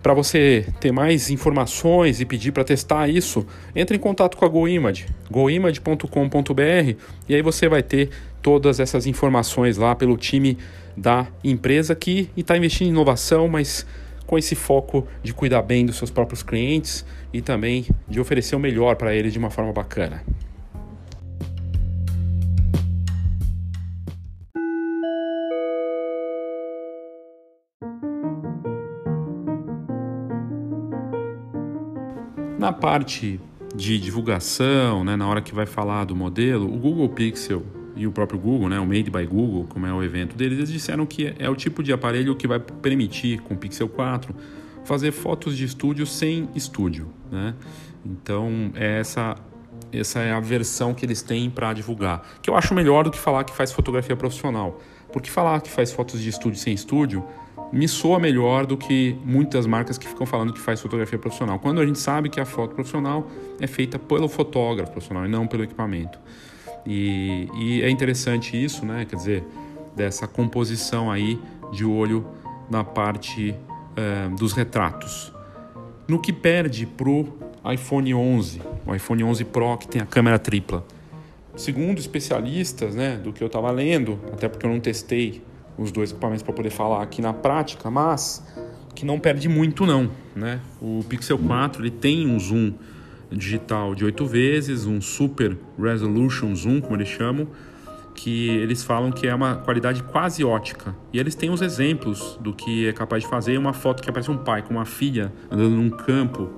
Para 0.04 0.14
você 0.14 0.68
ter 0.80 0.92
mais 0.92 1.32
informações 1.32 2.22
e 2.22 2.26
pedir 2.26 2.52
para 2.52 2.64
testar 2.64 3.10
isso, 3.10 3.44
entre 3.76 3.98
em 3.98 4.00
contato 4.00 4.38
com 4.38 4.46
a 4.46 4.48
GoImage, 4.48 5.08
goimage.com.br 5.32 6.96
e 7.28 7.34
aí 7.34 7.42
você 7.42 7.68
vai 7.68 7.82
ter 7.82 8.12
todas 8.40 8.80
essas 8.80 9.08
informações 9.08 9.78
lá 9.78 9.96
pelo 9.96 10.16
time 10.16 10.60
da 10.96 11.26
empresa 11.44 11.96
que 11.96 12.30
está 12.38 12.56
investindo 12.56 12.90
em 12.90 12.92
inovação, 12.92 13.48
mas 13.48 13.84
com 14.26 14.38
esse 14.38 14.56
foco 14.56 15.08
de 15.24 15.34
cuidar 15.34 15.62
bem 15.62 15.86
dos 15.86 15.98
seus 15.98 16.12
próprios 16.12 16.44
clientes 16.44 17.06
e 17.34 17.42
também 17.42 17.86
de 18.08 18.20
oferecer 18.20 18.56
o 18.56 18.60
melhor 18.60 18.96
para 18.96 19.14
eles 19.14 19.34
de 19.34 19.40
uma 19.40 19.50
forma 19.50 19.72
bacana. 19.72 20.24
Na 32.58 32.74
parte 32.74 33.40
de 33.76 34.00
divulgação, 34.00 35.04
né, 35.04 35.16
na 35.16 35.28
hora 35.28 35.42
que 35.42 35.54
vai 35.54 35.68
falar 35.68 36.06
do 36.06 36.16
modelo, 36.16 36.66
o 36.66 36.80
Google 36.80 37.10
Pixel 37.10 37.64
e 37.96 38.06
o 38.06 38.12
próprio 38.12 38.40
Google, 38.40 38.70
né, 38.70 38.80
o 38.80 38.86
Made 38.86 39.10
by 39.10 39.26
Google, 39.26 39.66
como 39.70 39.86
é 39.88 39.94
o 39.94 40.04
evento 40.04 40.36
deles, 40.36 40.58
eles 40.58 40.72
disseram 40.72 41.06
que 41.06 41.34
é 41.40 41.50
o 41.50 41.56
tipo 41.56 41.82
de 41.82 41.94
aparelho 41.94 42.36
que 42.36 42.48
vai 42.48 42.60
permitir, 42.60 43.40
com 43.40 43.54
o 43.54 43.58
Pixel 43.58 43.88
4, 43.88 44.36
fazer 44.84 45.12
fotos 45.12 45.58
de 45.58 45.66
estúdio 45.66 46.06
sem 46.06 46.50
estúdio. 46.54 47.08
Né? 47.32 47.56
Então, 48.06 48.72
é 48.76 49.00
essa, 49.00 49.36
essa 49.92 50.20
é 50.20 50.32
a 50.32 50.40
versão 50.40 50.94
que 50.94 51.06
eles 51.06 51.22
têm 51.22 51.50
para 51.50 51.74
divulgar. 51.74 52.22
Que 52.42 52.50
eu 52.50 52.56
acho 52.56 52.74
melhor 52.74 53.04
do 53.06 53.12
que 53.12 53.18
falar 53.18 53.44
que 53.44 53.56
faz 53.56 53.72
fotografia 53.72 54.16
profissional. 54.16 54.80
Porque 55.12 55.30
falar 55.30 55.62
que 55.62 55.72
faz 55.72 55.92
fotos 55.92 56.22
de 56.22 56.30
estúdio 56.30 56.60
sem 56.60 56.74
estúdio 56.74 57.26
me 57.72 57.88
soa 57.88 58.20
melhor 58.20 58.66
do 58.66 58.78
que 58.78 59.18
muitas 59.26 59.66
marcas 59.66 59.98
que 59.98 60.08
ficam 60.08 60.26
falando 60.26 60.54
que 60.54 60.60
faz 60.60 60.82
fotografia 60.82 61.18
profissional. 61.18 61.60
Quando 61.60 61.82
a 61.82 61.86
gente 61.86 62.00
sabe 62.00 62.30
que 62.30 62.40
a 62.40 62.46
foto 62.46 62.76
profissional 62.76 63.28
é 63.60 63.68
feita 63.68 63.98
pelo 63.98 64.28
fotógrafo 64.28 64.92
profissional 64.92 65.26
e 65.26 65.30
não 65.30 65.48
pelo 65.48 65.64
equipamento. 65.64 66.20
E, 66.86 67.50
e 67.56 67.82
é 67.82 67.90
interessante 67.90 68.62
isso, 68.62 68.86
né? 68.86 69.06
Quer 69.06 69.16
dizer, 69.16 69.44
dessa 69.96 70.28
composição 70.28 71.10
aí 71.12 71.40
de 71.72 71.86
olho 71.86 72.26
na 72.70 72.84
parte 72.84 73.52
uh, 73.52 74.36
dos 74.36 74.54
retratos. 74.54 75.34
No 76.08 76.20
que 76.20 76.32
perde 76.32 76.86
pro 76.86 77.34
iPhone 77.74 78.14
11, 78.14 78.62
o 78.86 78.94
iPhone 78.94 79.24
11 79.24 79.46
Pro 79.46 79.78
que 79.78 79.88
tem 79.88 80.02
a 80.02 80.06
câmera 80.06 80.38
tripla. 80.38 80.86
Segundo 81.56 82.00
especialistas, 82.00 82.94
né, 82.94 83.16
do 83.16 83.32
que 83.32 83.42
eu 83.42 83.48
estava 83.48 83.72
lendo, 83.72 84.20
até 84.32 84.48
porque 84.48 84.66
eu 84.66 84.70
não 84.70 84.80
testei 84.80 85.42
os 85.78 85.92
dois 85.92 86.12
equipamentos 86.12 86.44
para 86.44 86.54
poder 86.54 86.70
falar 86.70 87.02
aqui 87.02 87.22
na 87.22 87.34
prática, 87.34 87.90
mas 87.90 88.46
que 88.94 89.06
não 89.06 89.20
perde 89.20 89.50
muito 89.50 89.86
não, 89.86 90.10
né? 90.36 90.62
O 90.82 91.04
Pixel 91.08 91.38
4 91.38 91.82
ele 91.82 91.92
tem 91.92 92.28
um 92.28 92.40
zoom 92.40 92.74
digital 93.32 93.96
de 93.96 94.06
8 94.06 94.26
vezes, 94.26 94.86
um 94.86 95.02
super 95.02 95.58
resolution 95.80 96.54
zoom, 96.56 96.82
como 96.82 96.96
eles 96.96 97.08
chamam, 97.08 97.48
que 98.14 98.50
eles 98.50 98.84
falam 98.84 99.12
que 99.12 99.28
é 99.28 99.36
uma 99.36 99.56
qualidade 99.56 100.02
quase 100.04 100.44
ótica. 100.44 100.96
E 101.12 101.20
eles 101.20 101.36
têm 101.36 101.50
os 101.50 101.62
exemplos 101.62 102.40
do 102.42 102.54
que 102.54 102.88
é 102.88 102.94
capaz 102.94 103.24
de 103.24 103.30
fazer, 103.30 103.58
uma 103.58 103.74
foto 103.74 104.02
que 104.02 104.10
aparece 104.10 104.32
um 104.32 104.38
pai 104.38 104.62
com 104.62 104.74
uma 104.74 104.86
filha 104.86 105.32
andando 105.52 105.76
num 105.76 105.90
campo, 105.90 106.50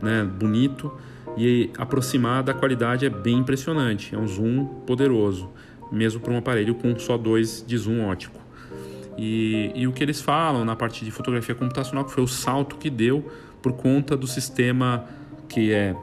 né, 0.00 0.24
bonito, 0.24 0.92
e 1.36 1.70
aproximada 1.78 2.52
a 2.52 2.54
qualidade 2.54 3.06
é 3.06 3.10
bem 3.10 3.38
impressionante, 3.38 4.14
é 4.14 4.18
um 4.18 4.26
zoom 4.26 4.66
poderoso, 4.86 5.50
mesmo 5.90 6.20
para 6.20 6.32
um 6.32 6.36
aparelho 6.36 6.74
com 6.74 6.96
só 6.98 7.16
dois 7.16 7.64
de 7.66 7.76
zoom 7.76 8.04
ótico. 8.06 8.40
E, 9.16 9.70
e, 9.74 9.86
o 9.86 9.92
que 9.92 10.02
eles 10.02 10.20
falam 10.20 10.64
na 10.64 10.74
parte 10.74 11.04
de 11.04 11.10
fotografia 11.10 11.54
computacional, 11.54 12.04
que 12.04 12.12
foi 12.12 12.22
o 12.22 12.26
salto 12.26 12.76
que 12.76 12.88
deu 12.88 13.30
por 13.60 13.74
conta 13.74 14.16
do 14.16 14.26
sistema 14.26 15.04
que 15.52 15.70
é 15.70 15.94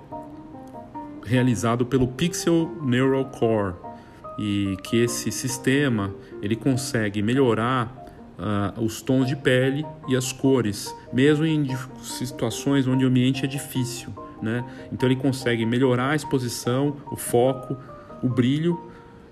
realizado 1.26 1.86
pelo 1.86 2.08
Pixel 2.08 2.70
Neural 2.84 3.26
Core 3.26 3.74
e 4.38 4.78
que 4.84 4.98
esse 4.98 5.32
sistema 5.32 6.14
ele 6.42 6.56
consegue 6.56 7.22
melhorar 7.22 8.06
uh, 8.38 8.84
os 8.84 9.02
tons 9.02 9.28
de 9.28 9.36
pele 9.36 9.84
e 10.08 10.16
as 10.16 10.32
cores, 10.32 10.96
mesmo 11.12 11.46
em 11.46 11.68
situações 12.02 12.88
onde 12.88 13.04
o 13.04 13.08
ambiente 13.08 13.44
é 13.44 13.48
difícil, 13.48 14.14
né? 14.42 14.64
Então 14.92 15.10
ele 15.10 15.16
consegue 15.16 15.66
melhorar 15.66 16.12
a 16.12 16.16
exposição, 16.16 16.98
o 17.12 17.16
foco, 17.16 17.76
o 18.22 18.30
brilho 18.30 18.80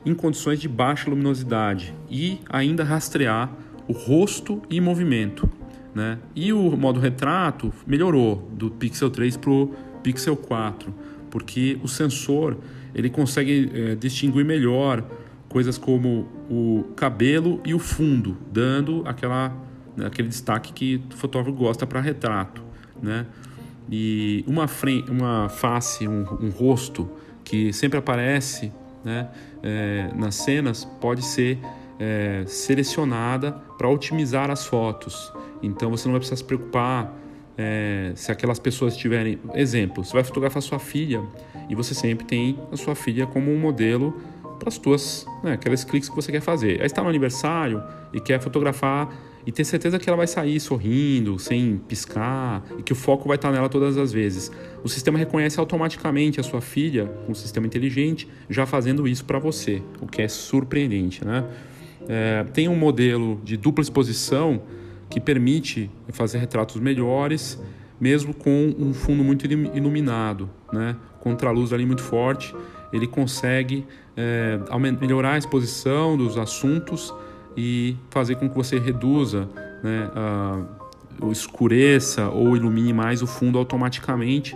em 0.04 0.16
condições 0.16 0.60
de 0.60 0.68
baixa 0.68 1.10
luminosidade 1.10 1.94
e 2.10 2.40
ainda 2.50 2.84
rastrear 2.84 3.52
o 3.88 3.94
rosto 3.94 4.62
e 4.70 4.82
movimento. 4.82 5.50
Né? 5.98 6.20
E 6.36 6.54
o 6.54 6.78
modo 6.78 7.00
retrato 7.00 7.74
melhorou 7.88 8.48
do 8.54 8.70
Pixel 8.70 9.10
3 9.10 9.36
para 9.36 9.50
o 9.50 9.74
Pixel 10.08 10.38
4, 10.38 10.94
porque 11.30 11.78
o 11.84 11.88
sensor 11.90 12.56
ele 12.96 13.10
consegue 13.10 13.70
é, 13.74 13.96
distinguir 13.96 14.46
melhor 14.46 15.04
coisas 15.50 15.78
como 15.78 16.30
o 16.50 16.86
cabelo 16.96 17.60
e 17.66 17.74
o 17.74 17.80
fundo, 17.80 18.38
dando 18.50 19.04
aquela, 19.06 19.54
aquele 20.06 20.30
destaque 20.30 20.72
que 20.72 21.04
o 21.14 21.18
fotógrafo 21.18 21.58
gosta 21.58 21.86
para 21.86 22.00
retrato. 22.00 22.64
Né? 23.04 23.26
E 23.92 24.46
uma, 24.48 24.66
frente, 24.66 25.12
uma 25.12 25.50
face, 25.50 26.08
um, 26.08 26.26
um 26.40 26.50
rosto 26.52 27.10
que 27.44 27.74
sempre 27.74 28.00
aparece 28.00 28.72
né, 29.04 29.28
é, 29.62 30.10
nas 30.16 30.36
cenas 30.36 30.86
pode 31.02 31.22
ser 31.22 31.60
é, 32.00 32.46
selecionada 32.48 33.52
para 33.78 33.90
otimizar 33.90 34.50
as 34.50 34.66
fotos. 34.66 35.34
Então 35.62 35.92
você 35.92 36.08
não 36.08 36.14
vai 36.14 36.22
precisar 36.22 36.38
se 36.38 36.46
preocupar 36.46 37.14
é, 37.58 38.12
se 38.16 38.32
aquelas 38.32 38.60
pessoas 38.60 38.96
tiverem. 38.96 39.40
Exemplo, 39.56 40.04
você 40.04 40.14
vai 40.14 40.24
fotografar 40.24 40.62
sua 40.62 40.80
filha 40.80 41.22
e 41.70 41.76
você 41.76 41.94
sempre 41.94 42.26
tem 42.26 42.60
a 42.72 42.78
sua 42.78 42.96
filha 42.96 43.26
como 43.26 43.52
um 43.52 43.60
modelo 43.60 44.14
para 44.60 44.70
as 44.70 44.78
tuas, 44.78 45.26
né, 45.44 45.54
aqueles 45.54 45.84
cliques 45.84 46.10
que 46.10 46.16
você 46.16 46.32
quer 46.32 46.42
fazer. 46.42 46.80
Aí 46.80 46.86
está 46.86 47.02
no 47.02 47.10
aniversário 47.10 47.82
e 48.14 48.20
quer 48.20 48.40
fotografar 48.40 49.10
e 49.46 49.52
ter 49.52 49.64
certeza 49.64 49.98
que 49.98 50.10
ela 50.10 50.18
vai 50.18 50.28
sair 50.28 50.60
sorrindo, 50.60 51.40
sem 51.40 51.78
piscar 51.88 52.64
e 52.78 52.84
que 52.84 52.92
o 52.92 52.96
foco 52.96 53.28
vai 53.28 53.38
estar 53.38 53.52
nela 53.52 53.70
todas 53.70 53.98
as 53.98 54.12
vezes. 54.12 54.52
O 54.84 54.90
sistema 54.90 55.18
reconhece 55.18 55.60
automaticamente 55.60 56.40
a 56.40 56.44
sua 56.44 56.60
filha 56.60 57.10
um 57.30 57.34
sistema 57.34 57.66
inteligente 57.66 58.28
já 58.50 58.66
fazendo 58.66 59.08
isso 59.08 59.24
para 59.24 59.40
você, 59.40 59.82
o 60.02 60.08
que 60.08 60.22
é 60.22 60.28
surpreendente, 60.28 61.24
né? 61.24 61.46
É, 62.10 62.46
tem 62.54 62.70
um 62.70 62.76
modelo 62.76 63.40
de 63.44 63.58
dupla 63.58 63.82
exposição 63.82 64.62
que 65.10 65.20
permite 65.20 65.90
fazer 66.10 66.38
retratos 66.40 66.78
melhores, 66.78 67.62
mesmo 68.00 68.34
com 68.34 68.76
um 68.78 68.94
fundo 68.94 69.24
muito 69.24 69.46
iluminado, 69.46 70.50
né? 70.72 70.96
Contraluz 71.20 71.74
ali 71.74 71.86
muito 71.86 72.02
forte, 72.02 72.56
ele 72.94 73.08
consegue 73.08 73.86
é, 74.16 74.60
melhorar 75.00 75.34
a 75.34 75.38
exposição 75.38 76.16
dos 76.18 76.38
assuntos 76.38 77.14
e 77.56 77.96
fazer 78.10 78.36
com 78.36 78.48
que 78.50 78.56
você 78.56 78.80
reduza, 78.80 79.50
né, 79.84 80.10
a, 80.16 80.62
ou 81.20 81.32
escureça 81.32 82.30
ou 82.30 82.56
ilumine 82.56 82.94
mais 82.94 83.22
o 83.22 83.28
fundo 83.28 83.58
automaticamente, 83.58 84.56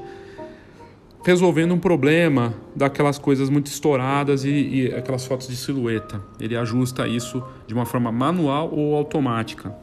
resolvendo 1.24 1.74
um 1.74 1.80
problema 1.80 2.54
daquelas 2.76 3.18
coisas 3.18 3.50
muito 3.50 3.68
estouradas 3.68 4.44
e, 4.44 4.50
e 4.50 4.94
aquelas 4.94 5.26
fotos 5.26 5.48
de 5.48 5.56
silhueta. 5.56 6.22
Ele 6.40 6.56
ajusta 6.56 7.08
isso 7.08 7.44
de 7.68 7.74
uma 7.74 7.86
forma 7.86 8.12
manual 8.12 8.72
ou 8.72 8.96
automática. 8.96 9.76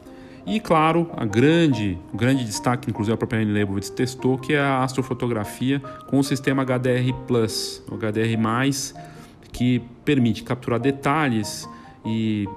E 0.49 0.59
claro, 0.59 1.11
a 1.15 1.25
grande, 1.25 1.95
o 2.11 2.17
grande 2.17 2.43
destaque, 2.43 2.89
inclusive 2.89 3.13
a 3.13 3.17
própria 3.17 3.39
Anne 3.39 3.51
Leibovitz 3.51 3.91
testou, 3.91 4.35
que 4.35 4.53
é 4.53 4.59
a 4.59 4.83
astrofotografia 4.83 5.79
com 6.07 6.17
o 6.17 6.23
sistema 6.23 6.65
HDR 6.65 7.13
Plus, 7.27 7.83
o 7.87 7.95
HDR+, 7.95 8.35
que 9.51 9.79
permite 10.03 10.41
capturar 10.41 10.79
detalhes 10.79 11.69
e 12.03 12.49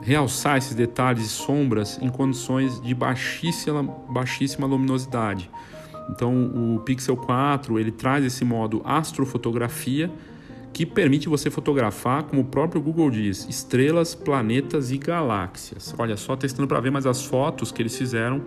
realçar 0.00 0.56
esses 0.56 0.74
detalhes 0.74 1.26
e 1.26 1.28
sombras 1.28 1.98
em 2.00 2.08
condições 2.08 2.80
de 2.80 2.94
baixíssima, 2.94 3.82
baixíssima 4.08 4.66
luminosidade. 4.66 5.50
Então, 6.08 6.32
o 6.74 6.80
Pixel 6.86 7.18
4 7.18 7.78
ele 7.78 7.92
traz 7.92 8.24
esse 8.24 8.46
modo 8.46 8.80
astrofotografia 8.82 10.10
que 10.76 10.84
permite 10.84 11.26
você 11.26 11.50
fotografar, 11.50 12.24
como 12.24 12.42
o 12.42 12.44
próprio 12.44 12.82
Google 12.82 13.10
diz, 13.10 13.48
estrelas, 13.48 14.14
planetas 14.14 14.90
e 14.90 14.98
galáxias. 14.98 15.94
Olha 15.96 16.18
só, 16.18 16.36
testando 16.36 16.68
para 16.68 16.78
ver, 16.80 16.90
mas 16.90 17.06
as 17.06 17.24
fotos 17.24 17.72
que 17.72 17.80
eles 17.80 17.96
fizeram 17.96 18.42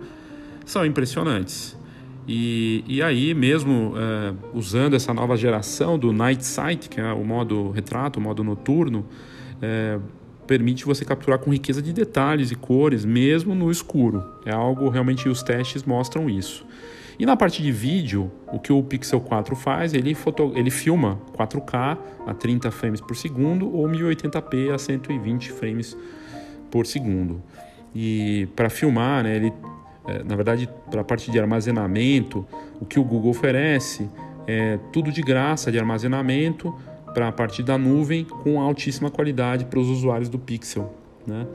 são 0.64 0.86
impressionantes. 0.86 1.76
E, 2.28 2.84
e 2.86 3.02
aí, 3.02 3.34
mesmo 3.34 3.94
é, 3.96 4.32
usando 4.54 4.94
essa 4.94 5.12
nova 5.12 5.36
geração 5.36 5.98
do 5.98 6.12
Night 6.12 6.46
Sight, 6.46 6.88
que 6.88 7.00
é 7.00 7.12
o 7.12 7.24
modo 7.24 7.72
retrato, 7.72 8.20
o 8.20 8.22
modo 8.22 8.44
noturno, 8.44 9.04
é, 9.60 9.98
permite 10.46 10.84
você 10.84 11.04
capturar 11.04 11.40
com 11.40 11.50
riqueza 11.50 11.82
de 11.82 11.92
detalhes 11.92 12.52
e 12.52 12.54
cores, 12.54 13.04
mesmo 13.04 13.56
no 13.56 13.72
escuro. 13.72 14.22
É 14.46 14.52
algo 14.52 14.88
realmente 14.88 15.28
os 15.28 15.42
testes 15.42 15.82
mostram 15.82 16.30
isso. 16.30 16.64
E 17.20 17.26
na 17.26 17.36
parte 17.36 17.62
de 17.62 17.70
vídeo, 17.70 18.32
o 18.50 18.58
que 18.58 18.72
o 18.72 18.82
Pixel 18.82 19.20
4 19.20 19.54
faz, 19.54 19.92
ele, 19.92 20.14
foto, 20.14 20.54
ele 20.56 20.70
filma 20.70 21.20
4K 21.36 21.98
a 22.26 22.32
30 22.32 22.70
frames 22.70 22.98
por 22.98 23.14
segundo 23.14 23.70
ou 23.70 23.86
1080p 23.86 24.72
a 24.72 24.78
120 24.78 25.52
frames 25.52 25.94
por 26.70 26.86
segundo. 26.86 27.42
E 27.94 28.48
para 28.56 28.70
filmar, 28.70 29.22
né, 29.22 29.36
ele, 29.36 29.52
é, 30.06 30.24
na 30.24 30.34
verdade, 30.34 30.66
para 30.90 31.02
a 31.02 31.04
parte 31.04 31.30
de 31.30 31.38
armazenamento, 31.38 32.46
o 32.80 32.86
que 32.86 32.98
o 32.98 33.04
Google 33.04 33.32
oferece 33.32 34.08
é 34.46 34.78
tudo 34.90 35.12
de 35.12 35.20
graça 35.20 35.70
de 35.70 35.78
armazenamento, 35.78 36.74
para 37.12 37.28
a 37.28 37.32
partir 37.32 37.62
da 37.62 37.76
nuvem 37.76 38.24
com 38.24 38.58
altíssima 38.58 39.10
qualidade 39.10 39.66
para 39.66 39.78
os 39.78 39.90
usuários 39.90 40.30
do 40.30 40.38
Pixel. 40.38 40.94
Né? 41.26 41.46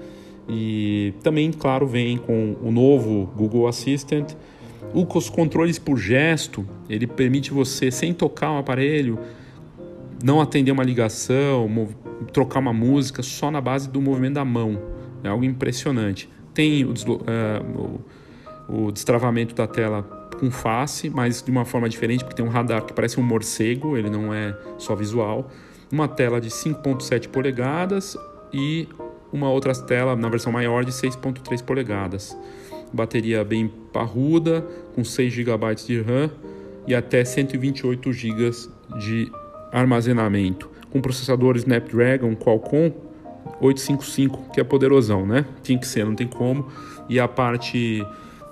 E 0.48 1.16
também, 1.24 1.52
claro, 1.52 1.88
vem 1.88 2.20
com 2.20 2.56
o 2.62 2.72
novo 2.72 3.32
Google 3.36 3.68
Assistant. 3.68 4.36
Os 4.94 5.30
controles 5.30 5.78
por 5.78 5.98
gesto, 5.98 6.66
ele 6.90 7.06
permite 7.06 7.52
você, 7.52 7.92
sem 7.92 8.14
tocar 8.14 8.52
o 8.52 8.58
aparelho, 8.58 9.20
não 10.24 10.40
atender 10.40 10.72
uma 10.72 10.84
ligação, 10.84 11.70
trocar 12.32 12.60
uma 12.60 12.74
música 12.74 13.22
só 13.22 13.52
na 13.52 13.60
base 13.60 13.90
do 13.90 14.02
movimento 14.02 14.36
da 14.36 14.46
mão. 14.46 14.82
É 15.24 15.28
algo 15.28 15.44
impressionante. 15.44 16.30
Tem 16.54 16.86
o, 16.86 16.92
uh, 16.92 18.02
o, 18.70 18.88
o 18.88 18.92
destravamento 18.92 19.54
da 19.54 19.68
tela 19.68 20.04
com 20.40 20.52
face, 20.52 21.10
mas 21.10 21.42
de 21.42 21.52
uma 21.52 21.66
forma 21.66 21.90
diferente, 21.90 22.24
porque 22.24 22.36
tem 22.36 22.46
um 22.46 22.50
radar 22.50 22.84
que 22.84 22.94
parece 22.94 23.20
um 23.20 23.24
morcego, 23.24 23.98
ele 23.98 24.10
não 24.10 24.34
é 24.34 24.58
só 24.78 24.96
visual. 24.96 25.50
Uma 25.92 26.08
tela 26.08 26.40
de 26.42 26.50
5.7 26.50 27.28
polegadas 27.30 28.18
e 28.54 28.88
uma 29.32 29.50
outra 29.50 29.74
tela 29.76 30.16
na 30.16 30.30
versão 30.30 30.52
maior 30.52 30.84
de 30.84 30.92
6.3 30.92 31.64
polegadas. 31.64 32.38
Bateria 32.96 33.44
bem 33.44 33.68
parruda, 33.92 34.66
com 34.96 35.04
6 35.04 35.34
GB 35.34 35.76
de 35.86 36.02
RAM 36.02 36.32
e 36.88 36.96
até 36.96 37.26
128 37.26 38.14
GB 38.14 38.52
de 38.98 39.30
armazenamento. 39.70 40.70
Com 40.90 41.02
processador 41.02 41.58
Snapdragon 41.58 42.34
Qualcomm 42.36 42.94
855, 43.60 44.54
que 44.54 44.62
é 44.62 44.64
poderosão, 44.64 45.26
né? 45.26 45.46
Tinha 45.62 45.78
que 45.78 45.86
ser, 45.86 46.06
não 46.06 46.16
tem 46.16 46.26
como. 46.26 46.68
E 47.10 47.20
a 47.20 47.28
parte 47.28 48.02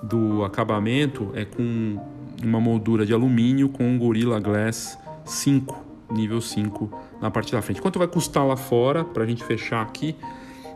do 0.01 0.43
acabamento 0.43 1.31
é 1.33 1.45
com 1.45 1.97
uma 2.43 2.59
moldura 2.59 3.05
de 3.05 3.13
alumínio 3.13 3.69
com 3.69 3.85
um 3.85 3.97
Gorilla 3.97 4.41
Glass 4.41 4.99
5, 5.25 5.85
nível 6.11 6.41
5 6.41 6.91
na 7.21 7.31
parte 7.31 7.53
da 7.53 7.61
frente. 7.61 7.81
Quanto 7.81 7.97
vai 7.97 8.09
custar 8.09 8.45
lá 8.45 8.57
fora, 8.57 9.05
para 9.05 9.23
a 9.23 9.25
gente 9.25 9.43
fechar 9.43 9.81
aqui? 9.81 10.15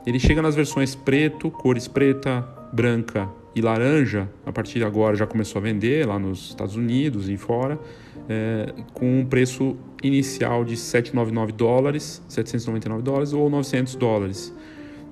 Ele 0.05 0.19
chega 0.19 0.41
nas 0.41 0.55
versões 0.55 0.95
preto, 0.95 1.51
cores 1.51 1.85
preta, 1.85 2.47
branca 2.71 3.29
e 3.59 3.61
laranja. 3.61 4.29
A 4.45 4.51
partir 4.51 4.79
de 4.79 4.85
agora 4.85 5.15
já 5.15 5.25
começou 5.25 5.59
a 5.59 5.63
vender 5.63 6.07
lá 6.07 6.17
nos 6.17 6.49
Estados 6.49 6.75
Unidos 6.75 7.29
e 7.29 7.37
fora, 7.37 7.79
é, 8.29 8.73
com 8.93 9.19
um 9.19 9.25
preço 9.25 9.77
inicial 10.03 10.63
de 10.63 10.77
799 10.77 11.51
dólares, 11.51 12.21
799 12.27 13.03
dólares 13.03 13.33
ou 13.33 13.49
900 13.49 13.95
dólares 13.95 14.53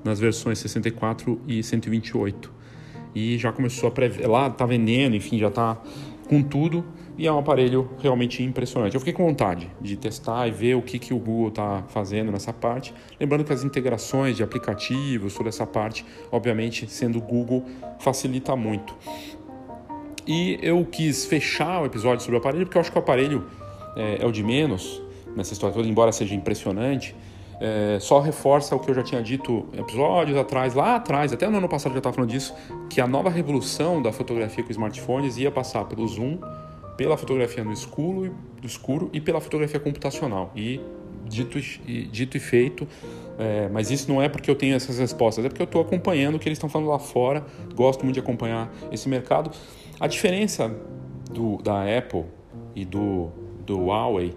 nas 0.04 0.20
versões 0.20 0.60
64 0.60 1.42
e 1.48 1.64
128 1.64 2.56
e 3.16 3.38
já 3.38 3.52
começou 3.52 3.88
a 3.88 3.92
prever, 3.92 4.28
lá 4.28 4.50
tá 4.50 4.66
vendendo, 4.66 5.16
enfim, 5.16 5.40
já 5.40 5.50
tá 5.50 5.82
com 6.28 6.44
tudo 6.44 6.84
e 7.18 7.28
é 7.28 7.32
um 7.32 7.38
aparelho 7.40 7.90
realmente 8.00 8.44
impressionante. 8.44 8.94
Eu 8.94 9.00
fiquei 9.00 9.14
com 9.14 9.26
vontade 9.26 9.70
de 9.82 9.96
testar 9.96 10.48
e 10.48 10.52
ver 10.52 10.76
o 10.76 10.82
que, 10.82 11.00
que 11.00 11.14
o 11.14 11.18
Google 11.18 11.50
está 11.50 11.84
fazendo 11.88 12.32
nessa 12.32 12.52
parte. 12.52 12.94
Lembrando 13.20 13.44
que 13.44 13.54
as 13.54 13.64
integrações 13.64 14.36
de 14.36 14.44
aplicativos, 14.44 15.34
toda 15.34 15.50
essa 15.50 15.66
parte, 15.66 16.06
obviamente, 16.32 16.90
sendo 16.90 17.22
Google, 17.22 17.66
facilita 18.00 18.56
muito. 18.56 18.96
E 20.28 20.60
eu 20.62 20.84
quis 20.86 21.26
fechar 21.26 21.84
o 21.84 21.86
episódio 21.86 22.22
sobre 22.22 22.36
o 22.36 22.40
aparelho 22.40 22.66
porque 22.66 22.78
eu 22.78 22.82
acho 22.82 22.92
que 22.92 22.98
o 22.98 23.02
aparelho 23.02 23.46
é, 23.96 24.24
é 24.24 24.26
o 24.26 24.32
de 24.32 24.44
menos 24.44 25.02
nessa 25.36 25.54
história 25.54 25.76
toda, 25.76 25.88
embora 25.88 26.12
seja 26.12 26.34
impressionante 26.34 27.16
é, 27.60 27.98
só 28.00 28.20
reforça 28.20 28.76
o 28.76 28.80
que 28.80 28.90
eu 28.90 28.96
já 28.96 29.04
tinha 29.04 29.22
dito 29.22 29.66
episódios 29.74 30.38
atrás, 30.38 30.74
lá 30.74 30.96
atrás, 30.96 31.32
até 31.32 31.48
no 31.48 31.58
ano 31.58 31.70
passado 31.70 31.92
eu 31.92 31.96
já 31.96 32.00
estava 32.00 32.16
falando 32.16 32.30
disso, 32.30 32.54
que 32.90 33.00
a 33.00 33.08
nova 33.08 33.30
revolução 33.30 34.02
da 34.02 34.12
fotografia 34.12 34.64
com 34.64 34.72
smartphones 34.72 35.38
ia 35.38 35.52
passar 35.52 35.86
pelo 35.86 36.06
zoom, 36.08 36.38
pela 36.98 37.18
fotografia 37.18 37.64
no 37.64 37.72
escuro, 37.72 38.36
do 38.62 38.68
escuro 38.68 39.10
e 39.14 39.20
pela 39.20 39.40
fotografia 39.40 39.80
computacional. 39.80 40.52
E 40.56 40.80
dito 41.28 41.58
e, 41.60 42.06
dito 42.06 42.38
e 42.38 42.40
feito, 42.40 42.88
é, 43.38 43.68
mas 43.70 43.92
isso 43.92 44.12
não 44.12 44.22
é 44.22 44.30
porque 44.30 44.50
eu 44.50 44.56
tenho 44.56 44.76
essas 44.76 45.00
respostas, 45.00 45.44
é 45.44 45.50
porque 45.50 45.62
eu 45.62 45.66
estou 45.66 45.82
acompanhando 45.82 46.36
o 46.36 46.40
que 46.40 46.48
eles 46.48 46.58
estão 46.58 46.70
falando 46.70 46.90
lá 46.90 47.00
fora, 47.00 47.46
gosto 47.74 48.04
muito 48.04 48.16
de 48.16 48.20
acompanhar 48.20 48.72
esse 48.92 49.10
mercado. 49.10 49.52
A 50.00 50.08
diferença 50.08 50.74
do, 51.32 51.58
da 51.62 51.84
Apple 51.98 52.26
e 52.76 52.86
do, 52.86 53.30
do 53.66 53.86
Huawei 53.86 54.34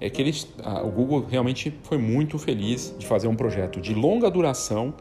é 0.00 0.08
que 0.08 0.22
eles, 0.22 0.48
a, 0.62 0.82
o 0.82 0.90
Google 0.90 1.26
realmente 1.28 1.76
foi 1.82 1.98
muito 1.98 2.38
feliz 2.38 2.94
de 2.98 3.06
fazer 3.06 3.28
um 3.28 3.34
projeto 3.34 3.80
de 3.80 3.94
longa 3.94 4.30
duração, 4.30 4.94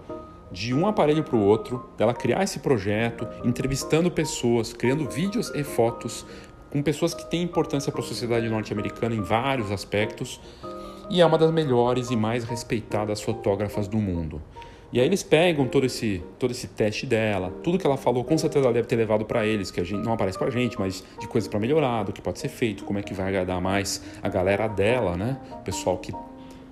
de 0.51 0.73
um 0.73 0.87
aparelho 0.87 1.23
para 1.23 1.35
o 1.35 1.43
outro, 1.43 1.89
dela 1.97 2.13
criar 2.13 2.41
esse 2.43 2.59
projeto, 2.59 3.27
entrevistando 3.43 4.09
pessoas, 4.09 4.73
criando 4.73 5.07
vídeos 5.09 5.51
e 5.53 5.63
fotos 5.63 6.25
com 6.69 6.81
pessoas 6.81 7.13
que 7.13 7.29
têm 7.29 7.43
importância 7.43 7.91
para 7.91 8.01
a 8.01 8.03
sociedade 8.03 8.47
norte-americana 8.49 9.15
em 9.15 9.21
vários 9.21 9.71
aspectos, 9.71 10.39
e 11.09 11.21
é 11.21 11.25
uma 11.25 11.37
das 11.37 11.51
melhores 11.51 12.11
e 12.11 12.15
mais 12.15 12.43
respeitadas 12.43 13.21
fotógrafas 13.21 13.87
do 13.87 13.97
mundo. 13.97 14.41
E 14.91 15.01
aí 15.01 15.05
eles 15.05 15.21
pegam 15.21 15.67
todo 15.67 15.85
esse, 15.85 16.23
todo 16.39 16.51
esse 16.51 16.67
teste 16.67 17.05
dela, 17.05 17.51
tudo 17.61 17.77
que 17.77 17.85
ela 17.85 17.97
falou, 17.97 18.23
com 18.23 18.37
certeza 18.37 18.71
deve 18.71 18.87
ter 18.87 18.95
levado 18.95 19.25
para 19.25 19.45
eles, 19.45 19.69
que 19.69 19.81
a 19.81 19.83
gente 19.83 20.03
não 20.03 20.13
aparece 20.13 20.37
pra 20.37 20.49
gente, 20.49 20.79
mas 20.79 21.03
de 21.19 21.27
coisas 21.27 21.49
para 21.49 21.59
melhorar, 21.59 22.03
do 22.03 22.13
que 22.13 22.21
pode 22.21 22.39
ser 22.39 22.47
feito, 22.47 22.85
como 22.85 22.97
é 22.97 23.03
que 23.03 23.13
vai 23.13 23.27
agradar 23.27 23.59
mais 23.59 24.01
a 24.23 24.29
galera 24.29 24.67
dela, 24.67 25.17
né? 25.17 25.37
O 25.51 25.57
pessoal 25.57 25.97
que 25.97 26.13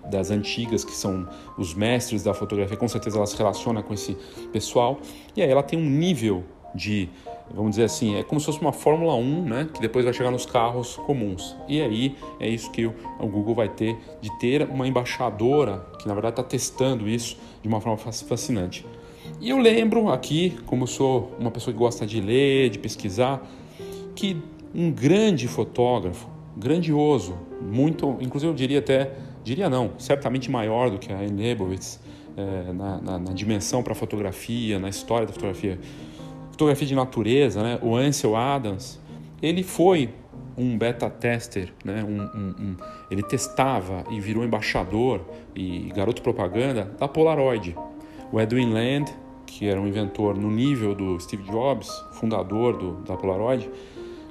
das 0.10 0.32
antigas, 0.32 0.86
que 0.86 0.92
são 0.92 1.28
os 1.58 1.74
mestres 1.74 2.24
da 2.24 2.34
fotografia, 2.34 2.78
com 2.78 2.88
certeza 2.88 3.18
ela 3.18 3.26
se 3.26 3.36
relaciona 3.36 3.82
com 3.82 3.94
esse 3.94 4.16
pessoal. 4.54 5.00
E 5.36 5.42
aí 5.42 5.50
ela 5.50 5.64
tem 5.64 5.80
um 5.80 5.90
nível 5.90 6.44
de 6.76 7.10
vamos 7.54 7.72
dizer 7.72 7.84
assim, 7.84 8.16
é 8.16 8.24
como 8.24 8.40
se 8.40 8.48
fosse 8.48 8.60
uma 8.60 8.72
Fórmula 8.72 9.16
1, 9.16 9.44
né, 9.44 9.70
que 9.74 9.80
depois 9.80 10.04
vai 10.04 10.14
chegar 10.14 10.32
nos 10.32 10.46
carros 10.46 10.98
comuns. 10.98 11.56
E 11.68 11.82
aí 11.82 12.16
é 12.40 12.50
isso 12.50 12.72
que 12.72 12.86
o, 12.86 12.94
Google 13.20 13.56
vai 13.56 13.70
ter, 13.70 13.98
de 14.22 14.30
ter 14.40 14.64
uma 14.64 14.88
embaixadora 14.88 15.86
que 16.00 16.08
na 16.08 16.14
verdade 16.14 16.34
está 16.34 16.44
testando 16.44 17.08
isso 17.08 17.38
de 17.62 17.68
uma 17.68 17.80
forma 17.80 17.98
fascinante. 17.98 18.86
E 19.40 19.50
eu 19.50 19.58
lembro 19.58 20.10
aqui, 20.10 20.58
como 20.66 20.88
sou 20.88 21.36
uma 21.40 21.52
pessoa 21.52 21.74
que 21.74 21.80
gosta 21.80 22.06
de 22.06 22.22
ler, 22.22 22.70
de 22.70 22.80
pesquisar, 22.80 23.46
que 24.16 24.42
um 24.74 24.92
grande 24.92 25.48
fotógrafo, 25.48 26.28
grandioso, 26.56 27.38
muito, 27.62 28.18
inclusive 28.22 28.52
eu 28.52 28.56
diria 28.56 28.80
até, 28.80 29.14
diria 29.44 29.70
não, 29.70 29.92
certamente 29.98 30.50
maior 30.50 30.90
do 30.90 30.98
que 30.98 31.12
a 31.12 31.18
Anne 31.18 31.42
Leibovitz, 31.42 32.00
é, 32.38 32.74
na, 32.74 33.02
na, 33.02 33.20
na, 33.20 33.34
dimensão 33.34 33.82
para 33.82 33.96
fotografia, 33.96 34.78
na 34.78 34.90
história 34.90 35.26
da 35.26 35.32
fotografia, 35.32 35.80
fotografia 36.56 36.88
de 36.88 36.96
natureza, 36.96 37.62
né? 37.62 37.78
o 37.82 37.98
Ansel 37.98 38.34
Adams, 38.34 38.98
ele 39.42 39.62
foi 39.62 40.10
um 40.58 40.78
beta 40.78 41.10
tester, 41.10 41.74
né? 41.84 42.02
Um, 42.02 42.22
um, 42.22 42.56
um, 42.58 42.78
ele 43.12 43.22
testava 43.22 44.06
e 44.10 44.22
virou 44.22 44.42
embaixador 44.46 45.20
e 45.54 45.92
garoto 45.94 46.22
propaganda 46.22 46.90
da 46.98 47.10
Polaroid. 47.10 47.76
O 48.32 48.40
Edwin 48.40 48.72
Land, 48.72 49.14
que 49.46 49.68
era 49.68 49.80
um 49.80 49.86
inventor 49.86 50.38
no 50.38 50.50
nível 50.50 50.96
do 50.96 51.20
Steve 51.20 51.44
Jobs, 51.44 51.90
fundador 52.14 52.78
do, 52.78 53.04
da 53.04 53.18
Polaroid, 53.18 53.70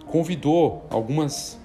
convidou 0.06 0.86
algumas 0.88 1.62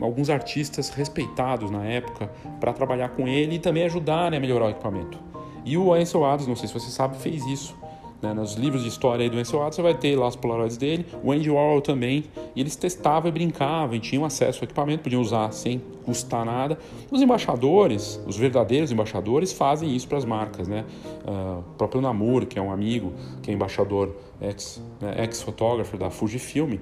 alguns 0.00 0.30
artistas 0.30 0.90
respeitados 0.90 1.72
na 1.72 1.84
época 1.84 2.30
para 2.60 2.72
trabalhar 2.72 3.08
com 3.10 3.26
ele 3.26 3.56
e 3.56 3.58
também 3.58 3.84
ajudarem 3.84 4.38
a 4.38 4.40
melhorar 4.40 4.66
o 4.66 4.70
equipamento. 4.70 5.18
E 5.64 5.76
o 5.76 5.92
Ansel 5.92 6.24
Adams, 6.24 6.46
não 6.46 6.54
sei 6.54 6.68
se 6.68 6.72
você 6.72 6.88
sabe, 6.88 7.18
fez 7.18 7.44
isso. 7.46 7.76
Né? 8.20 8.34
Nos 8.34 8.54
livros 8.54 8.82
de 8.82 8.88
história 8.88 9.22
aí 9.22 9.30
do 9.30 9.38
Ansel 9.38 9.60
Adams, 9.60 9.76
você 9.76 9.82
vai 9.82 9.94
ter 9.94 10.16
lá 10.16 10.26
os 10.26 10.36
Polaroids 10.36 10.76
dele, 10.76 11.06
o 11.22 11.32
Andy 11.32 11.50
Warhol 11.50 11.80
também, 11.80 12.24
e 12.54 12.60
eles 12.60 12.76
testavam 12.76 13.28
e 13.28 13.32
brincavam, 13.32 13.94
e 13.94 14.00
tinham 14.00 14.24
acesso 14.24 14.60
ao 14.60 14.64
equipamento, 14.64 15.02
podiam 15.02 15.22
usar 15.22 15.52
sem 15.52 15.80
custar 16.04 16.44
nada. 16.44 16.78
Os 17.10 17.22
embaixadores, 17.22 18.20
os 18.26 18.36
verdadeiros 18.36 18.90
embaixadores, 18.90 19.52
fazem 19.52 19.94
isso 19.94 20.08
para 20.08 20.18
as 20.18 20.24
marcas. 20.24 20.66
Né? 20.66 20.84
Uh, 21.24 21.60
o 21.60 21.76
próprio 21.76 22.00
Namur, 22.00 22.46
que 22.46 22.58
é 22.58 22.62
um 22.62 22.72
amigo, 22.72 23.12
que 23.42 23.50
é 23.50 23.54
embaixador 23.54 24.14
ex-fotógrafo 24.40 25.96
né, 25.96 25.96
ex 25.96 26.00
da 26.00 26.10
Fujifilm, 26.10 26.76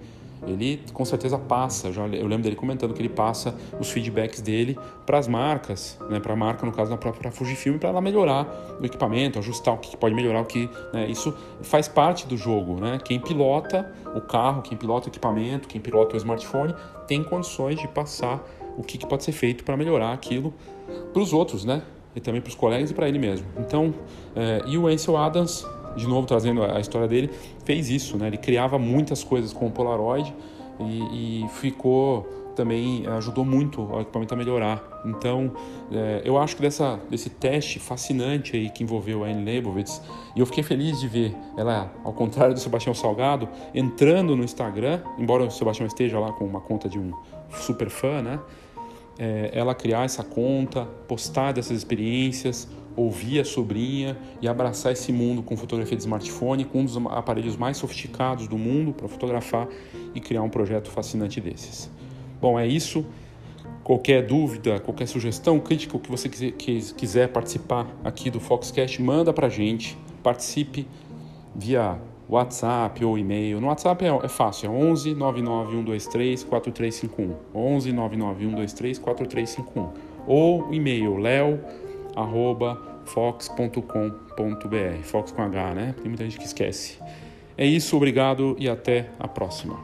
ele 0.47 0.83
com 0.93 1.05
certeza 1.05 1.39
passa, 1.39 1.93
já, 1.93 2.07
eu 2.07 2.27
lembro 2.27 2.43
dele 2.43 2.57
comentando 2.57 2.93
que 2.93 3.01
ele 3.01 3.09
passa 3.09 3.55
os 3.81 3.91
feedbacks 3.91 4.41
dele 4.41 4.79
para 5.05 5.19
as 5.19 5.27
marcas, 5.27 5.99
né, 6.11 6.21
para 6.21 6.33
a 6.33 6.37
marca, 6.37 6.67
no 6.67 6.73
caso 6.73 6.91
da 6.91 6.97
própria 6.97 7.31
Fujifilm, 7.31 7.79
para 7.79 7.89
ela 7.89 8.01
melhorar 8.01 8.77
o 8.81 8.85
equipamento, 8.85 9.39
ajustar 9.39 9.75
o 9.75 9.79
que 9.79 9.97
pode 9.97 10.15
melhorar, 10.15 10.41
o 10.41 10.45
que. 10.45 10.69
Né, 10.93 11.07
isso 11.09 11.35
faz 11.63 11.89
parte 11.89 12.27
do 12.27 12.37
jogo. 12.37 12.81
Né? 12.81 12.99
Quem 13.03 13.19
pilota 13.19 13.93
o 14.15 14.21
carro, 14.21 14.63
quem 14.63 14.77
pilota 14.77 15.09
o 15.09 15.11
equipamento, 15.11 15.69
quem 15.69 15.81
pilota 15.81 16.15
o 16.15 16.17
smartphone, 16.17 16.75
tem 17.07 17.23
condições 17.23 17.79
de 17.79 17.89
passar 17.89 18.45
o 18.77 18.83
que, 18.83 18.99
que 18.99 19.07
pode 19.07 19.25
ser 19.25 19.33
feito 19.33 19.65
para 19.65 19.77
melhorar 19.77 20.13
aquilo 20.13 20.53
para 21.13 21.23
os 21.23 21.33
outros, 21.33 21.65
né? 21.65 21.83
E 22.15 22.21
também 22.21 22.41
para 22.41 22.49
os 22.49 22.55
colegas 22.55 22.91
e 22.91 22.95
para 22.95 23.09
ele 23.09 23.19
mesmo. 23.19 23.47
Então, 23.59 23.95
é, 24.35 24.63
e 24.67 24.79
o 24.79 24.87
Ansel 24.87 25.17
Adams 25.17 25.67
de 25.97 26.07
novo 26.07 26.27
trazendo 26.27 26.63
a 26.63 26.79
história 26.79 27.09
dele, 27.09 27.31
fez 27.67 27.91
isso, 27.91 28.17
né? 28.17 28.29
Ele 28.29 28.39
criava 28.39 28.79
muitas 28.79 29.23
coisas 29.23 29.53
com 29.53 29.67
o 29.67 29.71
Polaroid 29.71 30.33
e, 30.81 31.43
e 31.45 31.49
ficou 31.49 32.27
também 32.57 33.07
ajudou 33.07 33.45
muito 33.45 33.83
o 33.83 34.01
equipamento 34.01 34.33
a 34.33 34.37
melhorar. 34.37 34.83
Então, 35.05 35.53
é, 35.93 36.23
eu 36.25 36.39
acho 36.39 36.57
que 36.57 36.63
dessa, 36.63 36.99
desse 37.11 37.29
teste 37.29 37.79
fascinante 37.79 38.57
aí 38.57 38.71
que 38.71 38.83
envolveu 38.83 39.23
a 39.23 39.29
Anne 39.29 39.45
Leibovitz, 39.45 40.01
e 40.35 40.41
eu 40.41 40.47
fiquei 40.47 40.65
feliz 40.65 40.99
de 40.99 41.07
ver 41.07 41.37
ela, 41.57 41.93
ao 42.03 42.15
contrário 42.15 42.55
do 42.55 42.61
Sebastião 42.61 42.95
Salgado, 42.95 43.47
entrando 43.75 44.35
no 44.35 44.43
Instagram, 44.43 45.01
embora 45.19 45.45
o 45.45 45.51
Sebastião 45.51 45.87
esteja 45.87 46.19
lá 46.19 46.33
com 46.33 46.47
uma 46.47 46.61
conta 46.61 46.89
de 46.89 46.99
um 46.99 47.13
super 47.51 47.91
fã, 47.91 48.23
né? 48.23 48.41
É, 49.19 49.51
ela 49.53 49.75
criar 49.75 50.05
essa 50.05 50.25
conta, 50.25 50.87
postar 51.07 51.53
dessas 51.53 51.77
experiências, 51.77 52.69
ouvir 52.97 53.41
a 53.41 53.45
sobrinha 53.45 54.17
e 54.41 54.49
abraçar 54.49 54.93
esse 54.93 55.13
mundo 55.13 55.43
com 55.43 55.57
fotografia 55.57 55.97
de 55.97 56.03
smartphone, 56.03 56.65
com 56.65 56.81
um 56.81 56.85
dos 56.85 56.97
aparelhos 56.97 57.57
mais 57.57 57.77
sofisticados 57.77 58.49
do 58.49 58.57
mundo 58.57 58.93
para 58.93 59.07
fotografar 59.07 59.69
e 60.15 60.21
criar 60.21 60.43
um 60.43 60.49
projeto 60.49 60.91
fascinante 60.91 61.41
desses. 61.41 61.91
Bom, 62.41 62.59
é 62.59 62.67
isso. 62.67 63.05
Qualquer 63.85 64.27
dúvida, 64.27 64.81
qualquer 64.81 65.07
sugestão, 65.07 65.61
crítica, 65.61 65.97
o 65.97 66.01
que 66.01 66.11
você 66.11 66.29
quiser 66.29 67.29
participar 67.29 67.87
aqui 68.03 68.31
do 68.31 68.41
Foxcast, 68.41 69.01
manda 69.01 69.33
para 69.33 69.49
gente. 69.49 69.97
Participe 70.23 70.89
via 71.55 71.97
WhatsApp 72.29 73.05
ou 73.05 73.17
e-mail. 73.17 73.61
No 73.61 73.69
WhatsApp 73.69 74.05
é, 74.05 74.09
é 74.09 74.29
fácil, 74.29 74.67
é 74.67 74.71
11 74.71 75.15
99123 75.15 76.43
4351. 76.45 77.35
11 77.55 77.93
99123 77.93 78.99
4351. 78.99 79.89
Ou 80.27 80.75
e-mail 80.75 81.17
leo 81.17 81.61
arroba 82.17 82.81
fox.com.br. 83.05 83.83
Fox 85.03 85.31
com 85.31 85.43
H, 85.43 85.75
né? 85.75 85.95
Tem 85.99 86.09
muita 86.09 86.25
gente 86.25 86.39
que 86.39 86.45
esquece. 86.45 86.99
É 87.57 87.65
isso, 87.65 87.97
obrigado 87.97 88.57
e 88.59 88.69
até 88.69 89.11
a 89.19 89.29
próxima. 89.29 89.79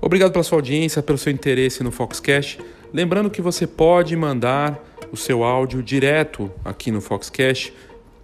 Obrigado 0.00 0.30
pela 0.30 0.44
sua 0.44 0.58
audiência, 0.58 1.02
pelo 1.02 1.18
seu 1.18 1.32
interesse 1.32 1.82
no 1.82 1.90
Foxcast. 1.90 2.60
Lembrando 2.92 3.28
que 3.28 3.42
você 3.42 3.66
pode 3.66 4.14
mandar 4.16 4.80
o 5.10 5.16
seu 5.16 5.42
áudio 5.42 5.82
direto 5.82 6.50
aqui 6.64 6.90
no 6.90 7.00
Foxcast 7.00 7.72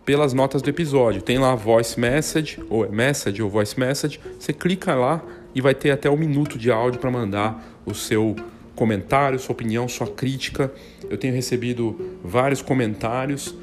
pelas 0.05 0.33
notas 0.33 0.63
do 0.63 0.71
episódio. 0.71 1.23
Tem 1.23 1.39
lá 1.39 1.55
voice 1.55 1.99
message, 1.99 2.61
ou 2.69 2.85
é 2.85 2.89
message 2.89 3.43
ou 3.43 3.49
voice 3.49 3.79
message. 3.79 4.21
Você 4.39 4.53
clica 4.53 4.95
lá 4.95 5.23
e 5.55 5.61
vai 5.61 5.75
ter 5.75 5.91
até 5.91 6.11
um 6.11 6.17
minuto 6.17 6.59
de 6.59 6.71
áudio 6.71 7.01
para 7.01 7.11
mandar 7.11 7.81
o 7.87 7.95
seu 7.95 8.35
comentário, 8.75 9.39
sua 9.39 9.53
opinião, 9.53 9.87
sua 9.89 10.07
crítica. 10.07 10.73
Eu 11.09 11.17
tenho 11.17 11.35
recebido 11.35 12.19
vários 12.23 12.63
comentários 12.63 13.55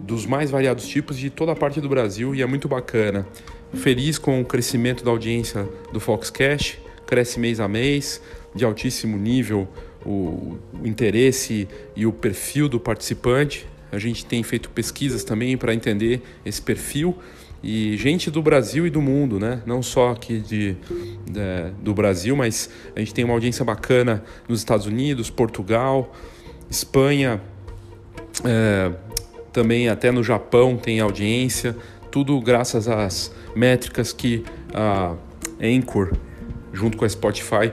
dos 0.00 0.26
mais 0.26 0.50
variados 0.50 0.86
tipos 0.86 1.16
de 1.16 1.30
toda 1.30 1.52
a 1.52 1.56
parte 1.56 1.80
do 1.80 1.88
Brasil 1.88 2.34
e 2.34 2.42
é 2.42 2.46
muito 2.46 2.68
bacana. 2.68 3.26
Feliz 3.72 4.18
com 4.18 4.40
o 4.40 4.44
crescimento 4.44 5.04
da 5.04 5.10
audiência 5.10 5.68
do 5.92 5.98
Foxcast, 5.98 6.80
cresce 7.06 7.40
mês 7.40 7.58
a 7.60 7.66
mês, 7.66 8.20
de 8.54 8.64
altíssimo 8.64 9.16
nível 9.16 9.66
o, 10.04 10.58
o 10.80 10.86
interesse 10.86 11.66
e 11.96 12.06
o 12.06 12.12
perfil 12.12 12.68
do 12.68 12.78
participante. 12.78 13.66
A 13.94 13.98
gente 13.98 14.26
tem 14.26 14.42
feito 14.42 14.68
pesquisas 14.70 15.24
também 15.24 15.56
para 15.56 15.74
entender 15.74 16.22
esse 16.44 16.60
perfil 16.60 17.16
e 17.62 17.96
gente 17.96 18.30
do 18.30 18.42
Brasil 18.42 18.86
e 18.86 18.90
do 18.90 19.00
mundo, 19.00 19.40
né? 19.40 19.62
Não 19.64 19.82
só 19.82 20.10
aqui 20.10 20.38
de, 20.38 20.76
de, 21.24 21.70
do 21.80 21.94
Brasil, 21.94 22.36
mas 22.36 22.68
a 22.94 22.98
gente 22.98 23.14
tem 23.14 23.24
uma 23.24 23.32
audiência 23.32 23.64
bacana 23.64 24.22
nos 24.46 24.58
Estados 24.58 24.86
Unidos, 24.86 25.30
Portugal, 25.30 26.14
Espanha, 26.70 27.40
é, 28.44 28.92
também 29.52 29.88
até 29.88 30.10
no 30.10 30.22
Japão 30.22 30.76
tem 30.76 31.00
audiência. 31.00 31.74
Tudo 32.10 32.38
graças 32.40 32.86
às 32.86 33.32
métricas 33.56 34.12
que 34.12 34.44
a 34.74 35.14
Anchor 35.62 36.12
junto 36.74 36.96
com 36.96 37.04
a 37.04 37.08
Spotify, 37.08 37.72